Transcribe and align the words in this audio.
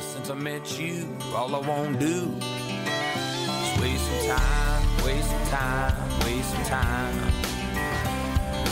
since 0.00 0.30
I 0.30 0.34
met 0.34 0.78
you. 0.80 1.06
All 1.34 1.54
I 1.54 1.60
won't 1.66 1.98
do 1.98 2.34
is 2.40 3.80
waste 3.80 4.06
some 4.06 4.36
time, 4.36 5.04
waste 5.04 5.30
some 5.30 5.46
time, 5.46 6.24
waste 6.24 6.50
some 6.50 6.64
time. 6.64 7.32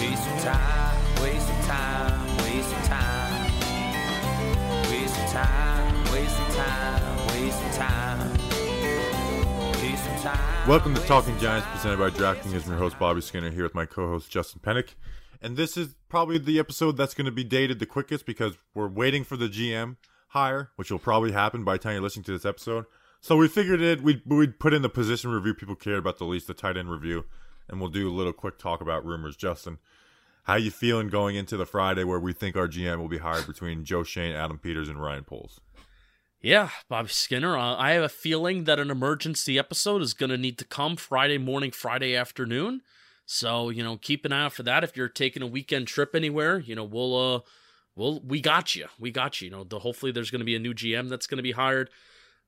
Waste 0.01 0.25
some 0.25 0.39
time, 0.39 1.23
waste 1.23 1.47
some 1.47 1.63
time, 1.63 2.37
waste 2.39 2.71
some 2.71 2.83
time. 2.85 3.45
Waste 4.91 5.15
some 5.15 5.27
time, 5.27 6.13
waste 6.13 6.37
some 6.37 6.53
time, 6.53 7.27
waste 7.29 7.59
some 7.59 7.73
time. 7.73 8.31
Waste 9.83 10.05
some 10.05 10.19
time. 10.23 10.69
Welcome 10.69 10.95
to 10.95 11.01
Talking 11.03 11.39
Giants, 11.39 11.67
presented 11.73 11.99
by 11.99 12.11
DraftKings. 12.11 12.65
I'm 12.65 12.71
your 12.71 12.79
host, 12.79 12.99
Bobby 12.99 13.21
Skinner, 13.21 13.51
here 13.51 13.65
with 13.65 13.75
my 13.75 13.87
co 13.87 14.09
host, 14.09 14.31
Justin 14.31 14.61
Pennick. 14.65 14.95
And 15.43 15.57
this 15.57 15.77
is 15.77 15.95
probably 16.09 16.39
the 16.39 16.59
episode 16.59 16.97
that's 16.97 17.15
going 17.15 17.27
to 17.27 17.33
be 17.33 17.45
dated 17.45 17.79
the 17.79 17.87
quickest 17.87 18.25
because 18.27 18.57
we're 18.75 18.89
waiting 18.89 19.25
for 19.25 19.37
the 19.37 19.49
GM 19.49 19.97
hire, 20.29 20.71
which 20.77 20.91
will 20.91 20.99
probably 20.99 21.33
happen 21.33 21.65
by 21.65 21.75
the 21.75 21.79
time 21.79 21.95
you're 21.95 22.03
listening 22.03 22.25
to 22.25 22.33
this 22.33 22.47
episode. 22.47 22.85
So 23.21 23.37
we 23.37 23.49
figured 23.49 23.81
it 23.81 24.03
we'd, 24.03 24.23
we'd 24.27 24.59
put 24.59 24.73
in 24.73 24.83
the 24.83 24.89
position 24.89 25.31
review 25.31 25.55
people 25.55 25.75
care 25.75 25.97
about 25.97 26.19
the 26.19 26.25
least, 26.25 26.47
the 26.47 26.55
tight 26.55 26.77
end 26.77 26.91
review, 26.91 27.25
and 27.69 27.81
we'll 27.81 27.91
do 27.91 28.09
a 28.09 28.15
little 28.15 28.33
quick 28.33 28.59
talk 28.59 28.81
about 28.81 29.05
rumors. 29.05 29.37
Justin, 29.37 29.79
how 30.45 30.55
you 30.55 30.71
feeling 30.71 31.09
going 31.09 31.37
into 31.37 31.57
the 31.57 31.67
Friday 31.67 32.05
where 32.05 32.21
we 32.21 32.33
think 32.33 32.57
our 32.57 32.69
GM 32.69 32.99
will 32.99 33.09
be 33.09 33.19
hired 33.19 33.47
between 33.47 33.85
Joe 33.85 34.03
Schoen, 34.03 34.35
Adam 34.35 34.59
Peters, 34.59 34.89
and 34.89 35.03
Ryan 35.03 35.25
Poles? 35.25 35.61
Yeah, 36.41 36.71
Bobby 36.89 37.09
Skinner. 37.09 37.59
Uh, 37.59 37.75
I 37.77 37.93
have 37.93 38.05
a 38.05 38.09
feeling 38.09 38.65
that 38.65 38.79
an 38.79 38.91
emergency 38.91 39.59
episode 39.59 40.03
is 40.03 40.15
going 40.15 40.31
to 40.31 40.37
need 40.37 40.57
to 40.59 40.65
come 40.65 40.97
Friday 40.97 41.39
morning, 41.39 41.73
Friday 41.73 42.15
afternoon. 42.15 42.83
So 43.27 43.69
you 43.69 43.83
know, 43.83 43.97
keep 43.97 44.25
an 44.25 44.33
eye 44.33 44.45
out 44.45 44.53
for 44.53 44.63
that. 44.63 44.85
If 44.85 44.97
you're 44.97 45.09
taking 45.09 45.43
a 45.43 45.47
weekend 45.47 45.89
trip 45.89 46.15
anywhere, 46.15 46.59
you 46.59 46.75
know, 46.75 46.85
we'll 46.85 47.35
uh, 47.35 47.41
we'll 47.99 48.21
we 48.21 48.41
got 48.41 48.75
you. 48.75 48.87
We 48.99 49.11
got 49.11 49.41
you. 49.43 49.47
You 49.47 49.51
know, 49.53 49.65
the, 49.65 49.81
hopefully 49.81 50.13
there's 50.13 50.31
going 50.31 50.39
to 50.41 50.45
be 50.47 50.57
a 50.57 50.59
new 50.59 50.73
GM 50.73 51.09
that's 51.11 51.27
going 51.27 51.37
to 51.37 51.43
be 51.43 51.53
hired. 51.53 51.91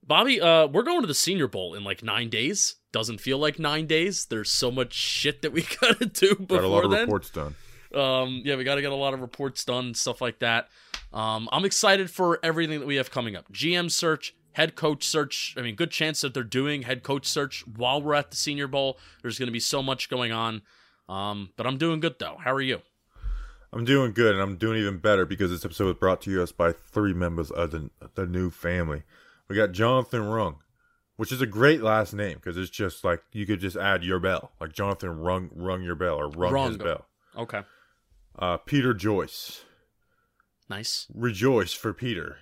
Bobby, 0.07 0.41
uh, 0.41 0.67
we're 0.67 0.83
going 0.83 1.03
to 1.03 1.07
the 1.07 1.15
Senior 1.15 1.47
Bowl 1.49 1.75
in 1.75 1.85
like 1.85 2.03
nine 2.03 2.31
days. 2.31 2.77
Doesn't 2.93 3.21
feel 3.21 3.37
like 3.39 3.59
nine 3.59 3.87
days. 3.87 4.25
There's 4.25 4.51
so 4.51 4.71
much 4.71 4.95
shit 4.95 5.43
that 5.43 5.53
we 5.53 5.63
gotta 5.81 6.07
do 6.07 6.35
before 6.37 6.57
Got 6.59 6.65
a 6.65 6.69
lot 6.69 6.85
of 6.85 6.91
then. 6.91 7.03
reports 7.03 7.29
done. 7.31 7.55
Um, 7.95 8.43
yeah, 8.45 8.57
we 8.57 8.65
got 8.65 8.77
to 8.77 8.81
get 8.83 8.93
a 8.93 8.95
lot 8.97 9.13
of 9.15 9.21
reports 9.21 9.65
done 9.65 9.95
stuff 9.95 10.21
like 10.21 10.39
that. 10.39 10.69
Um, 11.13 11.49
I'm 11.51 11.65
excited 11.65 12.09
for 12.11 12.39
everything 12.43 12.79
that 12.81 12.87
we 12.87 12.97
have 12.97 13.11
coming 13.11 13.35
up. 13.35 13.53
GM 13.53 13.91
search, 13.91 14.35
head 14.53 14.77
coach 14.77 15.05
search. 15.05 15.55
I 15.59 15.63
mean, 15.63 15.75
good 15.75 15.91
chance 15.91 16.21
that 16.21 16.33
they're 16.33 16.45
doing 16.45 16.83
head 16.83 17.03
coach 17.03 17.27
search 17.27 17.65
while 17.67 18.01
we're 18.01 18.15
at 18.15 18.31
the 18.31 18.37
Senior 18.37 18.69
Bowl. 18.69 18.97
There's 19.23 19.39
going 19.39 19.49
to 19.49 19.53
be 19.53 19.61
so 19.61 19.83
much 19.83 20.09
going 20.09 20.31
on. 20.31 20.63
Um, 21.09 21.51
but 21.57 21.67
I'm 21.67 21.77
doing 21.79 21.99
good 21.99 22.15
though. 22.21 22.37
How 22.43 22.53
are 22.53 22.61
you? 22.61 22.81
I'm 23.73 23.85
doing 23.85 24.13
good, 24.13 24.35
and 24.35 24.43
I'm 24.43 24.57
doing 24.57 24.79
even 24.79 24.99
better 24.99 25.25
because 25.25 25.51
this 25.51 25.65
episode 25.65 25.87
was 25.87 25.95
brought 25.97 26.21
to 26.23 26.43
us 26.43 26.51
by 26.53 26.73
three 26.73 27.15
members 27.15 27.51
of 27.51 27.71
the, 27.71 27.91
the 28.15 28.27
new 28.27 28.51
family. 28.51 29.05
We 29.49 29.55
got 29.57 29.73
Jonathan 29.73 30.27
Rung, 30.29 30.57
which 31.17 31.31
is 31.31 31.41
a 31.41 31.47
great 31.47 31.81
last 31.83 32.13
name 32.13 32.37
because 32.37 32.57
it's 32.57 32.71
just 32.71 33.05
like 33.05 33.23
you 33.33 33.47
could 33.47 33.61
just 33.61 33.77
add 33.77 34.03
your 34.03 34.19
bell, 34.19 34.51
like 34.61 34.73
Jonathan 34.73 35.21
Rung 35.21 35.51
rung 35.55 35.83
your 35.83 35.95
bell 35.95 36.17
or 36.17 36.29
rung 36.29 36.71
his 36.73 36.79
Rung. 36.79 36.87
bell. 36.87 37.07
Okay, 37.37 37.63
Uh, 38.39 38.57
Peter 38.57 38.93
Joyce, 38.93 39.63
nice. 40.69 41.07
rejoice 41.15 41.73
for 41.73 41.93
Peter. 41.93 42.39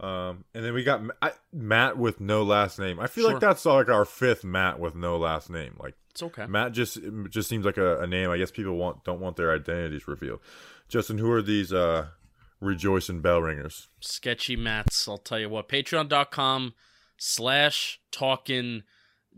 Um, 0.00 0.44
and 0.54 0.64
then 0.64 0.72
we 0.72 0.82
got 0.82 1.02
I, 1.20 1.32
Matt 1.52 1.98
with 1.98 2.20
no 2.20 2.42
last 2.42 2.78
name. 2.78 2.98
I 2.98 3.06
feel 3.06 3.24
Sure. 3.24 3.32
like 3.32 3.40
that's 3.40 3.66
like 3.66 3.90
our 3.90 4.06
fifth 4.06 4.44
Matt 4.44 4.80
with 4.80 4.94
no 4.94 5.18
last 5.18 5.50
name. 5.50 5.76
Like 5.78 5.94
It's 6.12 6.22
okay. 6.22 6.46
Matt 6.46 6.72
just 6.72 6.98
just 7.28 7.48
seems 7.50 7.66
like 7.66 7.76
a, 7.76 8.00
a 8.00 8.06
name. 8.06 8.30
I 8.30 8.38
guess 8.38 8.50
people 8.50 8.76
want 8.76 9.04
don't 9.04 9.20
want 9.20 9.36
their 9.36 9.52
identities 9.54 10.08
revealed. 10.08 10.40
Justin, 10.88 11.18
who 11.18 11.30
are 11.30 11.42
these 11.42 11.70
uh 11.70 12.06
rejoicing 12.60 13.20
bell 13.20 13.42
ringers? 13.42 13.88
Sketchy 14.00 14.56
Mats. 14.56 15.06
I'll 15.06 15.18
tell 15.18 15.38
you 15.38 15.50
what. 15.50 15.68
Patreon.com 15.68 16.72
slash 17.18 18.00
talking 18.10 18.82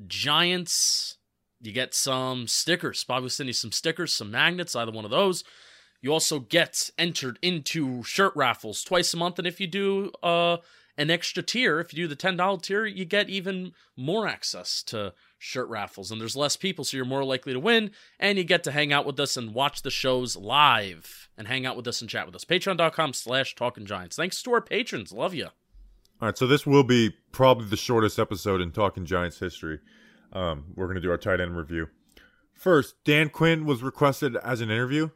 giants. 0.06 1.16
You 1.60 1.72
get 1.72 1.94
some 1.94 2.46
stickers. 2.46 3.04
Bobby 3.04 3.22
will 3.22 3.30
send 3.30 3.48
you 3.48 3.52
some 3.52 3.72
stickers, 3.72 4.12
some 4.16 4.30
magnets, 4.30 4.74
either 4.76 4.90
one 4.92 5.04
of 5.04 5.10
those. 5.10 5.44
You 6.02 6.12
also 6.12 6.40
get 6.40 6.90
entered 6.98 7.38
into 7.40 8.02
shirt 8.02 8.32
raffles 8.34 8.82
twice 8.82 9.14
a 9.14 9.16
month, 9.16 9.38
and 9.38 9.46
if 9.46 9.60
you 9.60 9.68
do 9.68 10.10
uh, 10.22 10.56
an 10.98 11.10
extra 11.10 11.44
tier, 11.44 11.78
if 11.78 11.94
you 11.94 12.04
do 12.04 12.08
the 12.08 12.16
ten 12.16 12.36
dollar 12.36 12.58
tier, 12.58 12.84
you 12.84 13.04
get 13.04 13.30
even 13.30 13.72
more 13.96 14.26
access 14.26 14.82
to 14.84 15.14
shirt 15.38 15.68
raffles, 15.68 16.10
and 16.10 16.20
there's 16.20 16.36
less 16.36 16.56
people, 16.56 16.84
so 16.84 16.96
you're 16.96 17.06
more 17.06 17.24
likely 17.24 17.52
to 17.52 17.60
win, 17.60 17.92
and 18.18 18.36
you 18.36 18.44
get 18.44 18.64
to 18.64 18.72
hang 18.72 18.92
out 18.92 19.06
with 19.06 19.18
us 19.20 19.36
and 19.36 19.54
watch 19.54 19.82
the 19.82 19.90
shows 19.90 20.36
live, 20.36 21.28
and 21.38 21.46
hang 21.46 21.64
out 21.64 21.76
with 21.76 21.86
us 21.86 22.00
and 22.00 22.10
chat 22.10 22.26
with 22.26 22.34
us. 22.34 22.44
Patreon.com/slash 22.44 23.54
Talking 23.54 23.86
Giants. 23.86 24.16
Thanks 24.16 24.42
to 24.42 24.52
our 24.52 24.60
patrons, 24.60 25.12
love 25.12 25.34
you. 25.34 25.46
All 26.20 26.28
right, 26.28 26.36
so 26.36 26.48
this 26.48 26.66
will 26.66 26.84
be 26.84 27.14
probably 27.30 27.66
the 27.66 27.76
shortest 27.76 28.18
episode 28.18 28.60
in 28.60 28.72
Talking 28.72 29.06
Giants 29.06 29.38
history. 29.38 29.78
Um, 30.32 30.64
we're 30.74 30.86
going 30.86 30.96
to 30.96 31.00
do 31.00 31.10
our 31.10 31.16
tight 31.16 31.40
end 31.40 31.56
review. 31.56 31.88
First, 32.54 32.96
Dan 33.04 33.28
Quinn 33.28 33.66
was 33.66 33.82
requested 33.82 34.36
as 34.36 34.60
an 34.60 34.70
interview. 34.70 35.10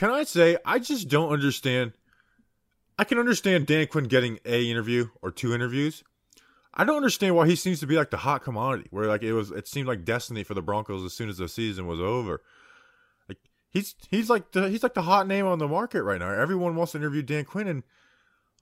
Can 0.00 0.10
I 0.10 0.24
say 0.24 0.56
I 0.64 0.78
just 0.78 1.10
don't 1.10 1.30
understand? 1.30 1.92
I 2.98 3.04
can 3.04 3.18
understand 3.18 3.66
Dan 3.66 3.86
Quinn 3.86 4.04
getting 4.04 4.38
a 4.46 4.70
interview 4.70 5.10
or 5.20 5.30
two 5.30 5.52
interviews. 5.52 6.02
I 6.72 6.84
don't 6.84 6.96
understand 6.96 7.36
why 7.36 7.46
he 7.46 7.54
seems 7.54 7.80
to 7.80 7.86
be 7.86 7.96
like 7.96 8.08
the 8.08 8.16
hot 8.16 8.42
commodity, 8.42 8.88
where 8.90 9.04
like 9.04 9.22
it 9.22 9.34
was, 9.34 9.50
it 9.50 9.68
seemed 9.68 9.86
like 9.86 10.06
destiny 10.06 10.42
for 10.42 10.54
the 10.54 10.62
Broncos 10.62 11.04
as 11.04 11.12
soon 11.12 11.28
as 11.28 11.36
the 11.36 11.48
season 11.48 11.86
was 11.86 12.00
over. 12.00 12.40
Like 13.28 13.36
he's 13.68 13.94
he's 14.08 14.30
like 14.30 14.52
the 14.52 14.70
he's 14.70 14.82
like 14.82 14.94
the 14.94 15.02
hot 15.02 15.26
name 15.26 15.44
on 15.44 15.58
the 15.58 15.68
market 15.68 16.02
right 16.02 16.18
now. 16.18 16.30
Everyone 16.30 16.76
wants 16.76 16.92
to 16.92 16.98
interview 16.98 17.20
Dan 17.20 17.44
Quinn, 17.44 17.68
and 17.68 17.82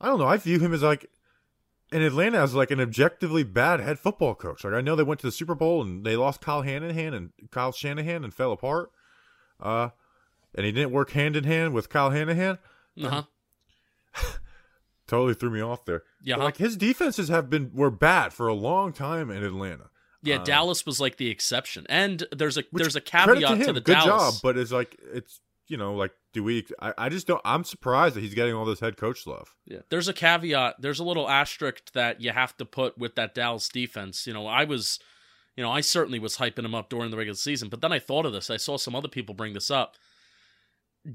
I 0.01 0.07
don't 0.07 0.19
know. 0.19 0.27
I 0.27 0.39
view 0.39 0.59
him 0.59 0.75
as 0.75 0.83
like 0.83 1.09
in 1.93 2.03
Atlanta 2.03 2.39
as 2.39 2.53
like 2.53 2.73
an 2.73 2.81
objectively 2.81 3.45
bad 3.45 3.79
head 3.79 4.01
football 4.01 4.35
coach. 4.35 4.65
Like 4.65 4.75
I 4.75 4.81
know 4.81 4.97
they 4.97 5.05
went 5.05 5.21
to 5.21 5.29
the 5.29 5.33
Super 5.33 5.55
Bowl 5.55 5.83
and 5.83 6.05
they 6.05 6.17
lost 6.17 6.41
Kyle 6.41 6.65
Shanahan 6.65 7.15
and 7.15 7.31
Kyle 7.53 7.71
Shanahan 7.71 8.25
and 8.25 8.35
fell 8.35 8.51
apart. 8.51 8.91
Uh, 9.61 9.91
and 10.55 10.65
he 10.67 10.73
didn't 10.73 10.91
work 10.93 11.11
hand 11.11 11.37
in 11.37 11.45
hand 11.45 11.75
with 11.75 11.89
Kyle 11.89 12.11
Shanahan. 12.11 12.59
Uh 13.03 13.23
huh. 14.15 14.33
Totally 15.07 15.35
threw 15.35 15.51
me 15.51 15.61
off 15.63 15.85
there. 15.87 16.03
Yeah. 16.23 16.37
But, 16.37 16.45
like 16.45 16.57
his 16.59 16.77
defenses 16.77 17.29
have 17.29 17.49
been 17.49 17.71
were 17.73 17.91
bad 17.91 18.33
for 18.33 18.47
a 18.47 18.55
long 18.55 18.93
time 18.93 19.31
in 19.31 19.43
Atlanta. 19.43 19.91
Yeah, 20.23 20.37
Uh, 20.37 20.45
Dallas 20.45 20.85
was 20.85 21.01
like 21.01 21.17
the 21.17 21.31
exception, 21.31 21.87
and 21.89 22.25
there's 22.33 22.59
a 22.59 22.65
there's 22.73 22.97
a 22.97 23.01
caveat 23.01 23.37
to, 23.41 23.47
to, 23.47 23.57
him. 23.57 23.75
the 23.75 23.81
Good 23.81 23.93
Dallas. 23.95 24.35
job, 24.35 24.41
but 24.43 24.59
it's 24.59 24.73
like 24.73 24.97
it's 25.15 25.41
you 25.69 25.77
know 25.77 25.95
like 25.95 26.11
do 26.35 26.45
we? 26.45 26.67
I, 26.81 26.93
I 26.99 27.09
just 27.09 27.27
don't. 27.27 27.41
I'm 27.45 27.65
surprised 27.65 28.17
that 28.17 28.21
he's 28.21 28.35
getting 28.35 28.55
all 28.55 28.65
this 28.67 28.81
head 28.81 28.97
coach 28.97 29.27
love. 29.27 29.55
Yeah. 29.65 29.79
There's 29.91 30.09
a 30.09 30.13
caveat. 30.13 30.77
There's 30.81 30.99
a 30.99 31.05
little 31.05 31.29
asterisk 31.29 31.93
that 31.93 32.21
you 32.21 32.33
have 32.33 32.55
to 32.59 32.65
put 32.67 32.99
with 32.99 33.15
that 33.15 33.35
Dallas 33.35 33.69
defense. 33.69 34.27
You 34.27 34.35
know, 34.35 34.47
I 34.47 34.65
was, 34.65 34.99
you 35.57 35.63
know, 35.63 35.71
I 35.71 35.81
certainly 35.81 36.19
was 36.19 36.37
hyping 36.37 36.65
him 36.65 36.75
up 36.75 36.91
during 36.91 37.11
the 37.11 37.17
regular 37.17 37.37
season, 37.37 37.69
but 37.71 37.81
then 37.81 37.93
I 37.93 37.99
thought 37.99 38.27
of 38.27 38.33
this. 38.33 38.51
I 38.51 38.59
saw 38.59 38.77
some 38.77 38.95
other 38.95 39.09
people 39.09 39.35
bring 39.35 39.55
this 39.55 39.71
up. 39.71 39.97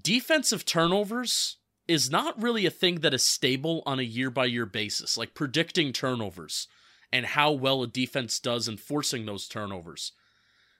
Defensive 0.01 0.65
turnovers 0.65 1.57
is 1.87 2.09
not 2.09 2.41
really 2.41 2.65
a 2.65 2.71
thing 2.71 3.01
that 3.01 3.13
is 3.13 3.23
stable 3.23 3.83
on 3.85 3.99
a 3.99 4.03
year 4.03 4.29
by 4.29 4.45
year 4.45 4.65
basis, 4.65 5.17
like 5.17 5.33
predicting 5.33 5.91
turnovers 5.91 6.67
and 7.11 7.25
how 7.25 7.51
well 7.51 7.83
a 7.83 7.87
defense 7.87 8.39
does 8.39 8.67
enforcing 8.67 9.25
those 9.25 9.47
turnovers. 9.47 10.13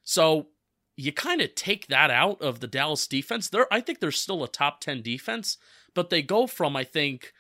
So 0.04 0.48
you 0.96 1.12
kind 1.12 1.42
of 1.42 1.56
take 1.56 1.88
that 1.88 2.10
out 2.10 2.42
of 2.42 2.60
the 2.60 2.68
Dallas 2.68 3.08
defense. 3.08 3.50
There, 3.50 3.72
I 3.72 3.82
think 3.82 4.00
they're 4.00 4.12
still 4.12 4.44
a 4.44 4.48
top 4.48 4.80
10 4.82 5.02
defense, 5.02 5.58
but 5.94 6.10
they 6.10 6.22
go 6.22 6.48
from, 6.48 6.76
I 6.76 6.84
think, 6.84 7.34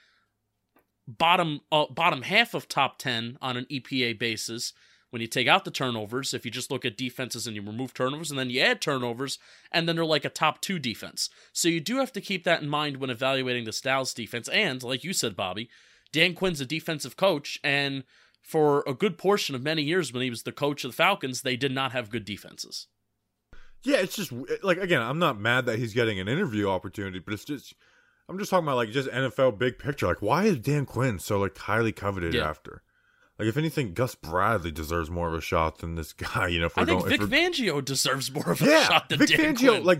bottom 1.07 1.61
uh, 1.71 1.85
bottom 1.89 2.21
half 2.21 2.53
of 2.53 2.67
top 2.67 2.97
10 2.97 3.37
on 3.41 3.57
an 3.57 3.65
EPA 3.65 4.17
basis 4.17 4.73
when 5.13 5.21
you 5.21 5.27
take 5.27 5.47
out 5.47 5.63
the 5.63 5.69
turnovers 5.69 6.33
if 6.33 6.43
you 6.43 6.49
just 6.49 6.71
look 6.71 6.83
at 6.83 6.97
defenses 6.97 7.45
and 7.45 7.55
you 7.55 7.61
remove 7.61 7.93
turnovers 7.93 8.31
and 8.31 8.39
then 8.39 8.49
you 8.49 8.59
add 8.61 8.81
turnovers 8.81 9.37
and 9.71 9.87
then 9.87 9.95
they're 9.95 10.03
like 10.03 10.25
a 10.25 10.29
top 10.29 10.59
2 10.59 10.79
defense. 10.79 11.29
So 11.53 11.67
you 11.67 11.79
do 11.79 11.97
have 11.97 12.11
to 12.13 12.19
keep 12.21 12.43
that 12.45 12.63
in 12.63 12.67
mind 12.67 12.97
when 12.97 13.11
evaluating 13.11 13.65
the 13.65 13.79
Dallas 13.83 14.11
defense 14.11 14.49
and 14.49 14.81
like 14.81 15.03
you 15.03 15.13
said 15.13 15.35
Bobby, 15.35 15.69
Dan 16.11 16.33
Quinn's 16.33 16.61
a 16.61 16.65
defensive 16.65 17.15
coach 17.15 17.59
and 17.63 18.03
for 18.41 18.83
a 18.87 18.95
good 18.95 19.19
portion 19.19 19.53
of 19.53 19.61
many 19.61 19.83
years 19.83 20.11
when 20.11 20.23
he 20.23 20.31
was 20.31 20.41
the 20.43 20.51
coach 20.51 20.83
of 20.83 20.89
the 20.89 20.95
Falcons, 20.97 21.43
they 21.43 21.55
did 21.55 21.71
not 21.71 21.91
have 21.91 22.09
good 22.09 22.25
defenses. 22.25 22.87
Yeah, 23.83 23.97
it's 23.97 24.15
just 24.15 24.33
like 24.63 24.77
again, 24.79 25.01
I'm 25.03 25.19
not 25.19 25.39
mad 25.39 25.67
that 25.67 25.77
he's 25.77 25.93
getting 25.93 26.19
an 26.19 26.27
interview 26.27 26.67
opportunity, 26.69 27.19
but 27.19 27.33
it's 27.35 27.45
just 27.45 27.75
I'm 28.27 28.39
just 28.39 28.49
talking 28.49 28.65
about 28.65 28.77
like 28.77 28.89
just 28.89 29.09
NFL 29.09 29.59
big 29.59 29.77
picture. 29.77 30.07
Like, 30.07 30.21
why 30.21 30.45
is 30.45 30.57
Dan 30.57 30.85
Quinn 30.85 31.19
so 31.19 31.37
like 31.39 31.55
highly 31.57 31.91
coveted 31.91 32.33
Yeah. 32.33 32.49
after? 32.49 32.81
Like, 33.39 33.47
if 33.47 33.57
anything, 33.57 33.93
Gus 33.93 34.13
Bradley 34.15 34.71
deserves 34.71 35.09
more 35.09 35.27
of 35.27 35.33
a 35.33 35.41
shot 35.41 35.79
than 35.79 35.95
this 35.95 36.13
guy. 36.13 36.47
You 36.47 36.59
know, 36.59 36.67
if 36.67 36.77
we're 36.77 36.83
I 36.83 36.85
think 36.85 36.99
going, 36.99 37.09
Vic 37.11 37.21
if 37.21 37.29
Fangio 37.29 37.83
deserves 37.83 38.31
more 38.31 38.51
of 38.51 38.61
a 38.61 38.65
yeah, 38.65 38.83
shot 38.83 39.09
than 39.09 39.19
Vic 39.19 39.29
Dan 39.29 39.55
Fangio. 39.55 39.69
Quinn. 39.69 39.83
Like, 39.83 39.99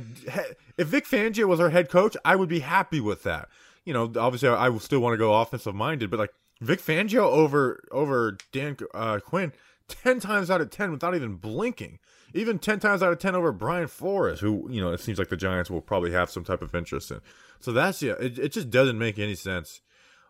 if 0.78 0.88
Vic 0.88 1.06
Fangio 1.06 1.46
was 1.46 1.60
our 1.60 1.70
head 1.70 1.90
coach, 1.90 2.16
I 2.24 2.36
would 2.36 2.50
be 2.50 2.60
happy 2.60 3.00
with 3.00 3.24
that. 3.24 3.50
You 3.86 3.94
know, 3.94 4.12
obviously, 4.16 4.50
I 4.50 4.70
would 4.70 4.82
still 4.82 5.00
want 5.00 5.14
to 5.14 5.18
go 5.18 5.34
offensive 5.34 5.76
minded, 5.76 6.10
but 6.10 6.20
like 6.20 6.34
Vic 6.62 6.80
Fangio 6.80 7.24
over 7.24 7.84
over 7.92 8.38
Dan 8.52 8.78
uh, 8.94 9.20
Quinn, 9.20 9.52
ten 9.88 10.20
times 10.20 10.50
out 10.50 10.62
of 10.62 10.70
ten 10.70 10.92
without 10.92 11.16
even 11.16 11.36
blinking. 11.36 12.00
Even 12.36 12.58
ten 12.58 12.80
times 12.80 13.04
out 13.04 13.12
of 13.12 13.20
ten 13.20 13.36
over 13.36 13.52
Brian 13.52 13.88
Flores, 13.88 14.40
who 14.40 14.68
you 14.72 14.82
know 14.82 14.92
it 14.92 15.00
seems 15.00 15.20
like 15.20 15.30
the 15.30 15.38
Giants 15.38 15.70
will 15.70 15.82
probably 15.82 16.12
have 16.12 16.30
some 16.30 16.44
type 16.44 16.62
of 16.62 16.74
interest 16.74 17.12
in. 17.12 17.20
So 17.60 17.72
that's 17.72 18.02
yeah, 18.02 18.14
it, 18.20 18.40
it 18.40 18.52
just 18.54 18.70
doesn't 18.70 18.98
make 18.98 19.20
any 19.20 19.36
sense 19.36 19.82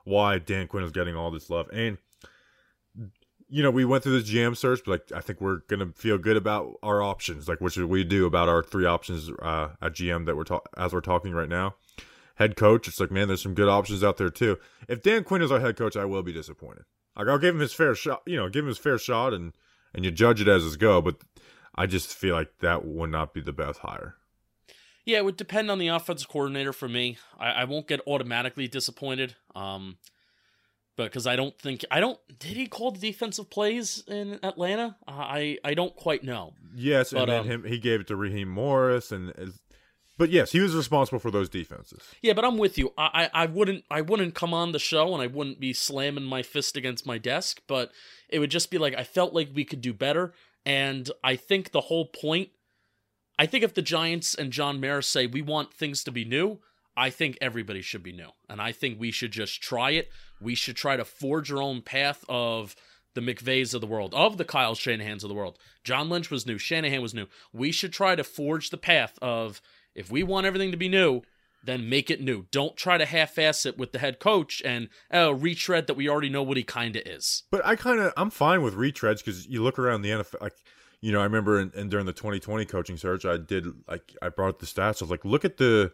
why 0.04 0.40
Dan 0.40 0.68
Quinn 0.68 0.84
is 0.84 0.92
getting 0.92 1.16
all 1.16 1.32
this 1.32 1.50
love. 1.50 1.70
And 1.72 1.98
you 3.50 3.64
know, 3.64 3.72
we 3.72 3.86
went 3.86 4.04
through 4.04 4.20
this 4.20 4.30
GM 4.30 4.56
search, 4.58 4.82
but 4.86 4.92
like 4.92 5.12
I 5.18 5.22
think 5.22 5.42
we're 5.42 5.60
gonna 5.68 5.92
feel 5.96 6.18
good 6.18 6.38
about 6.38 6.78
our 6.84 7.02
options. 7.02 7.48
Like, 7.48 7.62
what 7.62 7.74
should 7.74 7.86
we 7.86 8.04
do 8.04 8.26
about 8.26 8.50
our 8.50 8.64
three 8.64 8.86
options 8.86 9.30
uh, 9.42 9.70
at 9.82 9.94
GM 9.94 10.26
that 10.26 10.36
we're 10.36 10.44
ta- 10.44 10.62
as 10.78 10.94
we're 10.94 11.02
talking 11.02 11.34
right 11.34 11.50
now? 11.50 11.76
Head 12.36 12.56
coach, 12.56 12.88
it's 12.88 13.00
like 13.00 13.12
man, 13.12 13.28
there's 13.28 13.44
some 13.44 13.54
good 13.54 13.70
options 13.70 14.04
out 14.04 14.18
there 14.18 14.30
too. 14.30 14.58
If 14.88 15.04
Dan 15.04 15.24
Quinn 15.24 15.42
is 15.42 15.52
our 15.52 15.60
head 15.60 15.78
coach, 15.78 15.96
I 15.96 16.06
will 16.06 16.24
be 16.24 16.34
disappointed. 16.34 16.86
Like 17.16 17.28
I'll 17.28 17.38
give 17.38 17.56
him 17.56 17.62
his 17.62 17.74
fair 17.74 17.94
shot, 17.96 18.24
you 18.26 18.38
know, 18.38 18.50
give 18.50 18.64
him 18.64 18.70
his 18.70 18.78
fair 18.80 18.98
shot, 18.98 19.34
and 19.34 19.54
and 19.94 20.04
you 20.04 20.12
judge 20.12 20.42
it 20.42 20.48
as 20.48 20.66
it 20.66 20.80
go. 20.80 21.02
But 21.02 21.18
I 21.76 21.86
just 21.86 22.14
feel 22.14 22.36
like 22.36 22.60
that 22.60 22.86
would 22.86 23.12
not 23.12 23.34
be 23.34 23.42
the 23.42 23.54
best 23.54 23.80
hire. 23.80 24.16
Yeah, 25.06 25.18
it 25.18 25.26
would 25.26 25.38
depend 25.38 25.70
on 25.70 25.80
the 25.80 25.90
offensive 25.90 26.30
coordinator 26.30 26.72
for 26.72 26.88
me. 26.88 27.18
I, 27.38 27.50
I 27.50 27.64
won't 27.66 27.88
get 27.88 28.00
automatically 28.08 28.68
disappointed. 28.68 29.36
Um, 29.54 29.98
but 30.96 31.06
because 31.06 31.28
I 31.28 31.36
don't 31.36 31.58
think 31.58 31.84
I 31.90 32.00
don't 32.00 32.20
did 32.40 32.58
he 32.58 32.68
call 32.68 32.92
the 32.92 33.00
defensive 33.00 33.50
plays 33.50 34.04
in 34.08 34.40
Atlanta? 34.44 34.98
I 35.08 35.58
I 35.64 35.74
don't 35.74 35.96
quite 35.96 36.24
know. 36.24 36.54
Yes, 36.76 37.12
But, 37.12 37.24
and 37.24 37.32
then 37.32 37.40
um, 37.42 37.48
him 37.48 37.64
he 37.66 37.80
gave 37.80 38.02
it 38.02 38.08
to 38.08 38.16
Raheem 38.16 38.50
Morris, 38.50 39.12
and 39.12 39.34
but 40.18 40.30
yes, 40.30 40.52
he 40.52 40.60
was 40.60 40.76
responsible 40.76 41.20
for 41.20 41.32
those 41.32 41.50
defenses. 41.50 42.02
Yeah, 42.22 42.34
but 42.34 42.46
I'm 42.46 42.58
with 42.58 42.78
you. 42.78 42.94
I, 42.98 43.30
I 43.34 43.44
I 43.44 43.46
wouldn't 43.48 43.84
I 43.90 44.02
wouldn't 44.02 44.36
come 44.36 44.54
on 44.54 44.72
the 44.72 44.80
show 44.80 45.14
and 45.14 45.22
I 45.22 45.28
wouldn't 45.28 45.60
be 45.60 45.74
slamming 45.74 46.24
my 46.24 46.44
fist 46.44 46.78
against 46.78 47.06
my 47.06 47.18
desk, 47.18 47.62
but 47.68 47.92
it 48.30 48.40
would 48.40 48.52
just 48.52 48.70
be 48.70 48.78
like 48.78 48.96
I 48.96 49.04
felt 49.04 49.34
like 49.34 49.50
we 49.54 49.66
could 49.66 49.82
do 49.82 49.94
better, 49.94 50.34
and 50.66 51.10
I 51.24 51.36
think 51.36 51.72
the 51.72 51.82
whole 51.82 52.06
point. 52.06 52.50
I 53.40 53.48
think 53.48 53.64
if 53.64 53.74
the 53.74 53.82
Giants 53.82 54.36
and 54.36 54.52
John 54.52 54.80
Mara 54.80 55.02
say 55.02 55.26
we 55.26 55.42
want 55.42 55.74
things 55.74 56.04
to 56.04 56.12
be 56.12 56.24
new, 56.24 56.60
I 56.96 57.10
think 57.10 57.38
everybody 57.42 57.82
should 57.82 58.04
be 58.04 58.12
new, 58.12 58.30
and 58.50 58.62
I 58.62 58.72
think 58.72 59.00
we 59.00 59.12
should 59.12 59.32
just 59.32 59.62
try 59.62 59.92
it. 59.92 60.12
We 60.40 60.56
should 60.56 60.76
try 60.76 60.96
to 60.96 61.06
forge 61.06 61.52
our 61.52 61.62
own 61.62 61.82
path 61.82 62.24
of 62.30 62.76
the 63.14 63.22
McVays 63.22 63.74
of 63.74 63.82
the 63.82 63.88
world, 63.88 64.14
of 64.14 64.38
the 64.38 64.46
Kyle 64.46 64.76
Shanahans 64.76 65.24
of 65.24 65.30
the 65.30 65.36
world. 65.36 65.58
John 65.84 66.10
Lynch 66.10 66.30
was 66.30 66.46
new, 66.46 66.58
Shanahan 66.58 67.02
was 67.02 67.14
new. 67.14 67.28
We 67.52 67.72
should 67.72 67.94
try 67.94 68.16
to 68.16 68.24
forge 68.24 68.70
the 68.70 68.78
path 68.78 69.18
of 69.22 69.62
if 69.96 70.12
we 70.12 70.24
want 70.24 70.46
everything 70.46 70.72
to 70.72 70.78
be 70.78 70.90
new, 70.90 71.22
then 71.64 71.90
make 71.90 72.12
it 72.12 72.22
new. 72.22 72.46
Don't 72.52 72.76
try 72.76 72.98
to 72.98 73.06
half-ass 73.06 73.66
it 73.66 73.78
with 73.78 73.92
the 73.92 74.00
head 74.00 74.20
coach 74.20 74.62
and 74.66 74.90
oh, 75.12 75.32
retread 75.32 75.88
that 75.88 75.94
we 75.94 76.10
already 76.10 76.30
know 76.30 76.44
what 76.44 76.58
he 76.58 76.64
kind 76.64 76.96
of 76.96 77.04
is. 77.06 77.44
But 77.52 77.66
I 77.66 77.76
kind 77.76 78.00
of 78.00 78.14
I'm 78.18 78.30
fine 78.30 78.62
with 78.62 78.76
retreads 78.76 79.20
because 79.20 79.48
you 79.48 79.64
look 79.64 79.80
around 79.80 80.02
the 80.02 80.10
NFL, 80.10 80.42
like 80.42 80.56
you 81.00 81.12
know, 81.12 81.20
I 81.20 81.24
remember 81.24 81.60
in, 81.60 81.72
in 81.76 81.90
during 81.90 82.06
the 82.06 82.14
2020 82.14 82.66
coaching 82.66 82.98
search, 82.98 83.26
I 83.26 83.38
did 83.38 83.68
like 83.88 84.14
I 84.22 84.30
brought 84.30 84.60
the 84.60 84.66
stats. 84.66 85.02
I 85.02 85.06
was 85.06 85.12
like, 85.12 85.26
look 85.26 85.46
at 85.46 85.58
the 85.58 85.94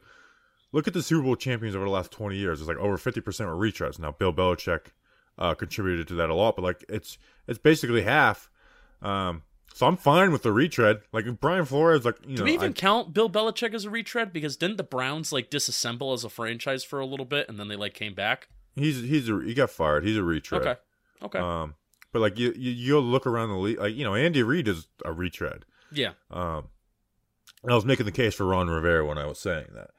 look 0.71 0.87
at 0.87 0.93
the 0.93 1.01
Super 1.03 1.23
Bowl 1.23 1.35
champions 1.35 1.75
over 1.75 1.85
the 1.85 1.91
last 1.91 2.11
20 2.11 2.35
years. 2.37 2.59
It's 2.59 2.67
like 2.67 2.77
over 2.77 2.97
50 2.97 3.21
percent 3.21 3.49
were 3.49 3.55
retreads. 3.55 3.99
Now 3.99 4.11
Bill 4.11 4.33
Belichick 4.33 4.87
uh, 5.37 5.53
contributed 5.55 6.07
to 6.09 6.13
that 6.15 6.29
a 6.29 6.35
lot, 6.35 6.55
but 6.55 6.63
like 6.63 6.83
it's 6.89 7.17
it's 7.47 7.59
basically 7.59 8.01
half. 8.03 8.49
Um, 9.01 9.43
so 9.73 9.85
I'm 9.87 9.97
fine 9.97 10.31
with 10.31 10.43
the 10.43 10.51
retread. 10.51 11.01
Like 11.13 11.39
Brian 11.39 11.63
Flores, 11.65 12.03
like 12.03 12.15
you 12.27 12.35
Do 12.35 12.41
know, 12.41 12.45
we 12.45 12.53
even 12.53 12.71
I- 12.71 12.73
count 12.73 13.13
Bill 13.13 13.29
Belichick 13.29 13.73
as 13.73 13.85
a 13.85 13.89
retread? 13.89 14.33
Because 14.33 14.57
didn't 14.57 14.77
the 14.77 14.83
Browns 14.83 15.31
like 15.31 15.49
disassemble 15.49 16.13
as 16.13 16.23
a 16.23 16.29
franchise 16.29 16.83
for 16.83 16.99
a 16.99 17.05
little 17.05 17.25
bit 17.25 17.47
and 17.47 17.59
then 17.59 17.67
they 17.67 17.75
like 17.75 17.93
came 17.93 18.13
back? 18.13 18.49
he's 18.75 19.01
he's 19.01 19.29
a, 19.29 19.39
he 19.45 19.53
got 19.53 19.69
fired. 19.69 20.03
He's 20.05 20.17
a 20.17 20.23
retread. 20.23 20.61
Okay. 20.61 20.75
Okay. 21.21 21.39
Um, 21.39 21.75
but 22.11 22.19
like 22.21 22.37
you 22.39 22.53
you 22.57 22.71
you 22.71 22.99
look 22.99 23.27
around 23.27 23.49
the 23.49 23.55
league, 23.57 23.79
like 23.79 23.95
you 23.95 24.03
know, 24.03 24.15
Andy 24.15 24.41
Reid 24.43 24.67
is 24.67 24.87
a 25.05 25.13
retread. 25.13 25.65
yeah. 25.91 26.11
Um, 26.31 26.67
I 27.69 27.75
was 27.75 27.83
making 27.85 28.05
the 28.05 28.11
case 28.11 28.35
for 28.35 28.45
Ron 28.45 28.69
Rivera 28.69 29.05
when 29.05 29.17
I 29.17 29.25
was 29.25 29.37
saying 29.39 29.67
that. 29.75 29.89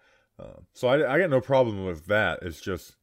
Um, 0.41 0.67
so 0.73 0.89
I, 0.89 1.15
I 1.15 1.19
got 1.19 1.31
no 1.31 1.41
problem 1.41 1.85
with 1.85 2.07
that. 2.07 2.39
It's 2.43 2.61
just 2.61 2.97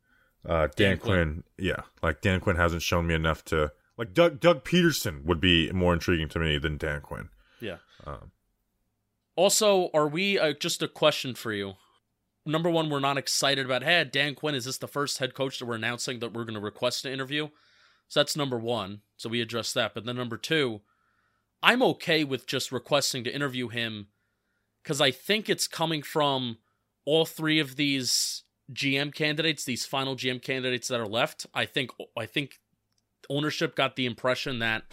uh, 0.45 0.67
Dan, 0.75 0.91
Dan 0.91 0.97
Quinn. 0.97 1.17
Quinn. 1.33 1.43
Yeah, 1.57 1.81
like 2.01 2.21
Dan 2.21 2.39
Quinn 2.39 2.55
hasn't 2.55 2.81
shown 2.81 3.05
me 3.05 3.13
enough 3.13 3.45
to 3.45 3.71
like 3.97 4.13
Doug 4.13 4.39
Doug 4.39 4.63
Pederson 4.63 5.23
would 5.25 5.39
be 5.39 5.71
more 5.71 5.93
intriguing 5.93 6.29
to 6.29 6.39
me 6.39 6.57
than 6.57 6.77
Dan 6.77 7.01
Quinn. 7.01 7.29
Yeah. 7.59 7.77
Um, 8.05 8.31
Also, 9.35 9.89
are 9.93 10.07
we 10.07 10.39
uh, 10.39 10.53
just 10.53 10.81
a 10.81 10.87
question 10.87 11.35
for 11.35 11.53
you? 11.53 11.73
Number 12.45 12.69
one, 12.69 12.89
we're 12.89 12.99
not 12.99 13.17
excited 13.17 13.65
about. 13.65 13.83
Hey, 13.83 14.03
Dan 14.05 14.33
Quinn, 14.33 14.55
is 14.55 14.65
this 14.65 14.77
the 14.77 14.87
first 14.87 15.17
head 15.17 15.33
coach 15.33 15.59
that 15.59 15.65
we're 15.65 15.75
announcing 15.75 16.19
that 16.19 16.33
we're 16.33 16.45
going 16.45 16.55
to 16.55 16.61
request 16.61 17.05
an 17.05 17.11
interview? 17.11 17.49
So 18.07 18.21
that's 18.21 18.37
number 18.37 18.57
one. 18.57 19.01
So 19.17 19.29
we 19.29 19.41
address 19.41 19.73
that. 19.73 19.93
But 19.93 20.05
then 20.05 20.15
number 20.15 20.37
two, 20.37 20.81
I'm 21.61 21.83
okay 21.83 22.23
with 22.23 22.47
just 22.47 22.71
requesting 22.71 23.25
to 23.25 23.35
interview 23.35 23.67
him 23.67 24.07
because 24.81 25.01
I 25.01 25.11
think 25.11 25.49
it's 25.49 25.67
coming 25.67 26.01
from 26.01 26.59
all 27.07 27.25
three 27.25 27.57
of 27.59 27.77
these 27.77 28.43
GM 28.73 29.13
candidates, 29.15 29.63
these 29.63 29.85
final 29.85 30.17
GM 30.17 30.41
candidates 30.41 30.89
that 30.89 30.99
are 30.99 31.07
left. 31.07 31.45
I 31.53 31.65
think 31.65 31.91
I 32.17 32.25
think 32.25 32.59
ownership 33.29 33.75
got 33.77 33.95
the 33.95 34.05
impression 34.05 34.59
that 34.59 34.83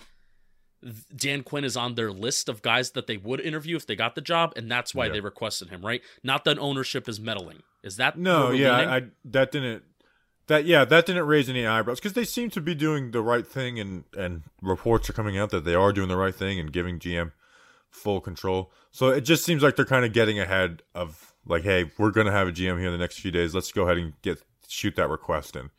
Dan 1.17 1.43
Quinn 1.43 1.65
is 1.65 1.77
on 1.77 1.95
their 1.97 2.13
list 2.13 2.49
of 2.49 2.63
guys 2.63 2.93
that 2.93 3.07
they 3.09 3.17
would 3.17 3.41
interview 3.41 3.75
if 3.75 3.87
they 3.87 3.97
got 3.97 4.15
the 4.15 4.21
job, 4.21 4.53
and 4.55 4.71
that's 4.71 4.95
why 4.95 5.07
Yeah. 5.07 5.13
they 5.15 5.21
requested 5.21 5.71
him, 5.71 5.85
right? 5.85 6.03
Not 6.23 6.45
that 6.45 6.59
ownership 6.59 7.09
is 7.09 7.19
meddling. 7.19 7.63
Is 7.83 7.97
that 7.97 8.17
no, 8.17 8.51
yeah. 8.51 8.77
I, 8.77 9.03
that 9.25 9.51
didn't 9.51 9.83
that 10.47 10.67
yeah 10.67 10.85
that 10.85 11.07
didn't 11.07 11.27
raise 11.27 11.49
any 11.49 11.67
eyebrows 11.67 11.99
because 11.99 12.13
they 12.13 12.25
seem 12.25 12.51
to 12.51 12.61
be 12.61 12.75
doing 12.77 13.11
the 13.11 13.23
right 13.23 13.47
thing 13.47 13.81
and 13.81 14.05
and 14.17 14.43
reports 14.63 15.09
are 15.11 15.15
coming 15.15 15.37
out 15.39 15.51
that 15.51 15.65
they 15.65 15.75
are 15.75 15.93
doing 15.93 16.09
the 16.09 16.17
right 16.17 16.35
thing 16.35 16.61
and 16.61 16.73
giving 16.73 16.99
GM 17.01 17.33
full 17.91 18.21
control. 18.21 18.71
So 18.93 19.09
it 19.09 19.23
just 19.23 19.45
seems 19.45 19.63
like 19.65 19.75
they're 19.77 19.85
kind 19.85 20.05
of 20.05 20.13
getting 20.13 20.39
ahead 20.39 20.83
of 20.95 21.34
like, 21.47 21.63
hey, 21.63 21.91
we're 21.99 22.11
gonna 22.11 22.33
have 22.33 22.49
a 22.49 22.53
GM 22.53 22.79
here 22.79 22.87
in 22.87 22.93
the 22.93 22.99
next 22.99 23.21
few 23.21 23.31
days. 23.31 23.55
Let's 23.55 23.73
go 23.73 23.85
ahead 23.85 23.99
and 23.99 24.13
get 24.23 24.43
shoot 24.69 24.97
that 24.97 25.09
request 25.09 25.57
in. 25.57 25.71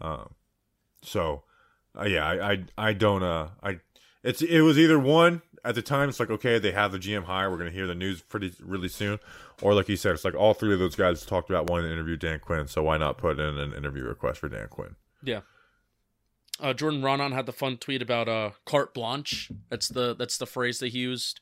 Um, 0.00 0.34
so 1.02 1.44
uh, 1.98 2.04
yeah, 2.04 2.26
I, 2.26 2.52
I 2.52 2.64
I 2.78 2.92
don't 2.92 3.22
uh 3.22 3.48
I 3.62 3.80
it's 4.22 4.42
it 4.42 4.60
was 4.62 4.78
either 4.78 4.98
one 4.98 5.42
at 5.64 5.74
the 5.74 5.82
time 5.82 6.08
it's 6.08 6.20
like 6.20 6.30
okay 6.30 6.58
they 6.58 6.70
have 6.70 6.92
the 6.92 6.98
GM 6.98 7.24
hire 7.24 7.50
we're 7.50 7.58
gonna 7.58 7.70
hear 7.70 7.86
the 7.86 7.94
news 7.94 8.22
pretty 8.22 8.52
really 8.60 8.88
soon 8.88 9.18
or 9.60 9.74
like 9.74 9.88
you 9.88 9.96
said 9.96 10.14
it's 10.14 10.24
like 10.24 10.34
all 10.34 10.54
three 10.54 10.72
of 10.72 10.78
those 10.78 10.94
guys 10.94 11.26
talked 11.26 11.50
about 11.50 11.68
wanting 11.68 11.86
to 11.86 11.92
interview 11.92 12.16
Dan 12.16 12.38
Quinn 12.38 12.68
so 12.68 12.84
why 12.84 12.96
not 12.96 13.18
put 13.18 13.40
in 13.40 13.58
an 13.58 13.74
interview 13.74 14.04
request 14.04 14.38
for 14.38 14.48
Dan 14.48 14.68
Quinn 14.68 14.94
Yeah. 15.22 15.40
Uh, 16.60 16.72
Jordan 16.72 17.02
Raanan 17.02 17.32
had 17.32 17.46
the 17.46 17.52
fun 17.52 17.76
tweet 17.76 18.02
about 18.02 18.28
uh, 18.28 18.50
carte 18.66 18.92
blanche. 18.92 19.50
That's 19.68 19.88
the 19.88 20.14
that's 20.14 20.38
the 20.38 20.46
phrase 20.46 20.80
they 20.80 20.88
used. 20.88 21.40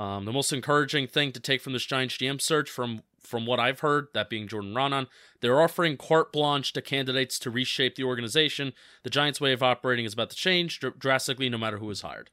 Um, 0.00 0.24
the 0.24 0.32
most 0.32 0.50
encouraging 0.50 1.08
thing 1.08 1.30
to 1.32 1.40
take 1.40 1.60
from 1.60 1.74
this 1.74 1.84
Giants 1.84 2.16
GM 2.16 2.40
search, 2.40 2.70
from 2.70 3.02
from 3.20 3.44
what 3.44 3.60
I've 3.60 3.80
heard, 3.80 4.08
that 4.14 4.30
being 4.30 4.48
Jordan 4.48 4.72
Raanan, 4.72 5.08
they're 5.40 5.60
offering 5.60 5.98
carte 5.98 6.32
blanche 6.32 6.72
to 6.72 6.80
candidates 6.80 7.38
to 7.40 7.50
reshape 7.50 7.96
the 7.96 8.04
organization. 8.04 8.72
The 9.02 9.10
Giants' 9.10 9.42
way 9.42 9.52
of 9.52 9.62
operating 9.62 10.06
is 10.06 10.14
about 10.14 10.30
to 10.30 10.36
change 10.36 10.80
dr- 10.80 10.98
drastically, 10.98 11.50
no 11.50 11.58
matter 11.58 11.76
who 11.76 11.90
is 11.90 12.00
hired, 12.00 12.30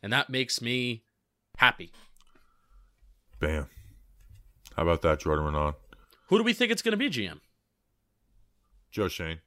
and 0.00 0.12
that 0.12 0.30
makes 0.30 0.62
me 0.62 1.02
happy. 1.56 1.90
bam 3.40 3.66
how 4.76 4.84
about 4.84 5.02
that 5.02 5.18
Jordan 5.18 5.46
Raanan? 5.46 5.74
Who 6.28 6.38
do 6.38 6.44
we 6.44 6.52
think 6.52 6.70
it's 6.70 6.82
going 6.82 6.92
to 6.92 6.96
be, 6.96 7.10
GM? 7.10 7.40
Joe 8.92 9.08
Schoen 9.08 9.40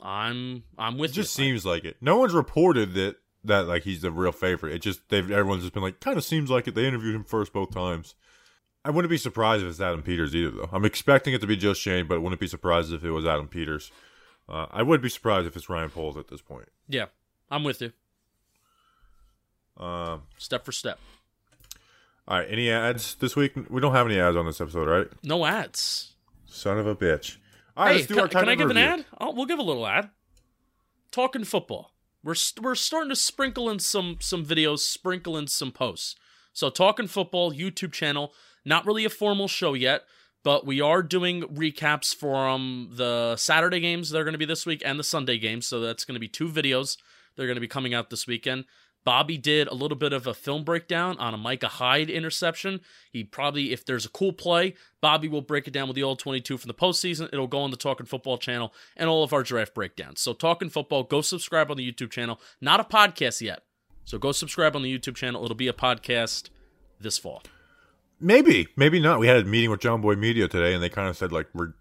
I'm 0.00 0.64
I'm 0.78 0.96
with 0.96 1.10
it 1.10 1.14
just 1.14 1.38
you. 1.38 1.44
seems 1.44 1.66
like 1.66 1.84
it 1.84 1.98
no 2.00 2.16
one's 2.16 2.32
reported 2.32 2.94
that 2.94 3.16
that 3.44 3.66
like 3.66 3.82
he's 3.84 4.02
the 4.02 4.10
real 4.10 4.32
favorite 4.32 4.74
it 4.74 4.80
just 4.82 5.08
they've 5.08 5.30
everyone's 5.30 5.62
just 5.62 5.72
been 5.74 5.82
like 5.82 6.00
kind 6.00 6.16
of 6.16 6.24
seems 6.24 6.50
like 6.50 6.68
it 6.68 6.74
they 6.74 6.86
interviewed 6.86 7.14
him 7.14 7.24
first 7.24 7.52
both 7.52 7.72
times 7.72 8.14
I 8.84 8.90
wouldn't 8.90 9.10
be 9.10 9.16
surprised 9.18 9.62
if 9.62 9.70
it's 9.70 9.80
Adam 9.80 10.02
Peters 10.02 10.34
either 10.34 10.50
though 10.50 10.68
I'm 10.72 10.84
expecting 10.84 11.32
it 11.34 11.40
to 11.40 11.46
be 11.46 11.56
Joe 11.56 11.72
Schoen 11.74 12.06
but 12.06 12.16
I 12.16 12.18
wouldn't 12.18 12.40
be 12.40 12.46
surprised 12.46 12.92
if 12.92 13.02
it 13.04 13.10
was 13.10 13.24
Adam 13.26 13.48
Peters 13.48 13.90
uh, 14.48 14.66
I 14.70 14.82
would 14.82 15.00
be 15.00 15.08
surprised 15.08 15.46
if 15.46 15.56
it's 15.56 15.68
Ryan 15.68 15.90
Poles 15.90 16.16
at 16.16 16.28
this 16.28 16.42
point 16.42 16.68
yeah, 16.88 17.06
I'm 17.50 17.64
with 17.64 17.80
you. 17.80 17.92
um 19.76 20.22
Step 20.38 20.64
for 20.64 20.72
step. 20.72 20.98
All 22.28 22.38
right, 22.38 22.46
any 22.48 22.70
ads 22.70 23.16
this 23.16 23.34
week? 23.34 23.52
We 23.70 23.80
don't 23.80 23.92
have 23.94 24.06
any 24.06 24.20
ads 24.20 24.36
on 24.36 24.46
this 24.46 24.60
episode, 24.60 24.86
right? 24.88 25.08
No 25.24 25.44
ads. 25.44 26.12
Son 26.46 26.78
of 26.78 26.86
a 26.86 26.94
bitch. 26.94 27.38
All 27.76 27.86
right, 27.86 27.92
hey, 27.92 27.96
let's 27.98 28.06
do 28.06 28.14
can, 28.14 28.22
our 28.22 28.28
tight 28.28 28.40
can 28.40 28.48
I 28.50 28.54
give 28.54 28.70
an 28.70 28.76
review. 28.76 28.88
ad? 28.90 29.04
Oh, 29.20 29.32
we'll 29.32 29.46
give 29.46 29.58
a 29.58 29.62
little 29.62 29.84
ad. 29.86 30.10
Talking 31.10 31.42
football. 31.42 31.89
We're 32.22 32.34
we're 32.60 32.74
starting 32.74 33.10
to 33.10 33.16
sprinkle 33.16 33.70
in 33.70 33.78
some 33.78 34.18
some 34.20 34.44
videos, 34.44 34.80
sprinkle 34.80 35.36
in 35.36 35.46
some 35.46 35.72
posts. 35.72 36.16
So 36.52 36.70
talking 36.70 37.06
football 37.06 37.52
YouTube 37.52 37.92
channel. 37.92 38.32
Not 38.64 38.84
really 38.84 39.06
a 39.06 39.10
formal 39.10 39.48
show 39.48 39.72
yet, 39.72 40.02
but 40.44 40.66
we 40.66 40.82
are 40.82 41.02
doing 41.02 41.42
recaps 41.44 42.14
from 42.14 42.36
um, 42.36 42.90
the 42.92 43.36
Saturday 43.36 43.80
games 43.80 44.10
that 44.10 44.18
are 44.18 44.24
going 44.24 44.32
to 44.32 44.38
be 44.38 44.44
this 44.44 44.66
week 44.66 44.82
and 44.84 44.98
the 44.98 45.04
Sunday 45.04 45.38
games. 45.38 45.66
So 45.66 45.80
that's 45.80 46.04
going 46.04 46.14
to 46.14 46.20
be 46.20 46.28
two 46.28 46.48
videos. 46.48 46.98
They're 47.36 47.46
going 47.46 47.56
to 47.56 47.60
be 47.60 47.68
coming 47.68 47.94
out 47.94 48.10
this 48.10 48.26
weekend. 48.26 48.66
Bobby 49.04 49.38
did 49.38 49.68
a 49.68 49.74
little 49.74 49.96
bit 49.96 50.12
of 50.12 50.26
a 50.26 50.34
film 50.34 50.64
breakdown 50.64 51.16
on 51.18 51.32
a 51.32 51.38
Micah 51.38 51.68
Hyde 51.68 52.10
interception. 52.10 52.80
He 53.10 53.24
probably, 53.24 53.72
if 53.72 53.84
there's 53.84 54.04
a 54.04 54.10
cool 54.10 54.32
play, 54.32 54.74
Bobby 55.00 55.28
will 55.28 55.40
break 55.40 55.66
it 55.66 55.72
down 55.72 55.88
with 55.88 55.94
the 55.94 56.02
old 56.02 56.18
22 56.18 56.58
from 56.58 56.68
the 56.68 56.74
postseason. 56.74 57.28
It'll 57.32 57.46
go 57.46 57.60
on 57.60 57.70
the 57.70 57.76
Talking 57.76 58.06
Football 58.06 58.38
channel 58.38 58.74
and 58.96 59.08
all 59.08 59.24
of 59.24 59.32
our 59.32 59.42
draft 59.42 59.74
breakdowns. 59.74 60.20
So, 60.20 60.32
Talking 60.32 60.70
Football, 60.70 61.04
go 61.04 61.20
subscribe 61.20 61.70
on 61.70 61.76
the 61.76 61.92
YouTube 61.92 62.10
channel. 62.10 62.40
Not 62.60 62.80
a 62.80 62.84
podcast 62.84 63.40
yet. 63.40 63.64
So, 64.04 64.18
go 64.18 64.32
subscribe 64.32 64.76
on 64.76 64.82
the 64.82 64.98
YouTube 64.98 65.16
channel. 65.16 65.44
It'll 65.44 65.56
be 65.56 65.68
a 65.68 65.72
podcast 65.72 66.50
this 67.00 67.18
fall. 67.18 67.42
Maybe, 68.20 68.68
maybe 68.76 69.00
not. 69.00 69.18
We 69.18 69.28
had 69.28 69.38
a 69.38 69.44
meeting 69.44 69.70
with 69.70 69.80
John 69.80 70.02
Boy 70.02 70.14
Media 70.14 70.46
today, 70.46 70.74
and 70.74 70.82
they 70.82 70.90
kind 70.90 71.08
of 71.08 71.16
said 71.16 71.32
like 71.32 71.46
we're 71.54 71.72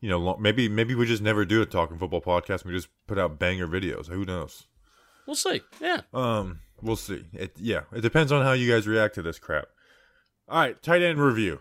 you 0.00 0.08
know, 0.08 0.36
maybe 0.38 0.68
maybe 0.68 0.94
we 0.94 1.06
just 1.06 1.22
never 1.22 1.44
do 1.44 1.60
a 1.60 1.66
talking 1.66 1.98
football 1.98 2.20
podcast. 2.20 2.64
We 2.64 2.72
just 2.72 2.88
put 3.06 3.18
out 3.18 3.38
banger 3.38 3.66
videos. 3.66 4.08
Who 4.08 4.24
knows? 4.24 4.66
We'll 5.28 5.36
see. 5.36 5.60
Yeah. 5.78 6.00
Um, 6.14 6.60
we'll 6.80 6.96
see. 6.96 7.26
It 7.34 7.52
yeah, 7.60 7.82
it 7.92 8.00
depends 8.00 8.32
on 8.32 8.42
how 8.42 8.52
you 8.52 8.72
guys 8.72 8.86
react 8.86 9.14
to 9.16 9.22
this 9.22 9.38
crap. 9.38 9.66
All 10.48 10.58
right, 10.58 10.82
tight 10.82 11.02
end 11.02 11.18
review. 11.18 11.60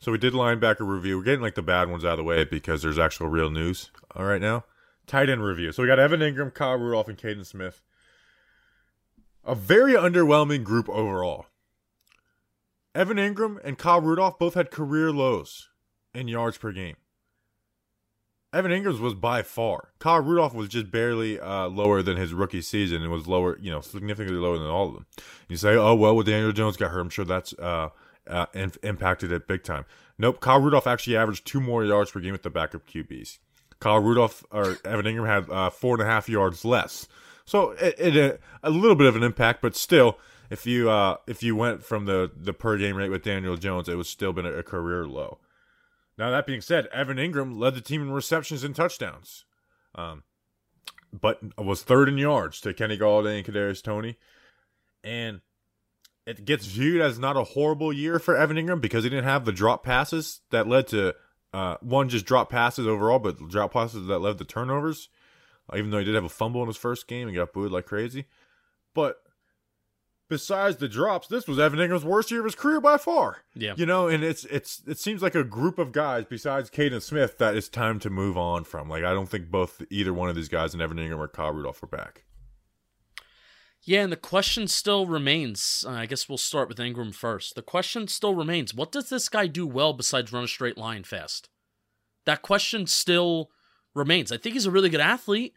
So 0.00 0.12
we 0.12 0.18
did 0.18 0.34
linebacker 0.34 0.86
review. 0.86 1.16
We're 1.16 1.24
getting 1.24 1.40
like 1.40 1.54
the 1.54 1.62
bad 1.62 1.88
ones 1.88 2.04
out 2.04 2.12
of 2.12 2.16
the 2.18 2.24
way 2.24 2.44
because 2.44 2.82
there's 2.82 2.98
actual 2.98 3.28
real 3.28 3.48
news. 3.48 3.90
All 4.14 4.26
right 4.26 4.40
now, 4.40 4.64
tight 5.06 5.30
end 5.30 5.42
review. 5.42 5.72
So 5.72 5.82
we 5.82 5.86
got 5.86 5.98
Evan 5.98 6.20
Engram, 6.20 6.52
Kyle 6.52 6.76
Rudolph, 6.76 7.08
and 7.08 7.16
Kaden 7.16 7.46
Smith. 7.46 7.80
A 9.46 9.54
very 9.54 9.94
underwhelming 9.94 10.62
group 10.62 10.86
overall. 10.90 11.46
Evan 12.94 13.16
Engram 13.16 13.56
and 13.64 13.78
Kyle 13.78 14.02
Rudolph 14.02 14.38
both 14.38 14.52
had 14.52 14.70
career 14.70 15.10
lows 15.10 15.70
in 16.14 16.28
yards 16.28 16.58
per 16.58 16.70
game. 16.70 16.96
Evan 18.56 18.70
Engram's 18.70 19.00
was 19.00 19.12
by 19.12 19.42
far. 19.42 19.90
Kyle 19.98 20.22
Rudolph 20.22 20.54
was 20.54 20.68
just 20.68 20.90
barely 20.90 21.38
uh, 21.38 21.68
lower 21.68 22.00
than 22.00 22.16
his 22.16 22.32
rookie 22.32 22.62
season 22.62 23.02
and 23.02 23.12
was 23.12 23.26
lower, 23.26 23.58
you 23.60 23.70
know, 23.70 23.82
significantly 23.82 24.40
lower 24.40 24.56
than 24.56 24.68
all 24.68 24.88
of 24.88 24.94
them. 24.94 25.04
You 25.46 25.58
say, 25.58 25.74
oh, 25.74 25.94
well, 25.94 26.16
with 26.16 26.26
Daniel 26.26 26.52
Jones 26.52 26.78
got 26.78 26.90
hurt, 26.90 27.00
I'm 27.00 27.10
sure 27.10 27.26
that's 27.26 27.52
uh, 27.58 27.90
uh, 28.26 28.46
impacted 28.82 29.30
it 29.30 29.46
big 29.46 29.62
time. 29.62 29.84
Nope, 30.16 30.40
Kyle 30.40 30.58
Rudolph 30.58 30.86
actually 30.86 31.18
averaged 31.18 31.46
two 31.46 31.60
more 31.60 31.84
yards 31.84 32.10
per 32.10 32.20
game 32.20 32.32
with 32.32 32.44
the 32.44 32.50
backup 32.50 32.86
QBs. 32.86 33.36
Kyle 33.78 34.00
Rudolph 34.00 34.42
or 34.50 34.78
Evan 34.86 35.04
Engram 35.04 35.26
had 35.26 35.50
uh, 35.50 35.68
four 35.68 35.96
and 35.96 36.02
a 36.02 36.06
half 36.06 36.26
yards 36.26 36.64
less. 36.64 37.06
So 37.44 37.72
it, 37.72 37.94
it 37.98 38.16
a, 38.16 38.38
a 38.62 38.70
little 38.70 38.96
bit 38.96 39.06
of 39.06 39.16
an 39.16 39.22
impact, 39.22 39.60
but 39.60 39.76
still, 39.76 40.18
if 40.48 40.64
you 40.64 40.88
uh, 40.88 41.18
if 41.26 41.42
you 41.42 41.54
went 41.54 41.84
from 41.84 42.06
the 42.06 42.30
the 42.34 42.54
per 42.54 42.78
game 42.78 42.96
rate 42.96 43.10
with 43.10 43.22
Daniel 43.22 43.56
Jones, 43.56 43.88
it 43.88 43.96
was 43.96 44.08
still 44.08 44.32
been 44.32 44.46
a, 44.46 44.52
a 44.52 44.62
career 44.62 45.06
low. 45.06 45.38
Now 46.18 46.30
that 46.30 46.46
being 46.46 46.60
said, 46.60 46.86
Evan 46.86 47.18
Engram 47.18 47.58
led 47.58 47.74
the 47.74 47.80
team 47.80 48.02
in 48.02 48.10
receptions 48.10 48.64
and 48.64 48.74
touchdowns, 48.74 49.44
um, 49.94 50.22
but 51.12 51.40
was 51.58 51.82
third 51.82 52.08
in 52.08 52.18
yards 52.18 52.60
to 52.62 52.72
Kenny 52.74 52.96
Golladay 52.96 53.38
and 53.38 53.46
Kadarius 53.46 53.82
Toney. 53.82 54.16
and 55.04 55.40
it 56.26 56.44
gets 56.44 56.66
viewed 56.66 57.00
as 57.00 57.18
not 57.18 57.36
a 57.36 57.44
horrible 57.44 57.92
year 57.92 58.18
for 58.18 58.36
Evan 58.36 58.56
Engram 58.56 58.80
because 58.80 59.04
he 59.04 59.10
didn't 59.10 59.24
have 59.24 59.44
the 59.44 59.52
drop 59.52 59.84
passes 59.84 60.40
that 60.50 60.66
led 60.66 60.88
to 60.88 61.14
uh, 61.54 61.76
one 61.80 62.08
just 62.08 62.26
drop 62.26 62.50
passes 62.50 62.86
overall, 62.86 63.20
but 63.20 63.48
drop 63.48 63.72
passes 63.72 64.08
that 64.08 64.18
led 64.18 64.36
to 64.38 64.44
turnovers. 64.44 65.08
Even 65.74 65.90
though 65.90 65.98
he 65.98 66.04
did 66.04 66.14
have 66.14 66.24
a 66.24 66.28
fumble 66.28 66.62
in 66.62 66.66
his 66.68 66.76
first 66.76 67.08
game 67.08 67.26
and 67.28 67.36
got 67.36 67.52
booed 67.52 67.72
like 67.72 67.86
crazy, 67.86 68.26
but 68.94 69.20
besides 70.28 70.76
the 70.78 70.88
drops, 70.88 71.28
this 71.28 71.46
was 71.46 71.58
Evan 71.58 71.78
Engram's 71.78 72.04
worst 72.04 72.30
year 72.30 72.40
of 72.40 72.46
his 72.46 72.54
career 72.54 72.80
by 72.80 72.96
far. 72.96 73.42
Yeah. 73.54 73.74
You 73.76 73.86
know, 73.86 74.08
and 74.08 74.24
it's 74.24 74.44
it's 74.46 74.82
it 74.86 74.98
seems 74.98 75.22
like 75.22 75.34
a 75.34 75.44
group 75.44 75.78
of 75.78 75.92
guys 75.92 76.24
besides 76.28 76.70
Kaden 76.70 77.02
Smith 77.02 77.38
that 77.38 77.56
it's 77.56 77.68
time 77.68 77.98
to 78.00 78.10
move 78.10 78.36
on 78.36 78.64
from. 78.64 78.88
Like 78.88 79.04
I 79.04 79.12
don't 79.12 79.28
think 79.28 79.50
both 79.50 79.82
either 79.90 80.12
one 80.12 80.28
of 80.28 80.36
these 80.36 80.48
guys 80.48 80.72
and 80.72 80.82
Evan 80.82 80.98
Engram 80.98 81.18
or 81.18 81.28
Kyle 81.28 81.52
Rudolph 81.52 81.82
are 81.82 81.86
back. 81.88 82.24
Yeah, 83.82 84.02
and 84.02 84.10
the 84.10 84.16
question 84.16 84.66
still 84.66 85.06
remains. 85.06 85.84
Uh, 85.86 85.92
I 85.92 86.06
guess 86.06 86.28
we'll 86.28 86.38
start 86.38 86.68
with 86.68 86.78
Engram 86.78 87.14
first. 87.14 87.54
The 87.54 87.62
question 87.62 88.08
still 88.08 88.34
remains 88.34 88.74
what 88.74 88.90
does 88.90 89.08
this 89.08 89.28
guy 89.28 89.46
do 89.46 89.66
well 89.66 89.92
besides 89.92 90.32
run 90.32 90.44
a 90.44 90.48
straight 90.48 90.76
line 90.76 91.04
fast? 91.04 91.48
That 92.24 92.42
question 92.42 92.88
still 92.88 93.50
remains. 93.94 94.32
I 94.32 94.38
think 94.38 94.54
he's 94.54 94.66
a 94.66 94.72
really 94.72 94.88
good 94.88 95.00
athlete. 95.00 95.54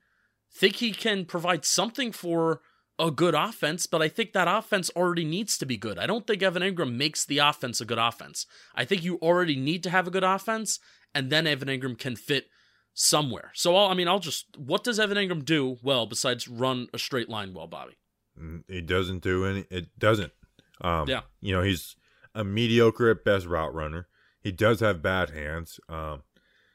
Think 0.52 0.76
he 0.76 0.92
can 0.92 1.26
provide 1.26 1.66
something 1.66 2.12
for 2.12 2.62
a 3.00 3.10
good 3.10 3.34
offense, 3.34 3.86
but 3.88 4.02
I 4.02 4.10
think 4.10 4.34
that 4.34 4.48
offense 4.48 4.90
already 4.96 5.24
needs 5.24 5.58
to 5.58 5.66
be 5.66 5.78
good. 5.78 5.98
I 5.98 6.06
don't 6.06 6.28
think 6.28 6.44
Evan 6.44 6.62
Engram 6.62 6.96
makes 6.96 7.26
the 7.26 7.38
offense 7.38 7.80
a 7.80 7.86
good 7.86 7.98
offense. 7.98 8.46
I 8.76 8.84
think 8.84 9.04
you 9.04 9.16
already 9.22 9.56
need 9.56 9.84
to 9.84 9.90
have 9.90 10.06
a 10.08 10.12
good 10.12 10.24
offense, 10.24 10.80
and 11.16 11.30
then 11.32 11.48
Evan 11.48 11.70
Engram 11.70 11.98
can 11.98 12.16
fit 12.18 12.48
somewhere. 12.94 13.52
So, 13.56 13.76
I'll, 13.76 13.88
I 13.90 13.94
mean, 13.94 14.08
I'll 14.10 14.20
just. 14.20 14.58
What 14.58 14.84
does 14.84 15.00
Evan 15.00 15.18
Engram 15.18 15.46
do 15.46 15.78
well 15.82 16.06
besides 16.06 16.48
run 16.48 16.88
a 16.94 17.00
straight 17.00 17.30
line 17.30 17.54
well, 17.54 17.68
Bobby? 17.68 17.98
Mm, 18.40 18.64
He 18.68 18.82
doesn't 18.82 19.24
do 19.24 19.46
any. 19.46 19.66
It 19.72 19.98
doesn't. 19.98 20.34
Um, 20.82 21.08
Yeah. 21.08 21.22
You 21.40 21.56
know, 21.56 21.64
he's 21.64 21.96
a 22.36 22.44
mediocre 22.44 23.10
at 23.10 23.24
best 23.24 23.46
route 23.46 23.74
runner. 23.74 24.08
He 24.42 24.52
does 24.52 24.82
have 24.82 25.02
bad 25.02 25.30
hands. 25.32 25.80
Um, 25.90 26.24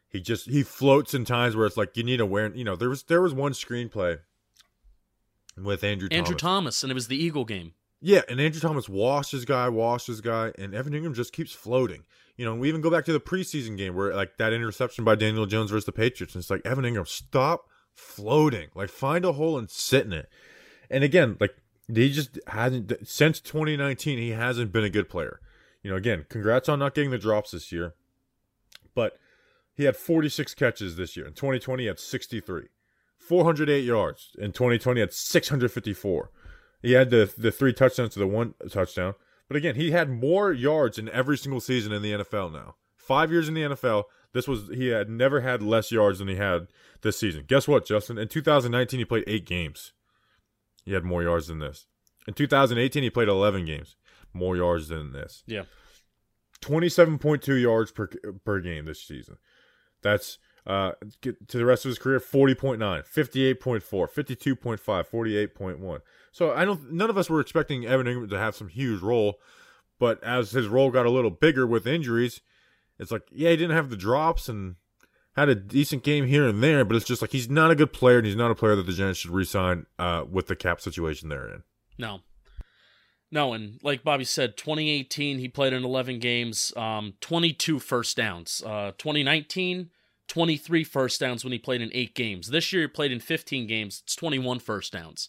he 0.08 0.20
just 0.20 0.48
he 0.48 0.62
floats 0.62 1.12
in 1.12 1.24
times 1.24 1.56
where 1.56 1.66
it's 1.66 1.76
like 1.76 1.96
you 1.96 2.02
need 2.02 2.20
awareness. 2.20 2.58
You 2.58 2.64
know, 2.64 2.76
there 2.76 2.88
was 2.88 3.02
there 3.04 3.20
was 3.22 3.34
one 3.34 3.52
screenplay 3.52 4.20
with 5.56 5.84
Andrew 5.84 6.08
Andrew 6.10 6.34
Thomas. 6.34 6.40
Thomas, 6.40 6.82
and 6.82 6.90
it 6.90 6.94
was 6.94 7.08
the 7.08 7.16
Eagle 7.16 7.44
game. 7.44 7.74
Yeah, 8.00 8.22
and 8.28 8.40
Andrew 8.40 8.60
Thomas 8.60 8.88
washed 8.88 9.32
his 9.32 9.44
guy, 9.44 9.68
washed 9.68 10.08
his 10.08 10.20
guy, 10.20 10.52
and 10.58 10.74
Evan 10.74 10.92
Engram 10.92 11.14
just 11.14 11.32
keeps 11.32 11.52
floating. 11.52 12.04
You 12.36 12.44
know, 12.44 12.54
we 12.54 12.68
even 12.68 12.80
go 12.80 12.90
back 12.90 13.04
to 13.06 13.12
the 13.12 13.20
preseason 13.20 13.78
game 13.78 13.94
where 13.94 14.14
like 14.14 14.36
that 14.38 14.52
interception 14.52 15.04
by 15.04 15.14
Daniel 15.14 15.46
Jones 15.46 15.70
versus 15.70 15.86
the 15.86 15.92
Patriots, 15.92 16.34
and 16.34 16.42
it's 16.42 16.50
like 16.50 16.66
Evan 16.66 16.84
Engram, 16.84 17.08
stop 17.08 17.66
floating. 17.94 18.68
Like 18.74 18.90
find 18.90 19.24
a 19.24 19.32
hole 19.32 19.56
and 19.56 19.70
sit 19.70 20.04
in 20.04 20.12
it. 20.12 20.28
And 20.90 21.02
again, 21.02 21.36
like 21.40 21.56
he 21.92 22.10
just 22.10 22.38
hasn't 22.48 22.92
since 23.08 23.40
2019, 23.40 24.18
he 24.18 24.30
hasn't 24.30 24.72
been 24.72 24.84
a 24.84 24.90
good 24.90 25.08
player. 25.08 25.40
You 25.82 25.90
know, 25.90 25.96
again, 25.96 26.26
congrats 26.28 26.68
on 26.68 26.78
not 26.80 26.94
getting 26.94 27.10
the 27.10 27.18
drops 27.18 27.52
this 27.52 27.70
year. 27.70 27.94
But 28.94 29.18
he 29.74 29.84
had 29.84 29.96
46 29.96 30.54
catches 30.54 30.96
this 30.96 31.16
year. 31.16 31.26
In 31.26 31.32
2020, 31.32 31.82
he 31.82 31.86
had 31.86 31.98
63. 31.98 32.68
408 33.28 33.80
yards. 33.80 34.30
In 34.38 34.52
2020, 34.52 34.98
he 34.98 35.00
had 35.00 35.12
654. 35.12 36.30
He 36.82 36.92
had 36.92 37.10
the 37.10 37.32
the 37.36 37.50
three 37.50 37.72
touchdowns 37.72 38.12
to 38.14 38.18
the 38.18 38.26
one 38.26 38.54
touchdown. 38.70 39.14
But 39.48 39.56
again, 39.56 39.74
he 39.74 39.90
had 39.90 40.10
more 40.10 40.52
yards 40.52 40.98
in 40.98 41.08
every 41.08 41.38
single 41.38 41.60
season 41.60 41.92
in 41.92 42.02
the 42.02 42.12
NFL 42.12 42.52
now. 42.52 42.76
Five 42.96 43.30
years 43.30 43.48
in 43.48 43.54
the 43.54 43.62
NFL. 43.62 44.04
This 44.32 44.48
was 44.48 44.68
he 44.68 44.88
had 44.88 45.08
never 45.08 45.40
had 45.40 45.62
less 45.62 45.92
yards 45.92 46.18
than 46.18 46.28
he 46.28 46.36
had 46.36 46.68
this 47.02 47.18
season. 47.18 47.44
Guess 47.46 47.68
what, 47.68 47.86
Justin? 47.86 48.18
In 48.18 48.28
2019, 48.28 48.98
he 48.98 49.04
played 49.04 49.24
eight 49.26 49.46
games. 49.46 49.92
He 50.84 50.92
had 50.92 51.04
more 51.04 51.22
yards 51.22 51.46
than 51.46 51.58
this. 51.58 51.86
In 52.26 52.34
2018, 52.34 53.02
he 53.02 53.10
played 53.10 53.28
11 53.28 53.64
games. 53.64 53.96
More 54.32 54.56
yards 54.56 54.88
than 54.88 55.12
this. 55.12 55.42
Yeah. 55.46 55.64
27.2 56.60 57.60
yards 57.60 57.92
per 57.92 58.08
per 58.44 58.60
game 58.60 58.86
this 58.86 59.02
season. 59.02 59.36
That's 60.02 60.38
uh 60.66 60.92
get 61.20 61.48
to 61.48 61.58
the 61.58 61.64
rest 61.64 61.84
of 61.84 61.90
his 61.90 61.98
career 61.98 62.18
40.9, 62.18 62.78
58.4, 62.78 63.82
52.5, 63.82 64.78
48.1. 64.78 66.00
So 66.32 66.52
I 66.52 66.64
don't 66.64 66.92
none 66.92 67.10
of 67.10 67.18
us 67.18 67.28
were 67.28 67.40
expecting 67.40 67.86
Evan 67.86 68.06
Engram 68.06 68.30
to 68.30 68.38
have 68.38 68.56
some 68.56 68.68
huge 68.68 69.02
role, 69.02 69.38
but 69.98 70.22
as 70.24 70.52
his 70.52 70.66
role 70.66 70.90
got 70.90 71.06
a 71.06 71.10
little 71.10 71.30
bigger 71.30 71.66
with 71.66 71.86
injuries, 71.86 72.40
it's 72.98 73.10
like 73.10 73.22
yeah, 73.30 73.50
he 73.50 73.56
didn't 73.56 73.76
have 73.76 73.90
the 73.90 73.96
drops 73.96 74.48
and 74.48 74.76
had 75.36 75.48
a 75.48 75.54
decent 75.54 76.02
game 76.02 76.26
here 76.26 76.46
and 76.46 76.62
there, 76.62 76.84
but 76.84 76.96
it's 76.96 77.04
just 77.04 77.20
like 77.20 77.32
he's 77.32 77.50
not 77.50 77.70
a 77.70 77.74
good 77.74 77.92
player 77.92 78.18
and 78.18 78.26
he's 78.26 78.36
not 78.36 78.50
a 78.50 78.54
player 78.54 78.76
that 78.76 78.86
the 78.86 78.92
Giants 78.92 79.18
should 79.18 79.32
re-sign 79.32 79.86
uh, 79.98 80.24
with 80.30 80.46
the 80.46 80.54
cap 80.56 80.80
situation 80.80 81.28
they're 81.28 81.48
in. 81.48 81.62
No. 81.98 82.20
No, 83.30 83.52
and 83.52 83.80
like 83.82 84.04
Bobby 84.04 84.24
said, 84.24 84.56
2018 84.56 85.38
he 85.38 85.48
played 85.48 85.72
in 85.72 85.84
11 85.84 86.20
games, 86.20 86.72
um, 86.76 87.14
22 87.20 87.80
first 87.80 88.16
downs. 88.16 88.62
Uh, 88.64 88.92
2019, 88.96 89.90
23 90.28 90.84
first 90.84 91.20
downs 91.20 91.44
when 91.44 91.52
he 91.52 91.58
played 91.58 91.82
in 91.82 91.90
eight 91.92 92.14
games. 92.14 92.48
This 92.48 92.72
year 92.72 92.82
he 92.82 92.88
played 92.88 93.12
in 93.12 93.20
15 93.20 93.66
games. 93.66 94.02
It's 94.04 94.16
21 94.16 94.58
first 94.58 94.92
downs. 94.92 95.28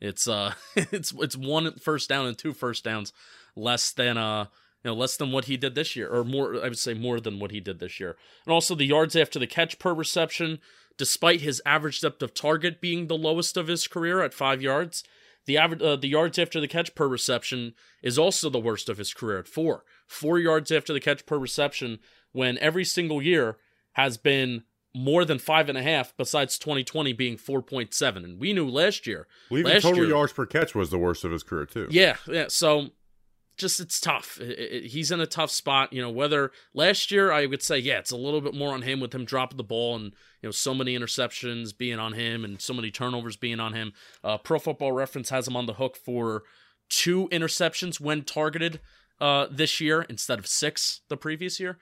It's 0.00 0.28
uh, 0.28 0.54
it's 0.76 1.12
it's 1.18 1.36
one 1.36 1.74
first 1.76 2.08
down 2.08 2.26
and 2.26 2.36
two 2.36 2.52
first 2.52 2.84
downs 2.84 3.12
less 3.56 3.92
than 3.92 4.18
uh, 4.18 4.46
you 4.84 4.90
know, 4.90 4.94
less 4.94 5.16
than 5.16 5.32
what 5.32 5.46
he 5.46 5.56
did 5.56 5.74
this 5.74 5.96
year, 5.96 6.08
or 6.08 6.24
more. 6.24 6.56
I 6.56 6.68
would 6.68 6.78
say 6.78 6.94
more 6.94 7.20
than 7.20 7.40
what 7.40 7.50
he 7.50 7.60
did 7.60 7.80
this 7.80 7.98
year. 7.98 8.16
And 8.44 8.52
also 8.52 8.74
the 8.74 8.84
yards 8.84 9.16
after 9.16 9.38
the 9.38 9.46
catch 9.46 9.78
per 9.78 9.94
reception, 9.94 10.58
despite 10.98 11.40
his 11.40 11.62
average 11.64 12.00
depth 12.00 12.22
of 12.22 12.34
target 12.34 12.80
being 12.80 13.06
the 13.06 13.16
lowest 13.16 13.56
of 13.56 13.68
his 13.68 13.88
career 13.88 14.22
at 14.22 14.34
five 14.34 14.60
yards. 14.62 15.02
The 15.46 15.58
average, 15.58 15.82
uh, 15.82 15.96
the 15.96 16.08
yards 16.08 16.38
after 16.38 16.58
the 16.58 16.68
catch 16.68 16.94
per 16.94 17.06
reception 17.06 17.74
is 18.02 18.18
also 18.18 18.48
the 18.48 18.58
worst 18.58 18.88
of 18.88 18.96
his 18.96 19.12
career 19.12 19.38
at 19.38 19.48
four. 19.48 19.84
Four 20.06 20.38
yards 20.38 20.70
after 20.72 20.92
the 20.92 21.00
catch 21.00 21.26
per 21.26 21.38
reception, 21.38 21.98
when 22.32 22.58
every 22.58 22.84
single 22.84 23.20
year 23.20 23.58
has 23.94 24.16
been 24.16 24.62
more 24.94 25.24
than 25.24 25.40
five 25.40 25.68
and 25.68 25.76
a 25.76 25.82
half. 25.82 26.16
Besides 26.16 26.56
2020 26.58 27.12
being 27.14 27.36
4.7, 27.36 28.16
and 28.24 28.38
we 28.38 28.52
knew 28.52 28.68
last 28.68 29.06
year. 29.08 29.26
Well, 29.50 29.58
even 29.60 29.72
last 29.72 29.82
total 29.82 29.98
year, 30.04 30.08
yards 30.10 30.32
per 30.32 30.46
catch 30.46 30.74
was 30.74 30.90
the 30.90 30.98
worst 30.98 31.24
of 31.24 31.32
his 31.32 31.42
career 31.42 31.66
too. 31.66 31.88
yeah, 31.90 32.16
yeah. 32.28 32.46
So 32.48 32.90
just 33.56 33.78
it's 33.80 34.00
tough. 34.00 34.40
It- 34.40 34.58
it- 34.58 34.86
he's 34.90 35.10
in 35.12 35.20
a 35.20 35.26
tough 35.26 35.50
spot. 35.50 35.92
You 35.92 36.02
know, 36.02 36.10
whether 36.10 36.50
last 36.74 37.10
year 37.10 37.30
I 37.32 37.46
would 37.46 37.62
say, 37.62 37.78
yeah, 37.78 37.98
it's 37.98 38.10
a 38.10 38.16
little 38.16 38.40
bit 38.40 38.54
more 38.54 38.72
on 38.72 38.82
him 38.82 39.00
with 39.00 39.14
him 39.14 39.24
dropping 39.24 39.56
the 39.58 39.64
ball 39.64 39.94
and 39.96 40.06
you 40.42 40.48
know 40.48 40.50
so 40.52 40.74
many 40.74 40.96
interceptions 40.98 41.76
being 41.76 41.98
on 41.98 42.12
him 42.14 42.44
and 42.44 42.60
so 42.60 42.74
many 42.74 42.90
turnovers 42.90 43.36
being 43.36 43.58
on 43.60 43.72
him. 43.72 43.92
Uh, 44.22 44.38
Pro 44.38 44.58
Football 44.58 44.92
Reference 44.92 45.30
has 45.30 45.46
him 45.48 45.56
on 45.56 45.66
the 45.66 45.74
hook 45.74 45.96
for 45.96 46.42
two 46.88 47.28
interceptions 47.32 47.98
when 48.00 48.22
targeted 48.22 48.80
uh, 49.20 49.46
this 49.50 49.80
year 49.80 50.02
instead 50.02 50.38
of 50.38 50.46
six 50.46 51.00
the 51.08 51.16
previous 51.16 51.58
year. 51.60 51.78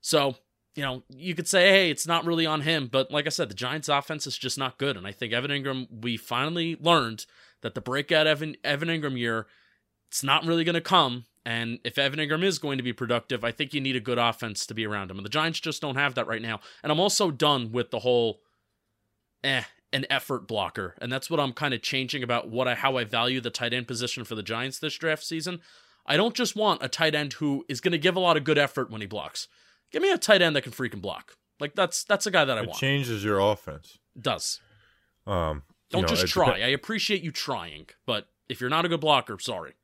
So 0.00 0.36
you 0.76 0.82
know, 0.82 1.02
you 1.08 1.34
could 1.34 1.48
say, 1.48 1.68
hey, 1.70 1.90
it's 1.90 2.06
not 2.06 2.24
really 2.24 2.46
on 2.46 2.60
him, 2.60 2.88
but 2.90 3.10
like 3.10 3.26
I 3.26 3.30
said, 3.30 3.48
the 3.48 3.54
Giants' 3.54 3.88
offense 3.88 4.26
is 4.26 4.36
just 4.36 4.58
not 4.58 4.78
good, 4.78 4.96
and 4.96 5.06
I 5.06 5.12
think 5.12 5.32
Evan 5.32 5.50
Engram. 5.50 5.86
We 6.02 6.16
finally 6.16 6.76
learned 6.78 7.26
that 7.62 7.74
the 7.74 7.80
breakout 7.80 8.26
Evan 8.26 8.56
Evan 8.62 8.88
Engram 8.88 9.18
year, 9.18 9.46
it's 10.08 10.22
not 10.22 10.44
really 10.44 10.64
going 10.64 10.74
to 10.74 10.80
come 10.80 11.24
And 11.46 11.78
if 11.84 11.96
Evan 11.96 12.18
Engram 12.18 12.42
is 12.42 12.58
going 12.58 12.76
to 12.76 12.82
be 12.82 12.92
productive, 12.92 13.44
I 13.44 13.52
think 13.52 13.72
you 13.72 13.80
need 13.80 13.94
a 13.94 14.00
good 14.00 14.18
offense 14.18 14.66
to 14.66 14.74
be 14.74 14.84
around 14.84 15.12
him. 15.12 15.16
And 15.16 15.24
the 15.24 15.30
Giants 15.30 15.60
just 15.60 15.80
don't 15.80 15.94
have 15.94 16.16
that 16.16 16.26
right 16.26 16.42
now. 16.42 16.58
And 16.82 16.90
I'm 16.90 16.98
also 16.98 17.30
done 17.30 17.70
with 17.70 17.92
the 17.92 18.00
whole 18.00 18.40
eh, 19.44 19.62
an 19.92 20.06
effort 20.10 20.48
blocker. 20.48 20.96
And 21.00 21.10
that's 21.10 21.30
what 21.30 21.38
I'm 21.38 21.52
kind 21.52 21.72
of 21.72 21.82
changing 21.82 22.24
about 22.24 22.48
what 22.50 22.66
I 22.66 22.74
how 22.74 22.96
I 22.96 23.04
value 23.04 23.40
the 23.40 23.50
tight 23.50 23.72
end 23.72 23.86
position 23.86 24.24
for 24.24 24.34
the 24.34 24.42
Giants 24.42 24.80
this 24.80 24.98
draft 24.98 25.22
season. 25.22 25.60
I 26.04 26.16
don't 26.16 26.34
just 26.34 26.56
want 26.56 26.82
a 26.82 26.88
tight 26.88 27.14
end 27.14 27.34
who 27.34 27.64
is 27.68 27.80
going 27.80 27.92
to 27.92 27.98
give 27.98 28.16
a 28.16 28.20
lot 28.20 28.36
of 28.36 28.42
good 28.42 28.58
effort 28.58 28.90
when 28.90 29.00
he 29.00 29.06
blocks. 29.06 29.46
Give 29.92 30.02
me 30.02 30.10
a 30.10 30.18
tight 30.18 30.42
end 30.42 30.56
that 30.56 30.62
can 30.62 30.72
freaking 30.72 31.00
block. 31.00 31.36
Like 31.60 31.74
that's 31.74 32.04
that's 32.04 32.26
a 32.26 32.30
guy 32.30 32.44
that 32.44 32.56
I 32.58 32.62
It 32.62 32.68
want. 32.68 32.78
changes 32.80 33.24
your 33.24 33.38
offense. 33.40 33.98
Does. 34.20 34.60
Um, 35.26 35.62
Don't 35.90 36.02
know, 36.02 36.08
just 36.08 36.26
try. 36.28 36.58
depe- 36.60 36.64
I 36.64 36.68
appreciate 36.68 37.22
you 37.22 37.30
trying, 37.32 37.86
but 38.06 38.28
if 38.48 38.60
you're 38.60 38.70
not 38.70 38.84
a 38.84 38.88
good 38.88 39.00
blocker, 39.00 39.38
sorry. 39.38 39.74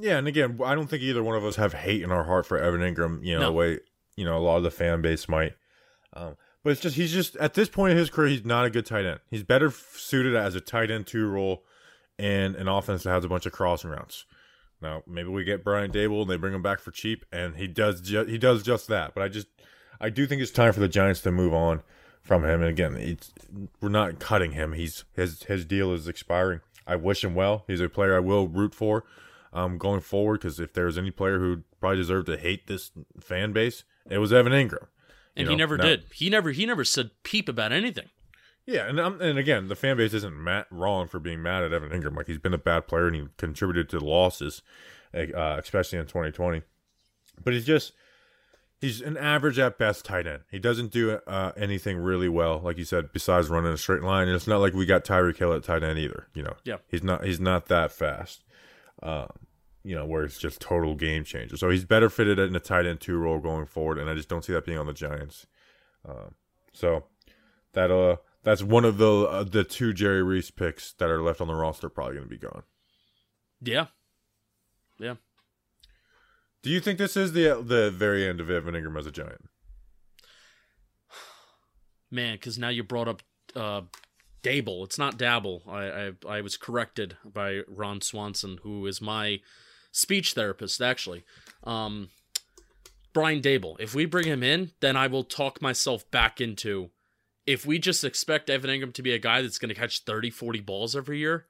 Yeah, 0.00 0.18
and 0.18 0.26
again, 0.26 0.58
I 0.64 0.74
don't 0.74 0.86
think 0.88 1.02
either 1.02 1.22
one 1.22 1.36
of 1.36 1.44
us 1.44 1.56
have 1.56 1.72
hate 1.74 2.02
in 2.02 2.10
our 2.10 2.24
heart 2.24 2.46
for 2.46 2.58
Evan 2.58 2.80
Engram. 2.80 3.24
You 3.24 3.34
know, 3.34 3.40
No. 3.40 3.46
the 3.46 3.52
way 3.52 3.78
you 4.16 4.24
know 4.24 4.36
a 4.36 4.40
lot 4.40 4.56
of 4.56 4.62
the 4.62 4.70
fan 4.70 5.02
base 5.02 5.28
might. 5.28 5.54
Um, 6.14 6.36
but 6.62 6.70
it's 6.70 6.80
just 6.80 6.96
he's 6.96 7.12
just 7.12 7.36
at 7.36 7.54
this 7.54 7.68
point 7.68 7.92
in 7.92 7.98
his 7.98 8.10
career, 8.10 8.28
he's 8.28 8.44
not 8.44 8.64
a 8.64 8.70
good 8.70 8.86
tight 8.86 9.04
end. 9.04 9.20
He's 9.30 9.42
better 9.42 9.70
suited 9.70 10.34
as 10.34 10.54
a 10.54 10.60
tight 10.60 10.90
end 10.90 11.06
two 11.06 11.26
role 11.28 11.64
and 12.18 12.56
an 12.56 12.66
offense 12.68 13.02
that 13.02 13.10
has 13.10 13.24
a 13.24 13.28
bunch 13.28 13.46
of 13.46 13.52
crossing 13.52 13.90
routes. 13.90 14.24
Now, 14.82 15.02
maybe 15.06 15.28
we 15.30 15.44
get 15.44 15.64
Brian 15.64 15.90
Daboll 15.90 16.22
and 16.22 16.30
they 16.30 16.36
bring 16.36 16.54
him 16.54 16.62
back 16.62 16.80
for 16.80 16.90
cheap, 16.90 17.24
and 17.32 17.56
he 17.56 17.66
does 17.66 18.00
ju- 18.00 18.24
he 18.26 18.38
does 18.38 18.62
just 18.62 18.88
that. 18.88 19.14
But 19.14 19.22
I 19.22 19.28
just 19.28 19.46
I 20.00 20.10
do 20.10 20.26
think 20.26 20.42
it's 20.42 20.50
time 20.50 20.72
for 20.72 20.80
the 20.80 20.88
Giants 20.88 21.20
to 21.22 21.32
move 21.32 21.54
on 21.54 21.82
from 22.22 22.44
him. 22.44 22.60
And 22.60 22.68
again, 22.70 22.94
it's, 22.96 23.32
we're 23.80 23.88
not 23.88 24.18
cutting 24.18 24.52
him. 24.52 24.72
He's 24.74 25.04
his 25.14 25.44
his 25.44 25.64
deal 25.64 25.92
is 25.92 26.06
expiring. 26.08 26.60
I 26.86 26.96
wish 26.96 27.24
him 27.24 27.34
well. 27.34 27.64
He's 27.66 27.80
a 27.80 27.88
player 27.88 28.14
I 28.16 28.20
will 28.20 28.48
root 28.48 28.74
for 28.74 29.04
um, 29.52 29.78
going 29.78 30.00
forward 30.02 30.40
because 30.40 30.60
if 30.60 30.72
there's 30.74 30.98
any 30.98 31.10
player 31.10 31.38
who 31.38 31.62
probably 31.80 31.96
deserved 31.96 32.26
to 32.26 32.36
hate 32.36 32.66
this 32.66 32.90
fan 33.18 33.52
base, 33.52 33.84
it 34.10 34.18
was 34.18 34.32
Evan 34.32 34.52
Engram. 34.52 34.82
You 35.34 35.42
And 35.42 35.48
he 35.50 35.56
never 35.56 35.76
now- 35.78 35.84
did. 35.84 36.04
He 36.12 36.28
never 36.30 36.50
he 36.52 36.66
never 36.66 36.84
said 36.84 37.10
peep 37.22 37.48
about 37.48 37.72
anything. 37.72 38.08
Yeah, 38.66 38.88
and 38.88 38.98
um, 38.98 39.20
and 39.20 39.38
again, 39.38 39.68
the 39.68 39.76
fan 39.76 39.96
base 39.96 40.12
isn't 40.12 40.36
mad, 40.36 40.66
wrong 40.70 41.06
for 41.08 41.20
being 41.20 41.40
mad 41.42 41.62
at 41.62 41.72
Evan 41.72 41.90
Engram. 41.90 42.16
Like 42.16 42.26
he's 42.26 42.38
been 42.38 42.54
a 42.54 42.58
bad 42.58 42.88
player 42.88 43.06
and 43.06 43.14
he 43.16 43.24
contributed 43.36 43.88
to 43.90 43.98
the 44.00 44.04
losses, 44.04 44.60
uh, 45.14 45.56
especially 45.58 45.98
in 46.00 46.06
2020. 46.06 46.62
But 47.44 47.52
he's 47.54 47.64
just 47.64 47.92
he's 48.80 49.00
an 49.00 49.16
average 49.16 49.58
at 49.60 49.78
best 49.78 50.04
tight 50.04 50.26
end. 50.26 50.42
He 50.50 50.58
doesn't 50.58 50.90
do 50.90 51.12
uh, 51.12 51.52
anything 51.56 51.98
really 51.98 52.28
well, 52.28 52.60
like 52.60 52.76
you 52.76 52.84
said, 52.84 53.12
besides 53.12 53.48
running 53.48 53.72
a 53.72 53.76
straight 53.76 54.02
line. 54.02 54.26
And 54.26 54.34
it's 54.34 54.48
not 54.48 54.58
like 54.58 54.74
we 54.74 54.84
got 54.84 55.04
Tyreek 55.04 55.36
Hill 55.38 55.52
at 55.52 55.62
tight 55.62 55.84
end 55.84 55.98
either. 56.00 56.26
You 56.34 56.42
know, 56.42 56.54
Yeah. 56.64 56.78
he's 56.88 57.04
not 57.04 57.24
he's 57.24 57.38
not 57.40 57.66
that 57.66 57.92
fast. 57.92 58.42
Um, 59.02 59.28
you 59.84 59.94
know, 59.94 60.04
where 60.04 60.24
it's 60.24 60.38
just 60.38 60.60
total 60.60 60.96
game 60.96 61.22
changer. 61.22 61.56
So 61.56 61.70
he's 61.70 61.84
better 61.84 62.10
fitted 62.10 62.40
in 62.40 62.56
a 62.56 62.60
tight 62.60 62.86
end 62.86 63.00
two 63.00 63.16
role 63.16 63.38
going 63.38 63.66
forward, 63.66 63.98
and 63.98 64.10
I 64.10 64.14
just 64.14 64.28
don't 64.28 64.44
see 64.44 64.52
that 64.54 64.64
being 64.66 64.78
on 64.78 64.86
the 64.86 64.92
Giants. 64.92 65.46
Um, 66.04 66.34
so 66.72 67.04
that 67.74 67.90
uh 67.92 68.16
that's 68.46 68.62
one 68.62 68.84
of 68.84 68.96
the 68.96 69.24
uh, 69.24 69.42
the 69.42 69.64
two 69.64 69.92
Jerry 69.92 70.22
Reese 70.22 70.52
picks 70.52 70.92
that 70.94 71.10
are 71.10 71.20
left 71.20 71.40
on 71.40 71.48
the 71.48 71.54
roster 71.54 71.88
probably 71.88 72.14
going 72.14 72.28
to 72.28 72.30
be 72.30 72.38
gone. 72.38 72.62
Yeah. 73.60 73.86
Yeah. 75.00 75.16
Do 76.62 76.70
you 76.70 76.78
think 76.78 76.98
this 76.98 77.16
is 77.16 77.32
the 77.32 77.60
the 77.60 77.90
very 77.90 78.24
end 78.24 78.40
of 78.40 78.48
Evan 78.48 78.74
Engram 78.74 78.96
as 78.96 79.06
a 79.06 79.10
Giant? 79.10 79.48
Man, 82.08 82.36
because 82.36 82.56
now 82.56 82.68
you 82.68 82.84
brought 82.84 83.08
up 83.08 83.22
uh 83.56 83.82
Daboll. 84.44 84.84
It's 84.84 84.98
not 84.98 85.18
Dabble. 85.18 85.64
I, 85.68 85.82
I 85.82 86.12
I 86.28 86.40
was 86.40 86.56
corrected 86.56 87.16
by 87.24 87.62
Ron 87.66 88.00
Swanson, 88.00 88.60
who 88.62 88.86
is 88.86 89.00
my 89.00 89.40
speech 89.90 90.34
therapist, 90.34 90.80
actually. 90.80 91.24
Um 91.64 92.10
Brian 93.12 93.42
Daboll. 93.42 93.74
If 93.80 93.92
we 93.92 94.04
bring 94.04 94.26
him 94.26 94.44
in, 94.44 94.70
then 94.78 94.96
I 94.96 95.08
will 95.08 95.24
talk 95.24 95.60
myself 95.60 96.08
back 96.12 96.40
into 96.40 96.90
if 97.46 97.64
we 97.64 97.78
just 97.78 98.04
expect 98.04 98.50
Evan 98.50 98.70
Engram 98.70 98.92
to 98.94 99.02
be 99.02 99.14
a 99.14 99.18
guy 99.18 99.40
that's 99.40 99.58
going 99.58 99.68
to 99.68 99.74
catch 99.74 100.00
30, 100.00 100.30
40 100.30 100.60
balls 100.60 100.96
every 100.96 101.18
year, 101.18 101.46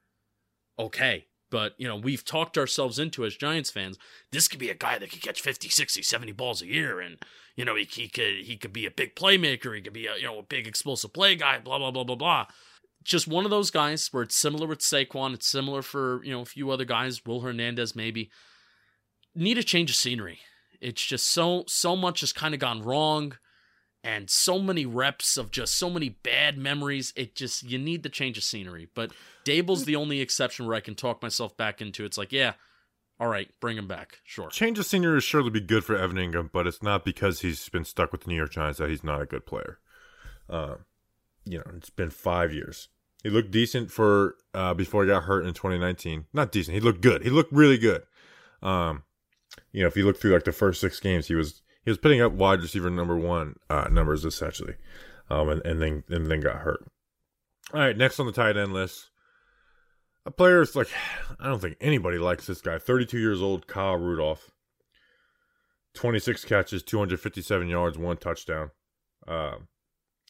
okay. 0.78 1.26
But, 1.50 1.74
you 1.78 1.86
know, 1.86 1.96
we've 1.96 2.24
talked 2.24 2.58
ourselves 2.58 2.98
into 2.98 3.24
as 3.24 3.36
Giants 3.36 3.70
fans, 3.70 3.98
this 4.32 4.48
could 4.48 4.58
be 4.58 4.68
a 4.68 4.74
guy 4.74 4.98
that 4.98 5.10
could 5.10 5.22
catch 5.22 5.40
50, 5.40 5.68
60, 5.68 6.02
70 6.02 6.32
balls 6.32 6.60
a 6.60 6.66
year. 6.66 7.00
And, 7.00 7.18
you 7.54 7.64
know, 7.64 7.76
he, 7.76 7.84
he 7.84 8.08
could 8.08 8.34
he 8.42 8.56
could 8.56 8.72
be 8.72 8.84
a 8.84 8.90
big 8.90 9.14
playmaker. 9.14 9.74
He 9.74 9.80
could 9.80 9.92
be 9.92 10.06
a, 10.06 10.16
you 10.16 10.24
know, 10.24 10.40
a 10.40 10.42
big 10.42 10.66
explosive 10.66 11.12
play 11.12 11.36
guy, 11.36 11.58
blah, 11.60 11.78
blah, 11.78 11.92
blah, 11.92 12.04
blah, 12.04 12.16
blah. 12.16 12.46
Just 13.04 13.28
one 13.28 13.44
of 13.44 13.50
those 13.50 13.70
guys 13.70 14.08
where 14.10 14.24
it's 14.24 14.34
similar 14.34 14.66
with 14.66 14.80
Saquon. 14.80 15.34
It's 15.34 15.46
similar 15.46 15.82
for, 15.82 16.22
you 16.24 16.32
know, 16.32 16.40
a 16.40 16.46
few 16.46 16.70
other 16.70 16.84
guys, 16.84 17.24
Will 17.24 17.40
Hernandez 17.40 17.94
maybe. 17.94 18.30
Need 19.34 19.58
a 19.58 19.62
change 19.62 19.90
of 19.90 19.96
scenery. 19.96 20.40
It's 20.80 21.04
just 21.04 21.28
so, 21.28 21.64
so 21.68 21.94
much 21.94 22.20
has 22.20 22.32
kind 22.32 22.54
of 22.54 22.60
gone 22.60 22.82
wrong 22.82 23.34
and 24.04 24.30
so 24.30 24.58
many 24.58 24.86
reps 24.86 25.36
of 25.36 25.50
just 25.50 25.76
so 25.76 25.90
many 25.90 26.10
bad 26.10 26.58
memories. 26.58 27.12
It 27.16 27.34
just 27.34 27.62
you 27.62 27.78
need 27.78 28.02
the 28.02 28.08
change 28.08 28.38
of 28.38 28.44
scenery. 28.44 28.88
But 28.94 29.12
Daboll's 29.44 29.84
the 29.84 29.96
only 29.96 30.20
exception 30.20 30.66
where 30.66 30.76
I 30.76 30.80
can 30.80 30.94
talk 30.94 31.22
myself 31.22 31.56
back 31.56 31.80
into. 31.80 32.04
It's 32.04 32.18
like, 32.18 32.32
yeah, 32.32 32.52
all 33.18 33.28
right, 33.28 33.48
bring 33.60 33.78
him 33.78 33.88
back, 33.88 34.18
sure. 34.24 34.48
Change 34.50 34.78
of 34.78 34.86
scenery 34.86 35.14
would 35.14 35.22
surely 35.22 35.50
be 35.50 35.60
good 35.60 35.84
for 35.84 35.96
Evan 35.96 36.16
Engram, 36.16 36.50
but 36.52 36.66
it's 36.66 36.82
not 36.82 37.04
because 37.04 37.40
he's 37.40 37.68
been 37.68 37.84
stuck 37.84 38.12
with 38.12 38.22
the 38.22 38.28
New 38.28 38.36
York 38.36 38.52
Giants 38.52 38.78
that 38.78 38.90
he's 38.90 39.04
not 39.04 39.22
a 39.22 39.26
good 39.26 39.46
player. 39.46 39.78
Um, 40.50 40.84
you 41.44 41.58
know, 41.58 41.64
it's 41.76 41.90
been 41.90 42.10
five 42.10 42.52
years. 42.52 42.88
He 43.22 43.30
looked 43.30 43.50
decent 43.50 43.90
for 43.90 44.36
uh, 44.54 44.74
before 44.74 45.02
he 45.02 45.08
got 45.08 45.24
hurt 45.24 45.46
in 45.46 45.54
2019. 45.54 46.26
Not 46.32 46.52
decent. 46.52 46.74
He 46.74 46.80
looked 46.80 47.00
good. 47.00 47.22
He 47.22 47.30
looked 47.30 47.52
really 47.52 47.78
good. 47.78 48.02
Um, 48.62 49.02
you 49.72 49.80
know, 49.80 49.88
if 49.88 49.96
you 49.96 50.04
look 50.04 50.20
through 50.20 50.34
like 50.34 50.44
the 50.44 50.52
first 50.52 50.80
six 50.80 51.00
games, 51.00 51.26
he 51.26 51.34
was 51.34 51.62
he 51.86 51.90
was 51.90 51.98
putting 51.98 52.20
up 52.20 52.32
wide 52.32 52.60
receiver 52.60 52.90
number 52.90 53.16
one 53.16 53.54
uh, 53.70 53.88
numbers 53.90 54.24
essentially, 54.24 54.74
um, 55.30 55.48
and, 55.48 55.64
and 55.64 55.80
then 55.80 56.04
and 56.08 56.26
then 56.26 56.40
got 56.40 56.56
hurt. 56.56 56.84
All 57.72 57.80
right, 57.80 57.96
next 57.96 58.18
on 58.18 58.26
the 58.26 58.32
tight 58.32 58.56
end 58.56 58.74
list, 58.74 59.08
a 60.26 60.32
player 60.32 60.60
is 60.60 60.74
like 60.74 60.88
I 61.40 61.46
don't 61.46 61.60
think 61.60 61.76
anybody 61.80 62.18
likes 62.18 62.46
this 62.46 62.60
guy. 62.60 62.78
32 62.78 63.18
years 63.18 63.40
old, 63.40 63.66
Kyle 63.66 63.96
Rudolph. 63.96 64.50
26 65.94 66.44
catches, 66.44 66.82
257 66.82 67.68
yards, 67.68 67.96
one 67.96 68.18
touchdown, 68.18 68.70
uh, 69.26 69.54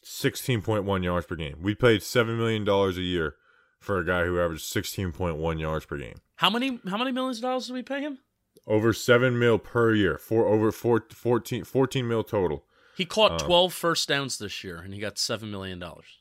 16.1 0.05 1.03
yards 1.03 1.25
per 1.25 1.35
game. 1.35 1.57
We 1.61 1.75
paid 1.75 2.01
seven 2.03 2.37
million 2.37 2.63
dollars 2.63 2.97
a 2.97 3.01
year 3.01 3.35
for 3.81 3.99
a 3.99 4.05
guy 4.05 4.23
who 4.23 4.39
averaged 4.39 4.63
16.1 4.63 5.59
yards 5.59 5.85
per 5.85 5.97
game. 5.97 6.15
How 6.35 6.51
many 6.51 6.79
how 6.87 6.97
many 6.97 7.11
millions 7.11 7.39
of 7.39 7.41
dollars 7.41 7.67
did 7.67 7.73
we 7.73 7.81
pay 7.81 8.01
him? 8.01 8.19
Over 8.67 8.91
seven 8.91 9.39
mil 9.39 9.57
per 9.57 9.93
year, 9.95 10.17
for 10.17 10.45
over 10.45 10.71
four, 10.73 11.05
14, 11.09 11.63
14 11.63 12.07
mil 12.07 12.23
total. 12.23 12.65
He 12.97 13.05
caught 13.05 13.41
Uh, 13.41 13.45
12 13.45 13.73
first 13.73 14.09
downs 14.09 14.37
this 14.37 14.63
year 14.63 14.77
and 14.79 14.93
he 14.93 14.99
got 14.99 15.17
7 15.17 15.49
million 15.49 15.79
dollars. 15.79 16.19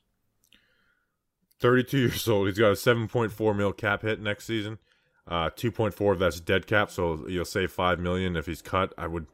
32 1.59 1.99
years 2.09 2.29
old. 2.29 2.47
He's 2.49 2.59
got 2.59 2.69
a 2.69 2.73
7.4 2.73 3.57
mil 3.57 3.73
cap 3.73 4.03
hit 4.03 4.21
next 4.21 4.45
season. 4.47 4.79
Uh, 5.27 5.51
2.4 5.51 6.13
of 6.13 6.19
that's 6.21 6.39
dead 6.39 6.69
cap, 6.69 6.89
so 6.89 7.27
you'll 7.27 7.45
save 7.45 7.73
5 7.73 7.99
million 7.99 8.37
if 8.37 8.47
he's 8.47 8.63
cut. 8.63 8.95
I 8.97 9.09
would 9.09 9.27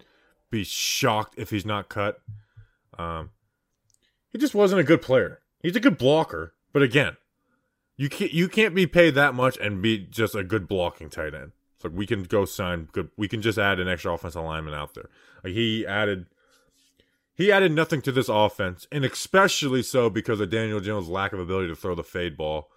be 0.51 0.65
shocked 0.65 1.35
if 1.37 1.51
he's 1.51 1.67
not 1.67 1.91
cut. 1.91 2.23
Um, 2.99 3.31
he 4.31 4.39
just 4.39 4.55
wasn't 4.55 4.81
a 4.81 4.85
good 4.85 5.03
player. 5.03 5.41
He's 5.63 5.77
a 5.77 5.81
good 5.81 5.99
blocker, 5.99 6.55
but 6.73 6.83
again, 6.83 7.17
you 7.97 8.09
can't 8.09 8.33
you 8.33 8.49
can't 8.49 8.75
be 8.75 8.87
paid 8.87 9.15
that 9.17 9.35
much 9.35 9.59
and 9.59 9.83
be 9.83 9.99
just 9.99 10.35
a 10.35 10.43
good 10.43 10.67
blocking 10.67 11.11
tight 11.11 11.35
end. 11.35 11.53
It's 11.83 11.91
like 11.91 11.99
we 11.99 12.07
can 12.07 12.23
go 12.23 12.45
sign 12.45 12.89
good. 12.93 13.11
We 13.17 13.27
can 13.27 13.43
just 13.43 13.59
add 13.59 13.81
an 13.81 13.89
extra 13.89 14.13
offensive 14.15 14.45
lineman 14.45 14.75
out 14.75 14.95
there. 14.95 15.09
Like 15.43 15.55
he 15.55 15.85
added 15.85 16.27
he 17.35 17.51
added 17.51 17.73
nothing 17.73 18.03
to 18.03 18.13
this 18.13 18.29
offense, 18.29 18.87
and 18.93 19.05
especially 19.05 19.83
so 19.83 20.09
because 20.11 20.41
of 20.41 20.51
Daniel 20.51 20.81
Jones' 20.81 21.09
lack 21.09 21.33
of 21.33 21.41
ability 21.41 21.69
to 21.69 21.77
throw 21.77 21.95
the 21.95 22.05
fade 22.05 22.37
ball. 22.37 22.69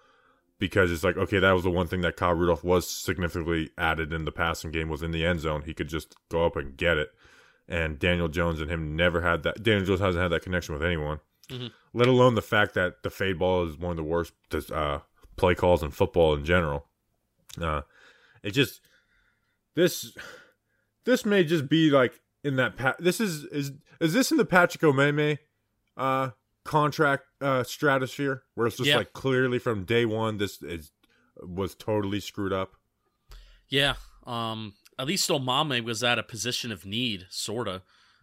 Because 0.58 0.90
it's 0.90 1.04
like, 1.04 1.18
okay, 1.18 1.38
that 1.38 1.52
was 1.52 1.64
the 1.64 1.70
one 1.70 1.86
thing 1.86 2.00
that 2.00 2.16
Kyle 2.16 2.32
Rudolph 2.32 2.64
was 2.64 2.88
significantly 2.88 3.70
added 3.76 4.10
in 4.10 4.24
the 4.24 4.32
passing 4.32 4.70
game 4.70 4.88
was 4.88 5.02
in 5.02 5.10
the 5.10 5.22
end 5.22 5.40
zone. 5.40 5.62
He 5.66 5.74
could 5.74 5.88
just 5.88 6.16
go 6.30 6.46
up 6.46 6.56
and 6.56 6.74
get 6.78 6.96
it. 6.96 7.10
And 7.68 7.98
Daniel 7.98 8.28
Jones 8.28 8.58
and 8.62 8.70
him 8.70 8.96
never 8.96 9.20
had 9.20 9.42
that. 9.42 9.62
Daniel 9.62 9.84
Jones 9.84 10.00
hasn't 10.00 10.22
had 10.22 10.32
that 10.32 10.40
connection 10.42 10.72
with 10.72 10.82
anyone, 10.82 11.20
Mhm. 11.50 11.72
let 11.92 12.08
alone 12.08 12.36
the 12.36 12.42
fact 12.42 12.72
that 12.72 13.02
the 13.02 13.10
fade 13.10 13.38
ball 13.38 13.68
is 13.68 13.76
one 13.76 13.90
of 13.90 13.96
the 13.98 14.02
worst 14.02 14.32
uh, 14.72 15.00
play 15.36 15.54
calls 15.54 15.82
in 15.82 15.90
football 15.90 16.34
in 16.34 16.42
general. 16.46 16.86
Uh, 17.60 17.82
it 18.42 18.52
just 18.52 18.80
this 19.76 20.16
this 21.04 21.24
may 21.24 21.44
just 21.44 21.68
be 21.68 21.90
like 21.90 22.20
in 22.42 22.56
that 22.56 22.76
pa- 22.76 22.96
this 22.98 23.20
is 23.20 23.44
is 23.44 23.72
is 24.00 24.12
this 24.12 24.32
in 24.32 24.36
the 24.38 24.44
Patrick 24.44 24.82
Omameh 24.82 25.38
uh 25.96 26.30
contract 26.64 27.22
uh 27.40 27.62
stratosphere 27.62 28.42
where 28.54 28.66
it's 28.66 28.76
just 28.76 28.88
Yeah. 28.88 28.96
like 28.96 29.12
clearly 29.12 29.60
from 29.60 29.84
day 29.84 30.04
one 30.04 30.38
this 30.38 30.60
is 30.62 30.90
was 31.40 31.74
totally 31.76 32.18
screwed 32.18 32.52
up. 32.52 32.72
Yeah. 33.68 33.94
Um 34.26 34.74
at 34.98 35.06
least 35.06 35.28
Omameh 35.30 35.84
was 35.84 36.02
at 36.02 36.18
a 36.18 36.22
position 36.22 36.72
of 36.72 36.84
need, 36.86 37.26
sorta. 37.30 37.82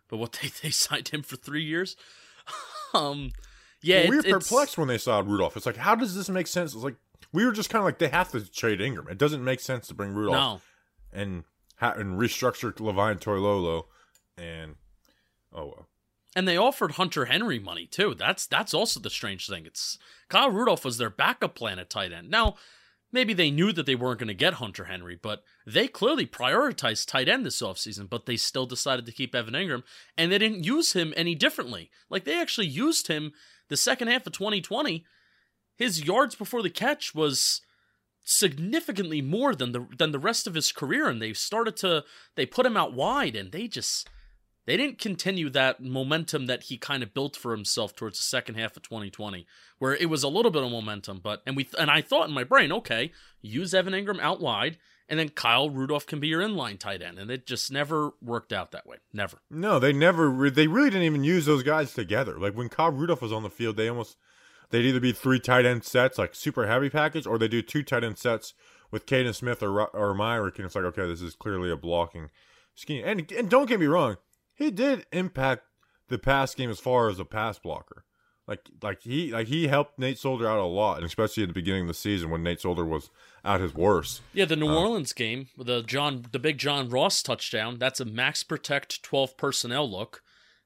But 0.10 0.18
what 0.18 0.34
they 0.42 0.50
they 0.62 0.70
signed 0.72 1.10
him 1.10 1.22
for 1.24 1.36
3 1.38 1.64
years. 1.64 1.96
um 2.94 3.32
yeah, 3.82 4.10
we 4.10 4.16
were 4.18 4.26
it- 4.26 4.32
perplexed 4.32 4.78
when 4.78 4.88
they 4.88 4.98
saw 4.98 5.20
Rudolph. 5.20 5.56
It's 5.58 5.66
like 5.66 5.78
how 5.78 5.96
does 5.96 6.16
this 6.16 6.30
make 6.30 6.48
sense? 6.48 6.74
It's 6.74 6.84
like 6.84 6.96
we 7.32 7.46
were 7.46 7.52
just 7.52 7.70
kind 7.70 7.80
of 7.82 7.86
like 7.86 8.00
they 8.00 8.10
have 8.10 8.32
to 8.32 8.50
trade 8.52 8.80
Engram. 8.80 9.10
It 9.10 9.18
doesn't 9.18 9.44
make 9.44 9.60
sense 9.60 9.88
to 9.88 9.94
bring 9.94 10.12
Rudolph 10.14 10.36
No. 10.36 10.62
And 11.14 11.44
ha- 11.78 11.94
and 11.96 12.20
restructured 12.20 12.80
Levine 12.80 13.18
Toilolo, 13.18 13.86
and 14.38 14.76
oh 15.54 15.66
well. 15.66 15.88
And 16.36 16.48
they 16.48 16.58
offered 16.58 16.94
Hunter 16.94 17.26
Henry 17.26 17.60
money 17.60 17.86
too. 17.86 18.16
That's 18.16 18.48
that's 18.48 18.74
also 18.74 19.00
the 19.00 19.10
strange 19.10 19.48
thing. 19.48 19.66
It's 19.66 19.98
Kyle 20.30 20.50
Rudolph 20.50 20.86
was 20.86 20.98
their 20.98 21.10
backup 21.10 21.56
plan 21.56 21.80
at 21.80 21.90
tight 21.90 22.12
end. 22.12 22.30
Now, 22.30 22.56
maybe 23.12 23.34
they 23.34 23.52
knew 23.52 23.72
that 23.72 23.86
they 23.86 23.96
weren't 23.96 24.20
going 24.20 24.28
to 24.30 24.34
get 24.34 24.56
Hunter 24.56 24.86
Henry, 24.86 25.18
but 25.22 25.44
they 25.68 25.88
clearly 25.88 26.26
prioritized 26.26 27.08
tight 27.08 27.30
end 27.30 27.46
this 27.46 27.62
offseason, 27.62 28.10
but 28.10 28.26
they 28.26 28.36
still 28.36 28.66
decided 28.66 29.06
to 29.06 29.12
keep 29.12 29.36
Evan 29.36 29.54
Engram, 29.54 29.84
and 30.18 30.32
they 30.32 30.40
didn't 30.40 30.64
use 30.64 30.94
him 30.94 31.14
any 31.16 31.36
differently. 31.36 31.92
Like 32.10 32.24
they 32.26 32.42
actually 32.42 32.68
used 32.68 33.08
him 33.08 33.34
the 33.70 33.78
second 33.78 34.08
half 34.08 34.26
of 34.26 34.34
2020. 34.34 35.06
His 35.76 36.04
yards 36.04 36.36
before 36.36 36.64
the 36.64 36.70
catch 36.70 37.14
was 37.14 37.62
significantly 38.24 39.22
more 39.22 39.54
than 39.54 39.72
the 39.72 39.88
than 39.98 40.12
the 40.12 40.20
rest 40.20 40.48
of 40.48 40.56
his 40.56 40.72
career, 40.72 41.08
and 41.08 41.22
they 41.22 41.34
started 41.34 41.76
to 41.78 42.04
they 42.36 42.46
put 42.46 42.66
him 42.66 42.78
out 42.78 42.94
wide, 42.94 43.36
and 43.36 43.52
they 43.52 43.68
just 43.68 44.10
they 44.66 44.78
didn't 44.78 45.00
continue 45.00 45.50
that 45.50 45.82
momentum 45.84 46.46
that 46.46 46.64
he 46.64 46.78
kind 46.78 47.04
of 47.04 47.14
built 47.14 47.36
for 47.36 47.52
himself 47.52 47.96
towards 47.96 48.18
the 48.18 48.24
second 48.24 48.56
half 48.56 48.78
of 48.78 48.84
2020, 48.84 49.46
where 49.78 49.94
it 49.94 50.10
was 50.10 50.24
a 50.24 50.30
little 50.30 50.52
bit 50.52 50.64
of 50.64 50.72
momentum. 50.72 51.20
But 51.22 51.42
and 51.46 51.56
we 51.56 51.68
and 51.78 51.92
I 51.92 52.02
thought 52.02 52.30
in 52.30 52.34
my 52.34 52.44
brain, 52.44 52.72
okay, 52.72 53.12
use 53.42 53.74
Evan 53.74 53.94
Engram 53.94 54.22
out 54.22 54.40
wide, 54.40 54.78
and 55.10 55.20
then 55.20 55.30
Kyle 55.30 55.70
Rudolph 55.70 56.08
can 56.08 56.20
be 56.20 56.30
your 56.30 56.42
inline 56.42 56.80
tight 56.80 57.02
end, 57.02 57.20
and 57.20 57.30
it 57.30 57.46
just 57.46 57.72
never 57.72 58.12
worked 58.22 58.54
out 58.54 58.72
that 58.72 58.88
way. 58.88 58.98
Never. 59.12 59.40
No, 59.52 59.80
they 59.80 59.92
never. 59.92 60.50
They 60.50 60.68
really 60.68 60.90
didn't 60.90 61.06
even 61.06 61.26
use 61.26 61.46
those 61.46 61.64
guys 61.64 61.94
together. 61.94 62.40
Like 62.40 62.56
when 62.56 62.70
Kyle 62.70 62.92
Rudolph 62.92 63.22
was 63.22 63.34
on 63.34 63.44
the 63.44 63.50
field, 63.50 63.76
they 63.76 63.90
almost 63.90 64.18
they'd 64.74 64.86
either 64.86 65.00
be 65.00 65.12
three 65.12 65.40
tight 65.40 65.66
end 65.66 65.84
sets, 65.84 66.18
like 66.18 66.34
super 66.34 66.68
heavy 66.68 66.90
package, 66.90 67.28
or 67.28 67.38
they 67.38 67.48
do 67.48 67.62
two 67.62 67.84
tight 67.84 68.04
end 68.04 68.18
sets 68.18 68.56
with 68.90 69.06
Kaden 69.06 69.36
Smith 69.36 69.62
or 69.62 69.82
or 69.96 70.16
Myarick, 70.16 70.58
and 70.58 70.66
it's 70.66 70.76
like, 70.76 70.84
okay, 70.86 71.08
this 71.08 71.22
is 71.22 71.36
clearly 71.36 71.72
a 71.72 71.78
blocking 71.78 72.32
scheme. 72.74 73.04
And 73.06 73.32
and 73.32 73.50
don't 73.50 73.68
get 73.70 73.80
me 73.80 73.86
wrong, 73.86 74.18
he 74.54 74.72
did 74.72 75.06
impact 75.12 75.64
the 76.10 76.18
pass 76.18 76.56
game 76.56 76.72
as 76.72 76.80
far 76.80 77.08
as 77.08 77.20
a 77.20 77.26
pass 77.26 77.60
blocker. 77.60 78.04
Like 78.48 78.68
like 78.82 79.04
he 79.04 79.32
like 79.32 79.48
he 79.48 79.68
helped 79.68 80.00
Nate 80.00 80.18
Solder 80.18 80.48
out 80.48 80.60
a 80.60 80.66
lot, 80.66 80.98
and 80.98 81.06
especially 81.06 81.44
at 81.44 81.50
the 81.50 81.54
beginning 81.54 81.84
of 81.84 81.88
the 81.88 81.94
season 81.94 82.32
when 82.32 82.42
Nate 82.44 82.60
Solder 82.60 82.84
was 82.84 83.12
at 83.46 83.62
his 83.62 83.76
worst. 83.76 84.22
Yeah, 84.34 84.46
the 84.46 84.56
New 84.56 84.68
uh, 84.68 84.76
Orleans 84.76 85.14
game, 85.14 85.50
the 85.56 85.84
John 85.84 86.26
the 86.32 86.40
big 86.40 86.58
John 86.58 86.90
Ross 86.90 87.22
touchdown, 87.22 87.78
that's 87.78 88.00
a 88.00 88.06
max 88.06 88.44
protect 88.44 89.04
12 89.04 89.38
personnel 89.38 89.90
look 89.90 90.24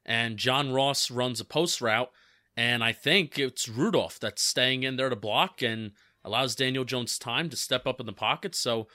and 0.08 0.38
John 0.38 0.72
Ross 0.72 1.12
runs 1.12 1.42
a 1.42 1.46
post 1.46 1.82
route 1.82 2.10
and 2.58 2.84
I 2.84 2.92
think 2.92 3.40
it's 3.40 3.70
Rudolph 3.70 4.20
that's 4.20 4.42
staying 4.44 4.84
in 4.84 4.98
there 4.98 5.10
to 5.10 5.16
block 5.16 5.62
and 5.62 5.92
allows 6.26 6.56
Daniel 6.56 6.84
Jones 6.84 7.18
time 7.18 7.50
to 7.50 7.56
step 7.56 7.88
up 7.88 8.02
in 8.02 8.06
the 8.06 8.12
pocket. 8.14 8.54
So 8.56 8.88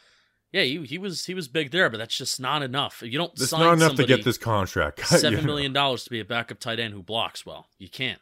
yeah, 0.53 0.63
he, 0.65 0.85
he 0.85 0.99
was 0.99 1.25
he 1.25 1.33
was 1.33 1.49
big 1.49 1.71
there, 1.71 1.89
but 1.89 1.97
that's 1.97 2.19
just 2.19 2.39
not 2.41 2.63
enough. 2.63 3.03
You 3.03 3.17
don't 3.17 3.33
It's 3.41 3.53
not 3.53 3.73
enough 3.73 3.95
to 3.95 4.05
get 4.05 4.25
this 4.25 4.37
contract. 4.37 5.07
seven 5.07 5.47
million 5.47 5.73
dollars 5.73 6.05
to 6.05 6.11
be 6.11 6.21
a 6.21 6.25
backup 6.27 6.59
tight 6.61 6.79
end 6.79 6.93
who 6.93 7.03
blocks 7.03 7.47
well. 7.47 7.69
You 7.79 7.89
can't. 7.89 8.21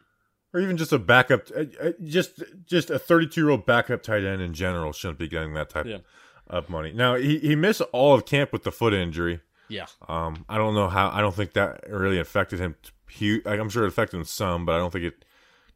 or 0.55 0.61
even 0.61 0.77
just 0.77 0.93
a 0.93 0.99
backup, 0.99 1.49
uh, 1.57 1.65
uh, 1.83 1.93
just 2.05 2.43
just 2.67 2.91
a 2.91 2.99
32 3.01 3.41
year 3.41 3.51
old 3.51 3.67
backup 3.67 4.03
tight 4.05 4.25
end 4.25 4.41
in 4.43 4.55
general 4.55 4.93
shouldn't 4.93 5.19
be 5.19 5.27
getting 5.27 5.55
that 5.55 5.71
type 5.71 5.87
Yeah. 5.87 5.99
of 6.47 6.69
money. 6.69 6.93
Now 6.93 7.17
he 7.17 7.39
he 7.41 7.57
missed 7.57 7.81
all 7.93 8.15
of 8.15 8.27
camp 8.27 8.53
with 8.53 8.63
the 8.63 8.71
foot 8.73 8.93
injury. 8.95 9.41
Yeah. 9.69 9.87
Um, 10.09 10.45
I 10.49 10.57
don't 10.59 10.75
know 10.75 10.89
how. 10.89 11.11
I 11.11 11.21
don't 11.21 11.35
think 11.35 11.53
that 11.55 11.89
really 11.89 12.19
affected 12.21 12.59
him. 12.61 12.77
Huge. 13.09 13.45
I'm 13.47 13.71
sure 13.71 13.85
it 13.85 13.89
affected 13.89 14.19
him 14.19 14.25
some, 14.25 14.67
but 14.67 14.75
I 14.75 14.79
don't 14.79 14.93
think 14.93 15.05
it 15.05 15.25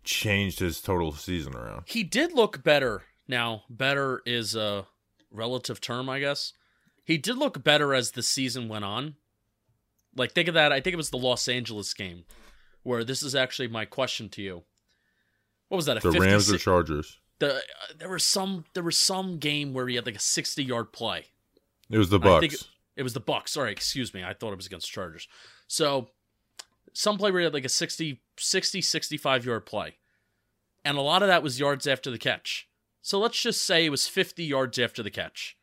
changed 0.04 0.58
his 0.60 0.80
total 0.80 1.12
season 1.12 1.54
around. 1.56 1.82
He 1.86 2.02
did 2.04 2.32
look 2.32 2.62
better. 2.62 3.02
Now, 3.26 3.62
better 3.70 4.22
is 4.26 4.54
a 4.54 4.86
relative 5.30 5.80
term, 5.80 6.08
I 6.08 6.20
guess. 6.20 6.52
He 7.04 7.18
did 7.18 7.36
look 7.36 7.62
better 7.64 7.94
as 7.94 8.12
the 8.12 8.22
season 8.22 8.68
went 8.68 8.84
on. 8.84 9.16
Like, 10.16 10.32
think 10.32 10.48
of 10.48 10.54
that. 10.54 10.72
I 10.72 10.80
think 10.80 10.94
it 10.94 10.98
was 10.98 11.10
the 11.10 11.18
Los 11.18 11.48
Angeles 11.48 11.92
game, 11.94 12.24
where 12.82 13.02
this 13.04 13.22
is 13.22 13.34
actually 13.34 13.68
my 13.68 13.84
question 13.84 14.28
to 14.30 14.42
you. 14.42 14.62
What 15.68 15.76
was 15.76 15.86
that? 15.86 15.96
A 15.96 16.00
The 16.10 16.20
Rams 16.20 16.52
or 16.52 16.58
Chargers? 16.58 17.18
the, 17.40 17.56
uh, 17.56 17.60
there 17.98 18.08
was 18.10 18.24
some 18.24 18.64
there 18.74 18.82
was 18.82 18.96
some 18.96 19.38
game 19.38 19.74
where 19.74 19.88
he 19.88 19.96
had 19.96 20.06
like 20.06 20.14
a 20.16 20.20
sixty 20.20 20.62
yard 20.62 20.92
play. 20.92 21.24
It 21.90 21.98
was 21.98 22.10
the 22.10 22.20
I 22.20 22.22
Bucks. 22.22 22.40
think 22.40 22.52
it, 22.54 22.66
it 22.96 23.02
was 23.02 23.12
the 23.14 23.20
Bucks. 23.20 23.52
Sorry, 23.52 23.72
excuse 23.72 24.14
me. 24.14 24.22
I 24.22 24.34
thought 24.34 24.52
it 24.52 24.56
was 24.56 24.66
against 24.66 24.90
Chargers. 24.90 25.26
So 25.66 26.10
some 26.94 27.18
play 27.18 27.30
where 27.30 27.40
he 27.40 27.44
had 27.44 27.52
like 27.52 27.64
a 27.66 27.68
60, 27.68 28.22
60, 28.38 28.80
65 28.80 29.44
yard 29.44 29.66
play. 29.66 29.98
And 30.84 30.96
a 30.96 31.02
lot 31.02 31.22
of 31.22 31.28
that 31.28 31.42
was 31.42 31.60
yards 31.60 31.86
after 31.86 32.10
the 32.10 32.18
catch. 32.18 32.68
So 33.02 33.18
let's 33.18 33.40
just 33.40 33.62
say 33.62 33.84
it 33.84 33.90
was 33.90 34.06
50 34.06 34.44
yards 34.44 34.78
after 34.78 35.02
the 35.02 35.10
catch. 35.10 35.58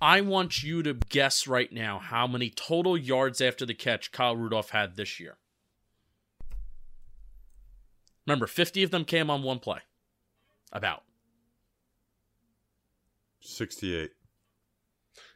I 0.00 0.20
want 0.20 0.62
you 0.62 0.82
to 0.82 0.94
guess 0.94 1.46
right 1.48 1.72
now 1.72 1.98
how 1.98 2.26
many 2.26 2.50
total 2.50 2.96
yards 2.96 3.40
after 3.40 3.64
the 3.64 3.74
catch 3.74 4.12
Kyle 4.12 4.36
Rudolph 4.36 4.70
had 4.70 4.96
this 4.96 5.18
year. 5.18 5.38
Remember, 8.26 8.46
50 8.46 8.82
of 8.82 8.90
them 8.90 9.04
came 9.04 9.30
on 9.30 9.42
one 9.42 9.58
play. 9.58 9.78
About. 10.72 11.02
68. 13.40 14.10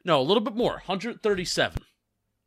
No, 0.05 0.21
a 0.21 0.23
little 0.23 0.43
bit 0.43 0.55
more, 0.55 0.73
137. 0.73 1.83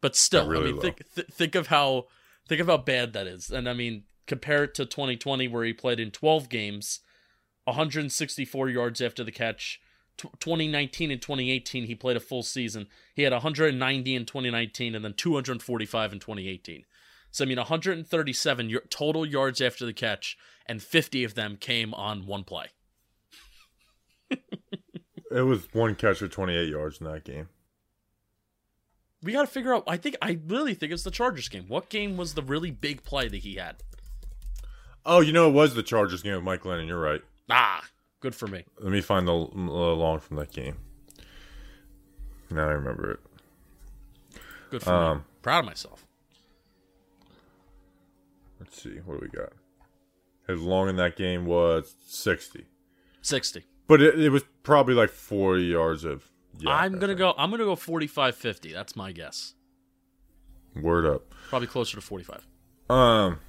But 0.01 0.15
still, 0.15 0.47
really 0.47 0.69
I 0.69 0.71
mean, 0.71 0.81
think 0.81 1.03
th- 1.13 1.27
think 1.27 1.55
of 1.55 1.67
how 1.67 2.07
think 2.49 2.61
of 2.61 2.67
how 2.67 2.77
bad 2.77 3.13
that 3.13 3.27
is. 3.27 3.49
And 3.49 3.69
I 3.69 3.73
mean, 3.73 4.03
compare 4.27 4.63
it 4.65 4.73
to 4.75 4.85
2020 4.85 5.47
where 5.47 5.63
he 5.63 5.73
played 5.73 5.99
in 5.99 6.11
12 6.11 6.49
games, 6.49 6.99
164 7.65 8.69
yards 8.69 9.01
after 9.01 9.23
the 9.23 9.31
catch. 9.31 9.79
Tw 10.17 10.37
2019 10.39 11.11
and 11.11 11.21
2018 11.21 11.85
he 11.85 11.95
played 11.95 12.17
a 12.17 12.19
full 12.19 12.43
season. 12.43 12.87
He 13.15 13.21
had 13.21 13.31
190 13.31 14.15
in 14.15 14.25
2019 14.25 14.95
and 14.95 15.05
then 15.05 15.13
245 15.13 16.13
in 16.13 16.19
2018. 16.19 16.83
So 17.31 17.45
I 17.45 17.47
mean 17.47 17.57
137 17.57 18.67
y- 18.67 18.79
total 18.89 19.25
yards 19.25 19.61
after 19.61 19.85
the 19.85 19.93
catch 19.93 20.37
and 20.65 20.83
50 20.83 21.23
of 21.23 21.35
them 21.35 21.55
came 21.55 21.93
on 21.93 22.25
one 22.25 22.43
play. 22.43 22.67
It 25.31 25.41
was 25.41 25.67
one 25.73 25.95
catch 25.95 26.19
for 26.19 26.27
28 26.27 26.69
yards 26.69 26.99
in 26.99 27.05
that 27.05 27.23
game. 27.23 27.49
We 29.21 29.33
got 29.33 29.41
to 29.41 29.47
figure 29.47 29.73
out. 29.75 29.83
I 29.87 29.97
think 29.97 30.15
I 30.21 30.39
really 30.47 30.73
think 30.73 30.91
it's 30.93 31.03
the 31.03 31.11
Chargers 31.11 31.49
game. 31.49 31.65
What 31.67 31.89
game 31.89 32.15
was 32.17 32.33
the 32.35 32.41
really 32.41 32.71
big 32.71 33.03
play 33.03 33.27
that 33.27 33.37
he 33.37 33.55
had? 33.55 33.77
Oh, 35.05 35.19
you 35.21 35.33
know 35.33 35.49
it 35.49 35.53
was 35.53 35.73
the 35.75 35.83
Chargers 35.83 36.21
game 36.21 36.35
with 36.35 36.43
Mike 36.43 36.63
Glennon. 36.63 36.87
You're 36.87 36.99
right. 37.01 37.21
Ah, 37.49 37.83
good 38.21 38.35
for 38.35 38.47
me. 38.47 38.63
Let 38.79 38.91
me 38.91 39.01
find 39.01 39.27
the 39.27 39.33
l- 39.33 39.49
long 39.53 40.19
from 40.19 40.37
that 40.37 40.51
game. 40.51 40.77
Now 42.49 42.67
I 42.67 42.71
remember 42.71 43.11
it. 43.11 43.19
Good 44.71 44.83
for 44.83 44.89
me. 44.91 44.95
Um, 44.95 45.25
Proud 45.41 45.59
of 45.59 45.65
myself. 45.65 46.05
Let's 48.59 48.81
see. 48.81 48.97
What 49.05 49.19
do 49.19 49.27
we 49.31 49.37
got? 49.39 49.53
His 50.47 50.61
long 50.61 50.89
in 50.89 50.95
that 50.97 51.15
game 51.15 51.45
was 51.45 51.95
60. 52.07 52.65
Sixty. 53.21 53.65
But 53.87 54.01
it, 54.01 54.19
it 54.19 54.29
was 54.29 54.43
probably 54.63 54.93
like 54.93 55.09
40 55.09 55.63
yards 55.63 56.03
of. 56.03 56.29
Yeah, 56.59 56.71
I'm 56.75 56.99
gonna 56.99 57.15
go. 57.15 57.33
I'm 57.37 57.49
gonna 57.51 57.63
go 57.65 57.75
45-50. 57.75 58.73
That's 58.73 58.95
my 58.95 59.11
guess. 59.11 59.53
Word 60.75 61.05
up. 61.05 61.23
Probably 61.49 61.67
closer 61.67 61.95
to 61.95 62.01
45. 62.01 62.45
Um. 62.89 63.39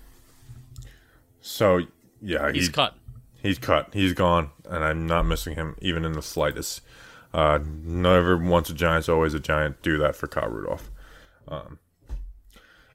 So 1.41 1.81
yeah, 2.21 2.53
He's 2.53 2.67
he- 2.67 2.73
cut. 2.73 2.95
He's 3.43 3.59
cut. 3.59 3.89
He's 3.95 4.13
gone, 4.13 4.51
and 4.69 4.85
I'm 4.85 5.07
not 5.07 5.23
missing 5.25 5.55
him 5.55 5.75
even 5.81 6.05
in 6.05 6.13
the 6.13 6.21
slightest. 6.23 6.83
Uh, 7.33 7.59
never 7.65 8.37
once 8.37 8.69
a 8.69 8.75
Giant's 8.75 9.09
always 9.09 9.33
a 9.35 9.41
Giant. 9.41 9.81
Do 9.83 9.97
that 9.99 10.15
for 10.15 10.27
Kyle 10.27 10.49
Rudolph. 10.51 10.91
Um, 11.49 11.79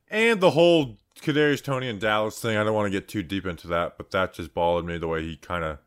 and 0.10 0.40
the 0.42 0.52
whole 0.52 0.98
Kadarius 1.20 1.64
Toney 1.64 1.90
and 1.90 2.00
Dallas 2.00 2.40
thing. 2.40 2.58
I 2.58 2.64
don't 2.64 2.76
want 2.76 2.86
to 2.86 2.92
get 2.92 3.08
too 3.08 3.24
deep 3.24 3.46
into 3.48 3.68
that, 3.70 3.98
but 3.98 4.12
that 4.12 4.34
just 4.36 4.54
bothered 4.54 4.86
me 4.86 4.98
the 5.00 5.08
way 5.08 5.24
he 5.24 5.36
kind 5.36 5.64
of 5.64 5.80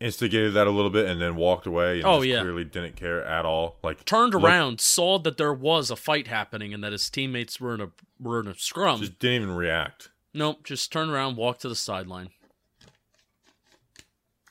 instigated 0.00 0.52
that 0.54 0.66
a 0.66 0.70
little 0.70 0.90
bit 0.90 1.06
and 1.08 1.20
then 1.20 1.36
walked 1.36 1.66
away. 1.66 1.96
And 2.00 2.06
Oh, 2.06 2.20
yeah. 2.22 2.40
clearly 2.40 2.64
didn't 2.64 2.96
care 2.96 3.24
at 3.24 3.44
all. 3.44 3.76
Like 3.82 4.04
Turned 4.04 4.34
looked- 4.34 4.44
around, 4.44 4.80
saw 4.80 5.18
that 5.20 5.36
there 5.38 5.52
was 5.54 5.90
a 5.90 5.96
fight 5.96 6.26
happening, 6.26 6.74
and 6.74 6.82
that 6.84 6.92
his 6.92 7.08
teammates 7.10 7.60
were 7.60 7.74
in 7.74 7.80
a 7.80 7.90
were 8.18 8.40
in 8.40 8.48
a 8.48 8.54
scrum. 8.54 9.00
just 9.00 9.18
didn't 9.18 9.42
even 9.42 9.54
react. 9.56 10.10
nope. 10.34 10.64
Just 10.64 10.92
turned 10.92 11.10
around, 11.10 11.36
walked 11.36 11.60
to 11.62 11.68
the 11.68 11.74
sideline. 11.76 12.30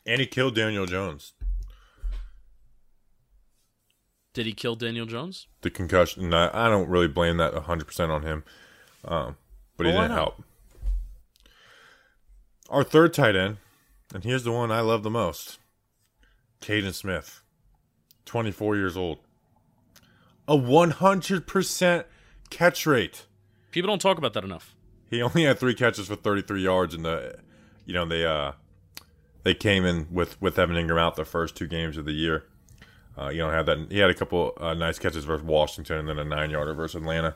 And 0.08 0.20
he 0.22 0.28
killed 0.28 0.54
Daniel 0.56 0.86
Jones. 0.86 1.34
Did 4.34 4.46
he 4.46 4.54
kill 4.54 4.76
Daniel 4.76 5.06
Jones? 5.06 5.48
The 5.62 5.70
concussion. 5.70 6.34
I, 6.34 6.66
I 6.68 6.70
don't 6.70 6.90
really 6.90 7.08
blame 7.08 7.38
that 7.38 7.54
100% 7.54 8.10
on 8.10 8.22
him. 8.24 8.44
Um, 9.06 9.38
but 9.78 9.86
he 9.88 9.94
Well, 9.94 10.02
didn't 10.02 10.16
help. 10.18 10.44
Our 12.70 12.84
third 12.84 13.14
tight 13.14 13.36
end, 13.36 13.58
and 14.16 14.24
here's 14.24 14.46
the 14.46 14.52
one 14.52 14.72
I 14.72 14.80
love 14.80 15.04
the 15.04 15.10
most 15.10 15.60
Kaden 16.62 16.94
Smith, 16.94 17.42
24 18.24 18.78
years 18.78 18.96
old. 18.96 19.20
A 20.48 20.56
100% 20.56 22.06
catch 22.50 22.86
rate. 22.86 23.26
People 23.72 23.90
don't 23.90 24.02
talk 24.02 24.18
about 24.18 24.34
that 24.34 24.46
enough. 24.46 24.74
He 25.10 25.22
only 25.22 25.44
had 25.44 25.60
three 25.60 25.74
catches 25.74 26.08
for 26.08 26.16
33 26.16 26.64
yards 26.64 26.96
in 26.96 27.04
the, 27.04 27.40
you 27.86 27.94
know, 27.94 28.06
they 28.06 28.26
uh, 28.26 28.54
they 29.44 29.54
came 29.54 29.84
in 29.84 30.08
with 30.10 30.42
with 30.42 30.58
Evan 30.58 30.78
Engram 30.78 30.98
out 30.98 31.18
the 31.18 31.26
first 31.26 31.58
two 31.58 31.68
games 31.68 31.98
of 31.98 32.06
the 32.06 32.14
year. 32.14 32.46
Uh, 33.18 33.28
you 33.28 33.40
don't 33.40 33.54
have 33.54 33.66
that. 33.66 33.88
He 33.92 34.00
had 34.00 34.10
a 34.10 34.14
couple 34.14 34.54
uh, 34.62 34.74
nice 34.74 34.98
catches 34.98 35.26
versus 35.26 35.46
Washington 35.46 35.98
and 35.98 36.08
then 36.08 36.20
a 36.20 36.24
nine 36.24 36.52
yarder 36.52 36.74
versus 36.74 37.02
Atlanta. 37.02 37.36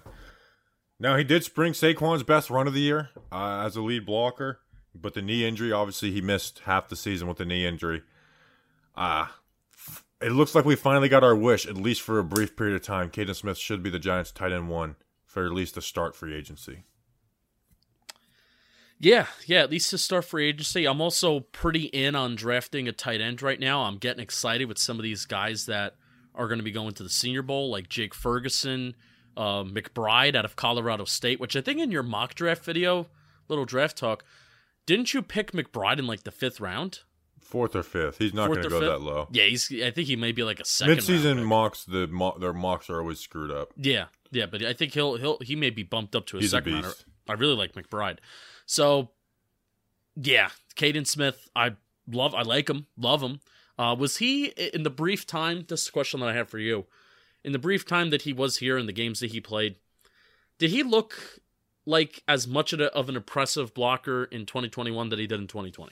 Now 0.98 1.18
he 1.18 1.26
did 1.26 1.44
spring 1.44 1.74
Saquon's 1.74 2.24
best 2.24 2.50
run 2.50 2.68
of 2.68 2.74
the 2.74 2.82
year 2.82 3.10
uh, 3.34 3.64
as 3.66 3.76
a 3.76 3.82
lead 3.82 4.06
blocker, 4.06 4.60
but 4.94 5.14
the 5.14 5.22
knee 5.22 5.46
injury 5.46 5.72
obviously 5.72 6.12
he 6.12 6.22
missed 6.22 6.60
half 6.66 6.90
the 6.90 6.96
season 6.96 7.28
with 7.28 7.38
the 7.38 7.46
knee 7.46 7.66
injury. 7.66 8.04
Uh 8.96 9.28
it 10.22 10.32
looks 10.34 10.54
like 10.54 10.66
we 10.66 10.76
finally 10.76 11.08
got 11.08 11.24
our 11.24 11.36
wish, 11.36 11.66
at 11.66 11.78
least 11.78 12.02
for 12.02 12.20
a 12.20 12.24
brief 12.24 12.58
period 12.58 12.76
of 12.76 12.82
time. 12.82 13.10
Kaden 13.10 13.36
Smith 13.36 13.58
should 13.58 13.82
be 13.82 13.90
the 13.90 14.00
Giants' 14.00 14.32
tight 14.32 14.52
end 14.52 14.70
one 14.70 14.96
for 15.26 15.46
at 15.46 15.54
least 15.54 15.76
the 15.76 15.82
start 15.82 16.16
free 16.16 16.36
agency. 16.36 16.84
Yeah, 19.02 19.28
yeah, 19.46 19.60
at 19.60 19.72
least 19.72 19.92
to 19.92 19.98
start 19.98 20.26
free 20.26 20.50
agency. 20.50 20.86
I'm 20.86 21.00
also 21.00 21.40
pretty 21.40 21.86
in 21.86 22.16
on 22.16 22.36
drafting 22.36 22.90
a 22.90 22.92
tight 22.92 23.22
end 23.22 23.42
right 23.42 23.60
now. 23.60 23.84
I'm 23.84 23.98
getting 23.98 24.22
excited 24.22 24.68
with 24.68 24.78
some 24.78 25.00
of 25.00 25.04
these 25.04 25.26
guys 25.26 25.68
that 25.68 25.96
are 26.36 26.48
going 26.48 26.60
to 26.60 26.64
be 26.64 26.72
going 26.72 26.94
to 26.96 27.04
the 27.04 27.10
Senior 27.10 27.42
Bowl, 27.42 27.70
like 27.70 27.88
Jake 27.88 28.14
Ferguson, 28.14 28.96
uh, 29.38 29.64
McBride 29.64 30.36
out 30.36 30.44
of 30.44 30.58
Colorado 30.58 31.06
State, 31.06 31.40
which 31.40 31.56
I 31.56 31.62
think 31.62 31.80
in 31.80 31.92
your 31.92 32.04
mock 32.04 32.36
draft 32.36 32.66
video, 32.66 33.08
little 33.48 33.64
draft 33.64 33.98
talk, 33.98 34.26
didn't 34.90 35.14
you 35.14 35.22
pick 35.22 35.52
McBride 35.52 36.00
in 36.00 36.08
like 36.08 36.24
the 36.24 36.32
fifth 36.32 36.60
round? 36.60 37.02
Fourth 37.40 37.76
or 37.76 37.84
fifth. 37.84 38.18
He's 38.18 38.34
not 38.34 38.48
going 38.48 38.64
to 38.64 38.70
go 38.70 38.80
fifth? 38.80 38.90
that 38.90 39.02
low. 39.02 39.28
Yeah, 39.32 39.44
he's. 39.44 39.72
I 39.72 39.92
think 39.92 40.08
he 40.08 40.16
may 40.16 40.32
be 40.32 40.42
like 40.42 40.60
a 40.60 40.66
second. 40.66 40.96
Mid-season 40.96 41.44
mocks, 41.44 41.86
the 41.86 42.08
mo- 42.08 42.36
their 42.40 42.54
mocks 42.54 42.90
are 42.90 43.00
always 43.00 43.20
screwed 43.20 43.52
up. 43.52 43.72
Yeah, 43.78 44.06
yeah, 44.32 44.48
but 44.48 44.66
I 44.66 44.74
think 44.74 44.96
he'll 44.96 45.18
he'll 45.18 45.38
he 45.42 45.56
may 45.56 45.70
be 45.70 45.84
bumped 45.84 46.16
up 46.16 46.26
to 46.28 46.38
a 46.38 46.40
He's 46.40 46.54
a 46.54 46.58
second 46.58 46.74
rounder. 46.74 46.94
I 47.28 47.34
really 47.34 47.56
like 47.56 47.74
McBride. 47.74 48.18
So, 48.66 49.12
yeah, 50.16 50.50
Kaden 50.76 51.06
Smith, 51.06 51.48
I 51.56 51.74
love, 52.10 52.34
I 52.34 52.42
like 52.42 52.68
him, 52.68 52.88
love 52.98 53.22
him. 53.22 53.42
Uh, 53.78 53.96
was 53.98 54.18
he 54.18 54.46
in 54.48 54.82
the 54.82 54.90
brief 54.90 55.28
time? 55.28 55.66
This 55.68 55.84
is 55.84 55.90
a 55.90 55.92
question 55.92 56.20
that 56.22 56.30
I 56.30 56.34
have 56.34 56.50
for 56.50 56.58
you. 56.58 56.88
In 57.44 57.52
the 57.52 57.60
brief 57.60 57.86
time 57.86 58.10
that 58.10 58.24
he 58.24 58.34
was 58.34 58.58
here 58.58 58.80
in 58.80 58.88
the 58.88 58.92
games 58.92 59.20
that 59.20 59.30
he 59.32 59.40
played, 59.40 59.76
did 60.58 60.72
he 60.72 60.82
look 60.82 61.40
like 61.90 62.22
as 62.28 62.48
much 62.48 62.72
of, 62.72 62.80
a, 62.80 62.94
of 62.94 63.10
an 63.10 63.16
impressive 63.16 63.74
blocker 63.74 64.26
in 64.26 64.46
2021 64.46 65.10
that 65.10 65.18
he 65.20 65.26
did 65.28 65.40
in 65.40 65.48
2020? 65.48 65.92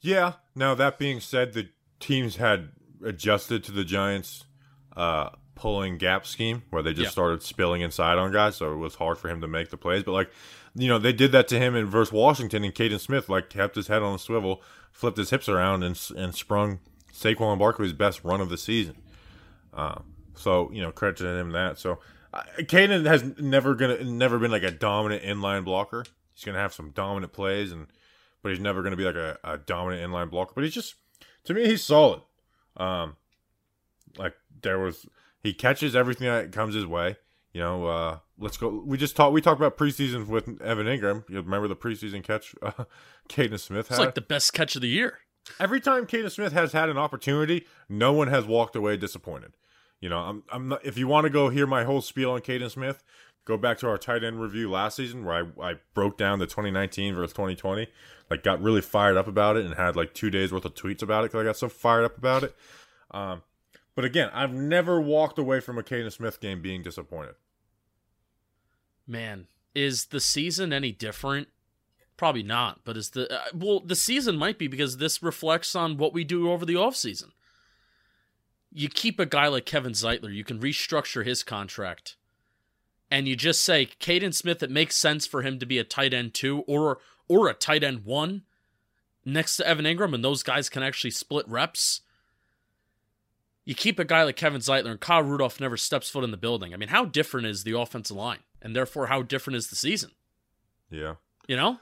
Yeah. 0.00 0.34
Now 0.54 0.74
that 0.74 0.98
being 0.98 1.20
said, 1.20 1.52
the 1.54 1.68
teams 2.00 2.36
had 2.36 2.70
adjusted 3.04 3.64
to 3.64 3.72
the 3.72 3.84
Giants' 3.84 4.44
uh, 4.96 5.30
pulling 5.54 5.98
gap 5.98 6.26
scheme, 6.26 6.62
where 6.70 6.82
they 6.82 6.92
just 6.92 7.06
Yeah. 7.06 7.10
started 7.10 7.42
spilling 7.42 7.80
inside 7.80 8.18
on 8.18 8.30
guys, 8.32 8.56
so 8.56 8.72
it 8.72 8.76
was 8.76 8.96
hard 8.96 9.18
for 9.18 9.28
him 9.28 9.40
to 9.40 9.48
make 9.48 9.70
the 9.70 9.76
plays. 9.76 10.02
But 10.04 10.12
like, 10.12 10.30
you 10.74 10.86
know, 10.88 10.98
they 10.98 11.12
did 11.12 11.32
that 11.32 11.48
to 11.48 11.58
him 11.58 11.74
in 11.74 11.86
versus 11.86 12.12
Washington, 12.12 12.62
and 12.64 12.74
Kaden 12.74 13.00
Smith 13.00 13.28
like 13.28 13.48
kept 13.50 13.74
his 13.74 13.88
head 13.88 14.02
on 14.02 14.12
the 14.12 14.18
swivel, 14.18 14.62
flipped 14.92 15.18
his 15.18 15.30
hips 15.30 15.48
around, 15.48 15.82
and 15.82 15.98
and 16.16 16.34
sprung 16.34 16.78
Saquon 17.12 17.58
Barkley's 17.58 17.92
best 17.92 18.22
run 18.22 18.40
of 18.40 18.48
the 18.50 18.58
season. 18.58 18.96
Uh, 19.72 20.00
so 20.34 20.70
you 20.72 20.80
know, 20.82 20.92
credit 20.92 21.16
to 21.18 21.26
him 21.26 21.50
that. 21.52 21.78
So 21.78 21.98
Kaden 22.34 23.06
has 23.06 23.24
never 23.38 23.74
gonna 23.74 24.04
never 24.04 24.38
been 24.38 24.50
like 24.50 24.62
a 24.62 24.70
dominant 24.70 25.22
inline 25.22 25.64
blocker. 25.64 26.04
He's 26.34 26.44
gonna 26.44 26.58
have 26.58 26.74
some 26.74 26.90
dominant 26.90 27.32
plays, 27.32 27.72
and 27.72 27.86
but 28.42 28.50
he's 28.50 28.60
never 28.60 28.82
gonna 28.82 28.96
be 28.96 29.04
like 29.04 29.14
a, 29.16 29.38
a 29.44 29.58
dominant 29.58 30.08
inline 30.10 30.30
blocker. 30.30 30.52
But 30.54 30.64
he's 30.64 30.74
just 30.74 30.94
to 31.44 31.54
me, 31.54 31.64
he's 31.66 31.82
solid. 31.82 32.20
Um, 32.76 33.16
like 34.16 34.34
there 34.62 34.78
was 34.78 35.06
he 35.42 35.52
catches 35.54 35.96
everything 35.96 36.26
that 36.28 36.52
comes 36.52 36.74
his 36.74 36.86
way. 36.86 37.16
You 37.54 37.62
know, 37.62 37.86
uh, 37.86 38.18
let's 38.38 38.56
go. 38.56 38.82
We 38.86 38.98
just 38.98 39.16
talked. 39.16 39.32
We 39.32 39.40
talked 39.40 39.58
about 39.60 39.78
preseason 39.78 40.26
with 40.26 40.60
Evan 40.60 40.86
Engram. 40.86 41.28
You 41.30 41.36
remember 41.40 41.66
the 41.66 41.76
preseason 41.76 42.22
catch 42.22 42.54
uh, 42.62 42.84
Kaden 43.28 43.58
Smith 43.58 43.86
It's 43.88 43.96
had? 43.96 43.98
like 43.98 44.14
the 44.14 44.20
best 44.20 44.52
catch 44.52 44.76
of 44.76 44.82
the 44.82 44.88
year. 44.88 45.18
every 45.58 45.80
time 45.80 46.06
Kaden 46.06 46.30
Smith 46.30 46.52
has 46.52 46.72
had 46.72 46.88
an 46.90 46.98
opportunity, 46.98 47.66
no 47.88 48.12
one 48.12 48.28
has 48.28 48.44
walked 48.44 48.76
away 48.76 48.96
disappointed. 48.98 49.54
You 50.00 50.08
know, 50.08 50.18
I'm, 50.18 50.42
I'm 50.50 50.68
not, 50.68 50.84
if 50.84 50.96
you 50.96 51.08
want 51.08 51.24
to 51.24 51.30
go 51.30 51.48
hear 51.48 51.66
my 51.66 51.84
whole 51.84 52.00
spiel 52.00 52.30
on 52.32 52.40
Kaden 52.40 52.70
Smith, 52.70 53.02
go 53.44 53.56
back 53.56 53.78
to 53.78 53.88
our 53.88 53.98
tight 53.98 54.22
end 54.22 54.40
review 54.40 54.70
last 54.70 54.96
season 54.96 55.24
where 55.24 55.50
I, 55.60 55.70
I 55.70 55.74
broke 55.94 56.16
down 56.16 56.38
the 56.38 56.46
2019 56.46 57.14
versus 57.14 57.32
2020, 57.32 57.88
like 58.30 58.42
got 58.42 58.62
really 58.62 58.80
fired 58.80 59.16
up 59.16 59.26
about 59.26 59.56
it 59.56 59.64
and 59.64 59.74
had 59.74 59.96
like 59.96 60.14
two 60.14 60.30
days 60.30 60.52
worth 60.52 60.64
of 60.64 60.74
tweets 60.74 61.02
about 61.02 61.24
it 61.24 61.32
because 61.32 61.40
I 61.40 61.44
got 61.44 61.56
so 61.56 61.68
fired 61.68 62.04
up 62.04 62.16
about 62.16 62.44
it. 62.44 62.54
Um, 63.10 63.42
but 63.94 64.04
again, 64.04 64.30
I've 64.32 64.52
never 64.52 65.00
walked 65.00 65.38
away 65.38 65.60
from 65.60 65.78
a 65.78 65.82
Kaden 65.82 66.12
Smith 66.12 66.40
game 66.40 66.62
being 66.62 66.82
disappointed. 66.82 67.34
Man, 69.06 69.48
is 69.74 70.06
the 70.06 70.20
season 70.20 70.72
any 70.72 70.92
different? 70.92 71.48
Probably 72.16 72.42
not, 72.42 72.80
but 72.84 72.96
is 72.96 73.10
the 73.10 73.32
uh, 73.32 73.44
well 73.54 73.80
the 73.80 73.96
season 73.96 74.36
might 74.36 74.58
be 74.58 74.68
because 74.68 74.98
this 74.98 75.22
reflects 75.22 75.74
on 75.74 75.96
what 75.96 76.12
we 76.12 76.24
do 76.24 76.50
over 76.50 76.66
the 76.66 76.74
offseason. 76.74 77.30
You 78.78 78.88
keep 78.88 79.18
a 79.18 79.26
guy 79.26 79.48
like 79.48 79.66
Kevin 79.66 79.90
Zeitler, 79.90 80.32
you 80.32 80.44
can 80.44 80.60
restructure 80.60 81.26
his 81.26 81.42
contract. 81.42 82.14
And 83.10 83.26
you 83.26 83.34
just 83.34 83.64
say, 83.64 83.86
Kaden 83.98 84.32
Smith, 84.32 84.62
it 84.62 84.70
makes 84.70 84.96
sense 84.96 85.26
for 85.26 85.42
him 85.42 85.58
to 85.58 85.66
be 85.66 85.78
a 85.78 85.84
tight 85.84 86.14
end 86.14 86.32
two 86.32 86.60
or 86.68 86.98
or 87.26 87.48
a 87.48 87.54
tight 87.54 87.82
end 87.82 88.04
one 88.04 88.42
next 89.24 89.56
to 89.56 89.66
Evan 89.66 89.84
Engram, 89.84 90.14
and 90.14 90.22
those 90.22 90.44
guys 90.44 90.68
can 90.68 90.84
actually 90.84 91.10
split 91.10 91.48
reps. 91.48 92.02
You 93.64 93.74
keep 93.74 93.98
a 93.98 94.04
guy 94.04 94.22
like 94.22 94.36
Kevin 94.36 94.60
Zeitler 94.60 94.92
and 94.92 95.00
Kyle 95.00 95.24
Rudolph 95.24 95.58
never 95.58 95.76
steps 95.76 96.08
foot 96.08 96.22
in 96.22 96.30
the 96.30 96.36
building. 96.36 96.72
I 96.72 96.76
mean, 96.76 96.90
how 96.90 97.04
different 97.04 97.48
is 97.48 97.64
the 97.64 97.76
offensive 97.76 98.16
line? 98.16 98.44
And 98.62 98.76
therefore, 98.76 99.08
how 99.08 99.22
different 99.22 99.56
is 99.56 99.70
the 99.70 99.76
season? 99.76 100.12
Yeah. 100.88 101.16
You 101.48 101.56
know? 101.56 101.80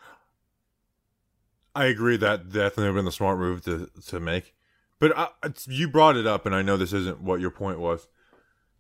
I 1.74 1.84
agree 1.84 2.16
that 2.16 2.48
definitely 2.48 2.84
would 2.84 2.86
have 2.86 2.94
been 2.94 3.04
the 3.04 3.12
smart 3.12 3.38
move 3.38 3.62
to 3.66 3.90
to 4.06 4.18
make. 4.18 4.55
But 4.98 5.16
I, 5.16 5.28
it's, 5.44 5.66
you 5.68 5.88
brought 5.88 6.16
it 6.16 6.26
up, 6.26 6.46
and 6.46 6.54
I 6.54 6.62
know 6.62 6.76
this 6.76 6.92
isn't 6.92 7.20
what 7.20 7.40
your 7.40 7.50
point 7.50 7.78
was. 7.78 8.08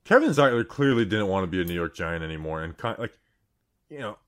Kevin 0.04 0.30
Zeitler 0.30 0.66
clearly 0.66 1.04
didn't 1.04 1.26
want 1.28 1.44
to 1.44 1.46
be 1.48 1.60
a 1.60 1.64
New 1.64 1.74
York 1.74 1.94
Giant 1.94 2.24
anymore, 2.24 2.62
and 2.62 2.76
kind 2.76 2.98
like, 2.98 3.18
you 3.90 3.98
know, 3.98 4.18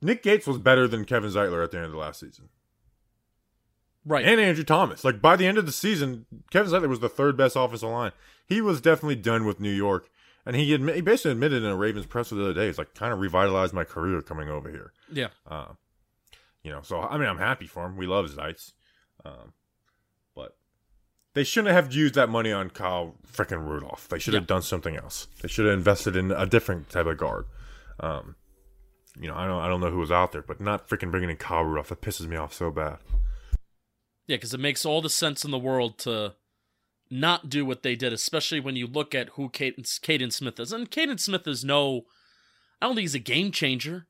Nick 0.00 0.22
Gates 0.22 0.46
was 0.46 0.58
better 0.58 0.88
than 0.88 1.04
Kevin 1.04 1.30
Zeitler 1.30 1.62
at 1.62 1.70
the 1.70 1.76
end 1.76 1.86
of 1.86 1.92
the 1.92 1.98
last 1.98 2.20
season, 2.20 2.48
Right. 4.04 4.24
and 4.24 4.40
Andrew 4.40 4.64
Thomas. 4.64 5.04
Like 5.04 5.20
by 5.22 5.36
the 5.36 5.46
end 5.46 5.58
of 5.58 5.66
the 5.66 5.72
season, 5.72 6.26
Kevin 6.50 6.72
Zeitler 6.72 6.88
was 6.88 7.00
the 7.00 7.08
third 7.08 7.36
best 7.36 7.54
offensive 7.56 7.88
line. 7.88 8.12
He 8.46 8.60
was 8.60 8.80
definitely 8.80 9.16
done 9.16 9.44
with 9.44 9.60
New 9.60 9.70
York, 9.70 10.08
and 10.44 10.56
he 10.56 10.74
admit, 10.74 10.96
he 10.96 11.02
basically 11.02 11.32
admitted 11.32 11.62
in 11.62 11.70
a 11.70 11.76
Ravens 11.76 12.06
presser 12.06 12.34
the 12.34 12.42
other 12.44 12.54
day, 12.54 12.66
he's 12.66 12.78
like, 12.78 12.94
kind 12.94 13.12
of 13.12 13.20
revitalized 13.20 13.72
my 13.74 13.84
career 13.84 14.20
coming 14.22 14.48
over 14.48 14.70
here. 14.70 14.92
yeah. 15.12 15.28
Uh, 15.48 15.68
you 16.64 16.70
know, 16.72 16.80
so 16.82 17.00
I 17.00 17.18
mean, 17.18 17.28
I'm 17.28 17.38
happy 17.38 17.66
for 17.66 17.84
him. 17.86 17.96
We 17.96 18.06
love 18.06 18.26
Zeitz, 18.30 18.72
um, 19.24 19.52
they 21.34 21.44
shouldn't 21.44 21.74
have 21.74 21.92
used 21.92 22.14
that 22.14 22.28
money 22.28 22.52
on 22.52 22.70
Kyle 22.70 23.14
freaking 23.30 23.66
Rudolph. 23.66 24.08
They 24.08 24.18
should 24.18 24.34
have 24.34 24.44
Yeah. 24.44 24.46
done 24.48 24.62
something 24.62 24.96
else. 24.96 25.28
They 25.40 25.48
should 25.48 25.66
have 25.66 25.76
invested 25.78 26.16
in 26.16 26.30
a 26.30 26.46
different 26.46 26.90
type 26.90 27.06
of 27.06 27.16
guard. 27.18 27.46
Um, 28.00 28.36
you 29.18 29.28
know, 29.28 29.34
I 29.34 29.46
don't, 29.46 29.62
I 29.62 29.68
don't 29.68 29.80
know 29.80 29.90
who 29.90 29.98
was 29.98 30.10
out 30.12 30.32
there, 30.32 30.42
but 30.42 30.60
not 30.60 30.88
freaking 30.88 31.10
bringing 31.10 31.30
in 31.30 31.36
Kyle 31.36 31.62
Rudolph. 31.64 31.88
That 31.88 32.00
pisses 32.02 32.26
me 32.26 32.36
off 32.36 32.52
so 32.52 32.70
bad. 32.70 32.98
Yeah, 34.26 34.36
because 34.36 34.54
it 34.54 34.60
makes 34.60 34.84
all 34.86 35.02
the 35.02 35.10
sense 35.10 35.44
in 35.44 35.50
the 35.50 35.58
world 35.58 35.98
to 36.00 36.34
not 37.10 37.50
do 37.50 37.64
what 37.66 37.82
they 37.82 37.94
did, 37.96 38.12
especially 38.12 38.60
when 38.60 38.76
you 38.76 38.86
look 38.86 39.14
at 39.14 39.30
who 39.30 39.48
Kaden, 39.50 39.80
Kaden 40.00 40.32
Smith 40.32 40.58
is. 40.60 40.72
And 40.72 40.90
Kaden 40.90 41.20
Smith 41.20 41.46
is 41.46 41.64
no, 41.64 42.02
I 42.80 42.86
don't 42.86 42.94
think 42.94 43.02
he's 43.04 43.14
a 43.14 43.18
game 43.18 43.52
changer, 43.52 44.06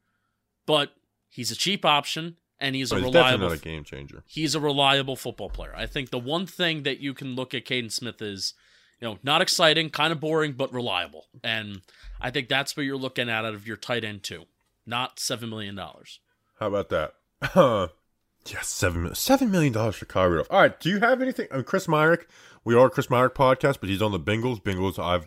but 0.67 0.93
he's 1.29 1.51
a 1.51 1.57
cheap 1.57 1.85
option 1.85 2.37
and 2.62 2.75
he's 2.75 2.90
a 2.92 2.94
But 2.94 3.03
he's 3.05 3.12
definitely 3.12 3.38
reliable. 3.44 3.55
a 3.55 3.59
game 3.59 3.85
changer. 3.85 4.22
he's 4.27 4.55
a 4.55 4.61
reliable 4.61 5.16
football 5.16 5.51
player. 5.51 5.75
I 5.77 5.85
think 5.87 6.09
the 6.11 6.18
one 6.18 6.46
thing 6.46 6.85
that 6.85 7.01
you 7.01 7.12
can 7.12 7.35
look 7.35 7.53
at 7.53 7.66
Kaden 7.66 7.92
Smith 7.92 8.22
is, 8.22 8.55
you 9.01 9.09
know, 9.09 9.18
not 9.22 9.42
exciting, 9.42 9.90
kind 9.90 10.12
of 10.12 10.20
boring, 10.20 10.53
but 10.53 10.72
reliable. 10.72 11.27
And 11.44 11.83
I 12.20 12.31
think 12.31 12.48
that's 12.48 12.77
what 12.77 12.87
you're 12.87 12.96
looking 12.96 13.29
at 13.29 13.44
out 13.44 13.53
of 13.55 13.66
your 13.66 13.77
tight 13.77 14.05
end 14.05 14.22
too, 14.22 14.44
not 14.87 15.18
seven 15.18 15.51
million 15.51 15.75
dollars. 15.75 16.20
How 16.61 16.68
about 16.68 16.88
that? 16.90 17.14
Uh, 17.55 17.88
yes, 18.46 18.68
seven 18.68 19.14
seven 19.14 19.51
million 19.51 19.72
dollars 19.72 19.96
for 19.96 20.05
Kyle 20.07 20.29
Rudolph. 20.29 20.46
All 20.51 20.61
right, 20.61 20.79
do 20.81 20.88
you 20.88 21.01
have 21.01 21.20
anything? 21.20 21.48
Uh, 21.51 21.62
Chris 21.62 21.87
Myarick, 21.88 22.27
we 22.64 22.75
are 22.77 22.87
a 22.87 22.90
Chris 22.90 23.09
Myarick 23.09 23.35
podcast, 23.35 23.81
but 23.81 23.88
he's 23.88 24.01
on 24.01 24.12
the 24.12 24.20
Bengals. 24.20 24.62
Bengals, 24.62 24.98
I've 24.98 25.27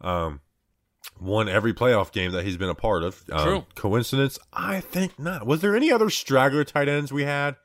um 0.00 0.40
won 1.20 1.48
every 1.48 1.72
playoff 1.72 2.12
game 2.12 2.32
that 2.32 2.44
he's 2.44 2.56
been 2.56 2.68
a 2.68 2.74
part 2.74 3.02
of. 3.02 3.22
Um, 3.30 3.44
True. 3.44 3.66
Coincidence? 3.74 4.38
I 4.52 4.80
think 4.80 5.18
not. 5.18 5.46
Was 5.46 5.60
there 5.60 5.76
any 5.76 5.90
other 5.92 6.10
straggler 6.10 6.64
tight 6.64 6.88
ends 6.88 7.12
we 7.12 7.24
had 7.24 7.56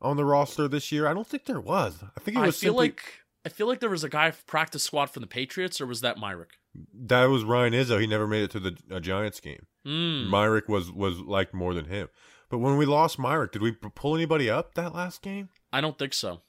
on 0.00 0.16
the 0.16 0.24
roster 0.24 0.68
this 0.68 0.90
year? 0.92 1.06
I 1.06 1.14
don't 1.14 1.26
think 1.26 1.44
there 1.46 1.60
was. 1.60 2.02
I 2.16 2.20
think 2.20 2.36
it 2.36 2.40
I 2.40 2.46
was 2.46 2.58
feel 2.58 2.72
simply 2.72 2.86
like 2.88 3.02
I 3.44 3.48
feel 3.48 3.66
like 3.66 3.80
there 3.80 3.90
was 3.90 4.04
a 4.04 4.08
guy 4.08 4.32
practice 4.46 4.82
squad 4.82 5.06
from 5.10 5.20
the 5.22 5.26
Patriots, 5.26 5.80
or 5.80 5.86
was 5.86 6.00
that 6.00 6.16
Myarick? 6.16 6.52
that 6.94 7.24
was 7.26 7.44
Ryan 7.44 7.74
Izzo. 7.74 8.00
He 8.00 8.06
never 8.06 8.26
made 8.26 8.44
it 8.44 8.50
to 8.52 8.60
the 8.60 8.76
uh, 8.90 8.98
Giants 9.00 9.40
game. 9.40 9.66
Hmm. 9.84 10.32
Myarick 10.32 10.68
was 10.68 10.90
was 10.90 11.18
liked 11.20 11.52
more 11.52 11.74
than 11.74 11.86
him. 11.86 12.08
But 12.48 12.58
when 12.58 12.76
we 12.76 12.84
lost 12.86 13.18
Myarick, 13.18 13.52
did 13.52 13.62
we 13.62 13.72
pull 13.72 14.14
anybody 14.14 14.48
up 14.50 14.74
that 14.74 14.94
last 14.94 15.22
game? 15.22 15.48
I 15.72 15.80
don't 15.80 15.98
think 15.98 16.12
so. 16.14 16.42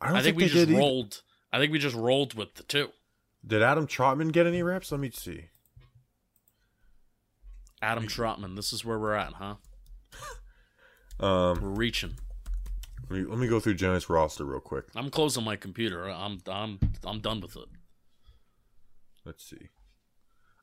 I 0.00 0.08
don't 0.08 0.16
I 0.16 0.22
think, 0.22 0.36
we 0.36 0.44
they 0.44 0.48
just 0.48 0.66
did 0.66 0.70
either. 0.70 0.78
rolled. 0.78 1.22
I 1.52 1.58
think 1.58 1.72
we 1.72 1.78
just 1.78 1.96
rolled 1.96 2.34
with 2.34 2.54
the 2.54 2.62
two. 2.62 2.90
Did 3.46 3.62
Adam 3.62 3.86
Trotman 3.86 4.28
get 4.28 4.46
any 4.46 4.62
reps? 4.62 4.92
Let 4.92 5.00
me 5.00 5.10
see. 5.10 5.46
Adam 7.80 8.06
Trotman. 8.06 8.56
This 8.56 8.72
is 8.72 8.84
where 8.84 8.98
we're 8.98 9.14
at, 9.14 9.34
huh? 9.34 9.54
Um, 11.20 11.60
We're 11.60 11.70
reaching. 11.70 12.14
Let 13.10 13.18
me, 13.18 13.24
let 13.26 13.38
me 13.40 13.48
go 13.48 13.58
through 13.58 13.74
Giants 13.74 14.08
roster 14.08 14.44
real 14.44 14.60
quick. 14.60 14.84
I'm 14.94 15.10
closing 15.10 15.42
my 15.42 15.56
computer. 15.56 16.08
I'm 16.08 16.38
I'm 16.46 16.78
I'm 17.04 17.18
done 17.18 17.40
with 17.40 17.56
it. 17.56 17.64
Let's 19.24 19.44
see. 19.44 19.70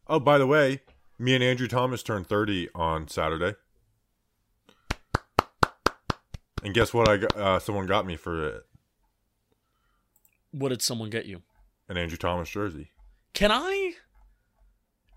Oh, 0.08 0.22
by 0.22 0.38
the 0.38 0.48
way, 0.48 0.80
me 1.20 1.36
and 1.36 1.44
Andrew 1.44 1.68
Thomas 1.68 2.02
turned 2.04 2.28
30 2.28 2.70
on 2.74 3.10
Saturday. 3.10 3.56
And 6.64 6.74
guess 6.74 6.94
what? 6.94 7.10
I 7.10 7.18
got, 7.18 7.36
uh, 7.36 7.60
someone 7.60 7.86
got 7.86 8.06
me 8.06 8.16
for 8.16 8.48
it. 8.48 8.66
What 10.52 10.70
did 10.70 10.82
someone 10.82 11.10
get 11.10 11.26
you? 11.26 11.42
An 11.88 11.98
Andrew 11.98 12.18
Thomas 12.18 12.50
jersey. 12.50 12.92
Can 13.34 13.52
I 13.52 13.94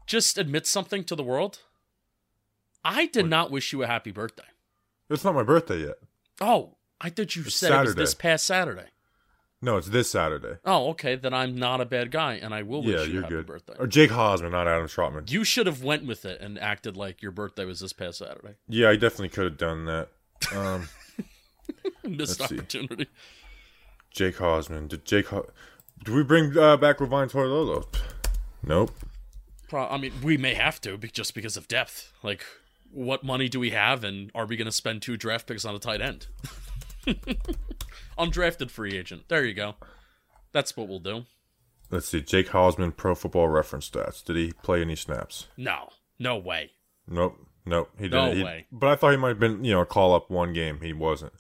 just 0.07 0.39
admit 0.39 0.67
something 0.67 1.05
to 1.05 1.15
the 1.15 1.23
world? 1.23 1.61
I 2.85 3.07
did 3.07 3.23
What? 3.25 3.31
not 3.31 3.51
wish 3.51 3.73
you 3.73 3.83
a 3.83 3.87
happy 3.87 4.11
birthday. 4.11 4.45
It's 5.11 5.25
not 5.25 5.35
my 5.35 5.43
birthday 5.43 5.81
yet. 5.87 5.97
Oh, 6.41 6.77
I 7.01 7.11
thought 7.11 7.35
you 7.37 7.43
It's 7.47 7.55
said 7.57 7.73
it 7.73 7.85
was 7.85 7.95
this 7.95 8.15
past 8.15 8.45
Saturday. 8.47 8.87
No, 9.61 9.77
it's 9.77 9.89
this 9.89 10.11
Saturday. 10.11 10.59
Oh, 10.65 10.91
okay. 10.91 11.17
Then 11.17 11.35
I'm 11.35 11.57
not 11.57 11.81
a 11.81 11.85
bad 11.85 12.13
guy, 12.13 12.35
and 12.35 12.55
I 12.55 12.63
will 12.63 12.83
wish 12.83 12.95
yeah, 12.95 13.03
you 13.05 13.13
you're 13.15 13.21
a 13.23 13.25
happy 13.25 13.35
good. 13.37 13.47
birthday. 13.47 13.75
Or 13.79 13.87
Jake 13.89 14.11
Hausmann, 14.11 14.53
not 14.53 14.69
Adam 14.69 14.87
Trautman. 14.87 15.29
You 15.31 15.43
should 15.43 15.67
have 15.67 15.83
went 15.83 16.07
with 16.07 16.25
it 16.25 16.41
and 16.41 16.59
acted 16.61 16.97
like 16.97 17.23
your 17.23 17.33
birthday 17.33 17.65
was 17.65 17.81
this 17.81 17.93
past 17.93 18.19
Saturday. 18.19 18.55
Yeah, 18.69 18.89
I 18.91 18.95
definitely 18.95 19.31
could 19.31 19.45
have 19.45 19.59
done 19.59 19.87
that. 19.87 20.09
Um, 20.55 20.89
Missed 22.05 22.39
Let's 22.41 22.51
see. 22.51 22.57
opportunity. 22.59 23.07
Jake 24.13 24.37
Hausmann. 24.37 24.87
Did 24.89 25.05
Jake? 25.05 25.27
Ho- 25.29 25.49
Did 26.05 26.15
we 26.15 26.23
bring 26.23 26.57
uh, 26.57 26.77
back 26.77 27.01
Levine 27.01 27.29
Toilolo? 27.29 27.87
Nope. 28.65 28.93
Pro- 29.69 29.89
I 29.89 29.99
mean, 29.99 30.13
we 30.23 30.37
may 30.37 30.55
have 30.55 30.81
to 30.83 30.97
be- 30.97 31.09
just 31.09 31.35
because 31.35 31.57
of 31.57 31.69
depth. 31.69 32.13
Like, 32.23 32.45
what 32.91 33.23
money 33.25 33.49
do 33.49 33.61
we 33.61 33.71
have, 33.71 34.05
and 34.05 34.31
are 34.35 34.47
we 34.47 34.57
going 34.57 34.67
to 34.67 34.73
spend 34.73 35.03
two 35.03 35.17
draft 35.17 35.47
picks 35.47 35.65
on 35.65 35.75
a 35.75 35.79
tight 35.79 36.01
end? 36.01 36.27
Undrafted 38.19 38.71
free 38.71 38.97
agent. 38.97 39.25
There 39.29 39.45
you 39.45 39.55
go. 39.55 39.75
That's 40.53 40.77
what 40.77 40.89
we'll 40.89 40.99
do. 41.01 41.27
Let's 41.91 42.09
see. 42.09 42.21
Jake 42.21 42.49
Hausmann, 42.49 42.97
Pro 42.97 43.15
Football 43.15 43.49
Reference 43.49 43.89
stats. 43.89 44.25
Did 44.25 44.37
he 44.37 44.53
play 44.63 44.81
any 44.83 44.97
snaps? 44.97 45.47
No, 45.57 45.89
no 46.19 46.37
way. 46.37 46.73
Nope. 47.07 47.39
Nope. 47.65 47.91
He 47.99 48.09
didn't. 48.09 48.37
He- 48.37 48.45
way. 48.45 48.67
but 48.73 48.89
I 48.89 48.97
thought 48.97 49.11
he 49.11 49.17
might 49.17 49.29
have 49.31 49.41
been, 49.41 49.65
you 49.65 49.73
know, 49.73 49.81
a 49.81 49.87
call 49.87 50.15
up 50.15 50.31
one 50.31 50.53
game. 50.53 50.81
He 50.83 50.93
wasn't. 50.93 51.33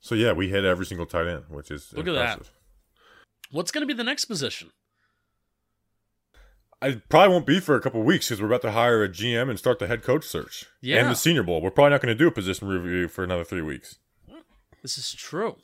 So 0.00 0.14
yeah, 0.14 0.32
we 0.32 0.48
hit 0.48 0.64
every 0.64 0.86
single 0.86 1.06
tight 1.06 1.26
end, 1.26 1.44
which 1.48 1.70
is 1.70 1.92
Look 1.92 2.06
at 2.06 2.14
that. 2.14 2.50
What's 3.50 3.70
going 3.70 3.82
to 3.82 3.86
be 3.86 3.94
the 3.96 4.04
next 4.04 4.24
position? 4.26 4.70
I 6.82 7.00
probably 7.08 7.32
won't 7.32 7.46
be 7.46 7.58
for 7.58 7.74
a 7.74 7.80
couple 7.80 8.02
weeks 8.02 8.28
because 8.28 8.40
we're 8.40 8.48
about 8.48 8.62
to 8.62 8.72
hire 8.72 9.02
a 9.02 9.08
GM 9.08 9.48
and 9.48 9.58
start 9.58 9.78
the 9.78 9.86
head 9.86 10.02
coach 10.02 10.24
search. 10.24 10.66
Yeah. 10.82 11.00
And 11.00 11.10
the 11.10 11.14
Senior 11.14 11.42
Bowl. 11.42 11.62
We're 11.62 11.70
probably 11.70 11.90
not 11.92 12.02
going 12.02 12.14
to 12.14 12.18
do 12.18 12.28
a 12.28 12.30
position 12.30 12.68
review 12.68 13.08
for 13.08 13.24
another 13.24 13.44
three 13.44 13.62
weeks. 13.62 13.96
This 14.82 14.98
is 14.98 15.12
true. 15.12 15.56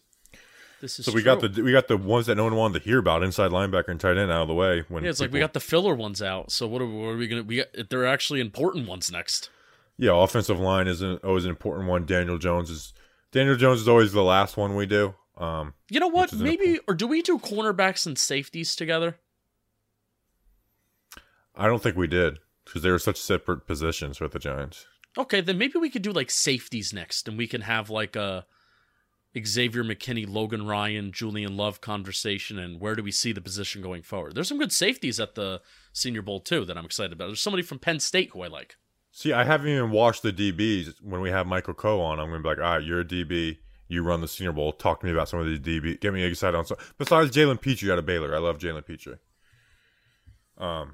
This 0.80 0.98
is 0.98 1.04
So 1.06 1.12
we 1.12 1.22
true. 1.22 1.36
got 1.36 1.52
the 1.54 1.62
we 1.62 1.70
got 1.70 1.86
the 1.86 1.96
ones 1.98 2.26
that 2.26 2.34
no 2.36 2.44
one 2.44 2.56
wanted 2.56 2.80
to 2.82 2.84
hear 2.88 2.98
about, 2.98 3.22
inside 3.22 3.50
linebacker 3.52 3.88
and 3.88 4.00
tight 4.00 4.16
end, 4.16 4.32
out 4.32 4.42
of 4.42 4.48
the 4.48 4.54
way. 4.54 4.84
When 4.88 5.04
Yeah, 5.04 5.10
it's 5.10 5.20
like 5.20 5.30
we 5.30 5.38
got 5.38 5.52
the 5.52 5.60
filler 5.60 5.94
ones 5.94 6.20
out. 6.22 6.50
So 6.50 6.66
what 6.66 6.82
are, 6.82 6.86
what 6.86 7.08
are 7.10 7.16
we 7.16 7.28
gonna? 7.28 7.44
We 7.44 7.56
got, 7.58 7.88
they're 7.90 8.06
actually 8.06 8.40
important 8.40 8.88
ones 8.88 9.12
next. 9.12 9.50
yeah, 9.96 10.10
offensive 10.14 10.58
line 10.58 10.88
is 10.88 11.00
an, 11.02 11.18
always 11.22 11.44
an 11.44 11.50
important 11.50 11.88
one. 11.88 12.04
Daniel 12.04 12.36
Jones 12.38 12.68
is 12.68 12.92
Daniel 13.30 13.54
Jones 13.54 13.80
is 13.82 13.86
always 13.88 14.12
the 14.12 14.24
last 14.24 14.56
one 14.56 14.74
we 14.74 14.86
do. 14.86 15.14
Um, 15.36 15.74
You 15.88 16.00
know 16.00 16.08
what? 16.08 16.32
Maybe 16.32 16.78
or 16.86 16.94
do 16.94 17.06
we 17.06 17.22
do 17.22 17.38
cornerbacks 17.38 18.06
and 18.06 18.18
safeties 18.18 18.76
together? 18.76 19.18
I 21.56 21.66
don't 21.66 21.82
think 21.82 21.96
we 21.96 22.06
did 22.06 22.38
because 22.64 22.82
they 22.82 22.90
were 22.90 22.98
such 22.98 23.20
separate 23.20 23.66
positions 23.66 24.20
with 24.20 24.32
the 24.32 24.38
Giants. 24.38 24.86
Okay, 25.18 25.40
then 25.40 25.58
maybe 25.58 25.78
we 25.78 25.90
could 25.90 26.02
do 26.02 26.12
like 26.12 26.30
safeties 26.30 26.92
next, 26.92 27.28
and 27.28 27.36
we 27.36 27.46
can 27.46 27.62
have 27.62 27.90
like 27.90 28.16
a 28.16 28.46
Xavier 29.44 29.84
McKinney, 29.84 30.26
Logan 30.28 30.66
Ryan, 30.66 31.12
Julian 31.12 31.56
Love 31.56 31.80
conversation, 31.80 32.58
and 32.58 32.80
where 32.80 32.94
do 32.94 33.02
we 33.02 33.10
see 33.10 33.32
the 33.32 33.40
position 33.40 33.82
going 33.82 34.02
forward? 34.02 34.34
There's 34.34 34.48
some 34.48 34.58
good 34.58 34.72
safeties 34.72 35.20
at 35.20 35.34
the 35.34 35.60
Senior 35.92 36.22
Bowl 36.22 36.40
too 36.40 36.64
that 36.64 36.76
I'm 36.78 36.84
excited 36.84 37.12
about. 37.12 37.26
There's 37.26 37.40
somebody 37.40 37.62
from 37.62 37.78
Penn 37.78 38.00
State 38.00 38.30
who 38.32 38.42
I 38.42 38.48
like. 38.48 38.76
See, 39.10 39.32
I 39.32 39.44
haven't 39.44 39.68
even 39.68 39.90
watched 39.90 40.22
the 40.22 40.32
DBs. 40.32 40.94
When 41.02 41.20
we 41.20 41.30
have 41.30 41.46
Michael 41.46 41.74
Coe 41.74 42.00
on, 42.00 42.18
I'm 42.18 42.28
gonna 42.30 42.42
be 42.42 42.48
like, 42.48 42.58
all 42.58 42.64
right, 42.64 42.82
you're 42.82 43.00
a 43.00 43.04
DB. 43.04 43.58
You 43.92 44.02
run 44.02 44.22
the 44.22 44.28
Senior 44.28 44.52
Bowl. 44.52 44.72
Talk 44.72 45.00
to 45.00 45.06
me 45.06 45.12
about 45.12 45.28
some 45.28 45.38
of 45.38 45.46
these 45.46 45.58
DB. 45.58 46.00
Get 46.00 46.14
me 46.14 46.22
excited 46.22 46.56
on 46.56 46.64
some. 46.64 46.78
Besides 46.96 47.30
Jalen 47.30 47.60
Pitre 47.60 47.92
out 47.92 47.98
of 47.98 48.06
Baylor, 48.06 48.34
I 48.34 48.38
love 48.38 48.58
Jalen 48.58 48.86
Pitre. 48.86 49.18
Um. 50.56 50.92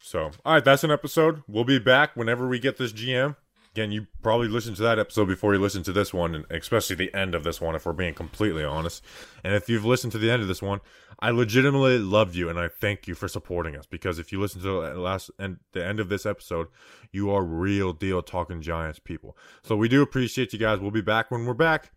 So, 0.00 0.30
all 0.44 0.54
right, 0.54 0.64
that's 0.64 0.84
an 0.84 0.90
episode. 0.90 1.42
We'll 1.48 1.64
be 1.64 1.80
back 1.80 2.16
whenever 2.16 2.46
we 2.46 2.60
get 2.60 2.78
this 2.78 2.92
GM. 2.92 3.36
Again, 3.78 3.92
you 3.92 4.08
probably 4.24 4.48
listened 4.48 4.74
to 4.78 4.82
that 4.82 4.98
episode 4.98 5.26
before 5.26 5.54
you 5.54 5.60
listened 5.60 5.84
to 5.84 5.92
this 5.92 6.12
one, 6.12 6.34
and 6.34 6.44
especially 6.50 6.96
the 6.96 7.14
end 7.14 7.36
of 7.36 7.44
this 7.44 7.60
one, 7.60 7.76
if 7.76 7.86
we're 7.86 7.92
being 7.92 8.12
completely 8.12 8.64
honest. 8.64 9.04
And 9.44 9.54
if 9.54 9.68
you've 9.68 9.84
listened 9.84 10.10
to 10.14 10.18
the 10.18 10.32
end 10.32 10.42
of 10.42 10.48
this 10.48 10.60
one, 10.60 10.80
I 11.20 11.30
legitimately 11.30 11.98
love 11.98 12.34
you, 12.34 12.48
and 12.48 12.58
I 12.58 12.66
thank 12.66 13.06
you 13.06 13.14
for 13.14 13.28
supporting 13.28 13.76
us. 13.76 13.86
Because 13.86 14.18
if 14.18 14.32
you 14.32 14.40
listen 14.40 14.60
to 14.62 14.66
the 14.82 14.98
last 14.98 15.30
and 15.38 15.58
the 15.74 15.86
end 15.86 16.00
of 16.00 16.08
this 16.08 16.26
episode, 16.26 16.66
you 17.12 17.30
are 17.30 17.44
real 17.44 17.92
deal 17.92 18.20
talking 18.20 18.62
Giants 18.62 18.98
people. 18.98 19.36
So 19.62 19.76
we 19.76 19.88
do 19.88 20.02
appreciate 20.02 20.52
you 20.52 20.58
guys. 20.58 20.80
We'll 20.80 20.90
be 20.90 21.00
back 21.00 21.30
when 21.30 21.46
we're 21.46 21.54
back. 21.54 21.92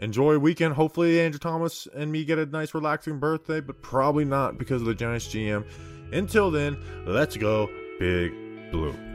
Enjoy 0.00 0.36
weekend. 0.36 0.74
Hopefully, 0.74 1.18
Andrew 1.22 1.38
Thomas 1.38 1.88
and 1.96 2.12
me 2.12 2.26
get 2.26 2.38
a 2.38 2.44
nice, 2.44 2.74
relaxing 2.74 3.18
birthday, 3.18 3.62
but 3.62 3.80
probably 3.80 4.26
not 4.26 4.58
because 4.58 4.82
of 4.82 4.88
the 4.88 4.94
Giants 4.94 5.28
GM. 5.28 5.64
Until 6.12 6.50
then, 6.50 6.76
let's 7.06 7.38
go, 7.38 7.70
Big 7.98 8.30
Blue. 8.70 9.13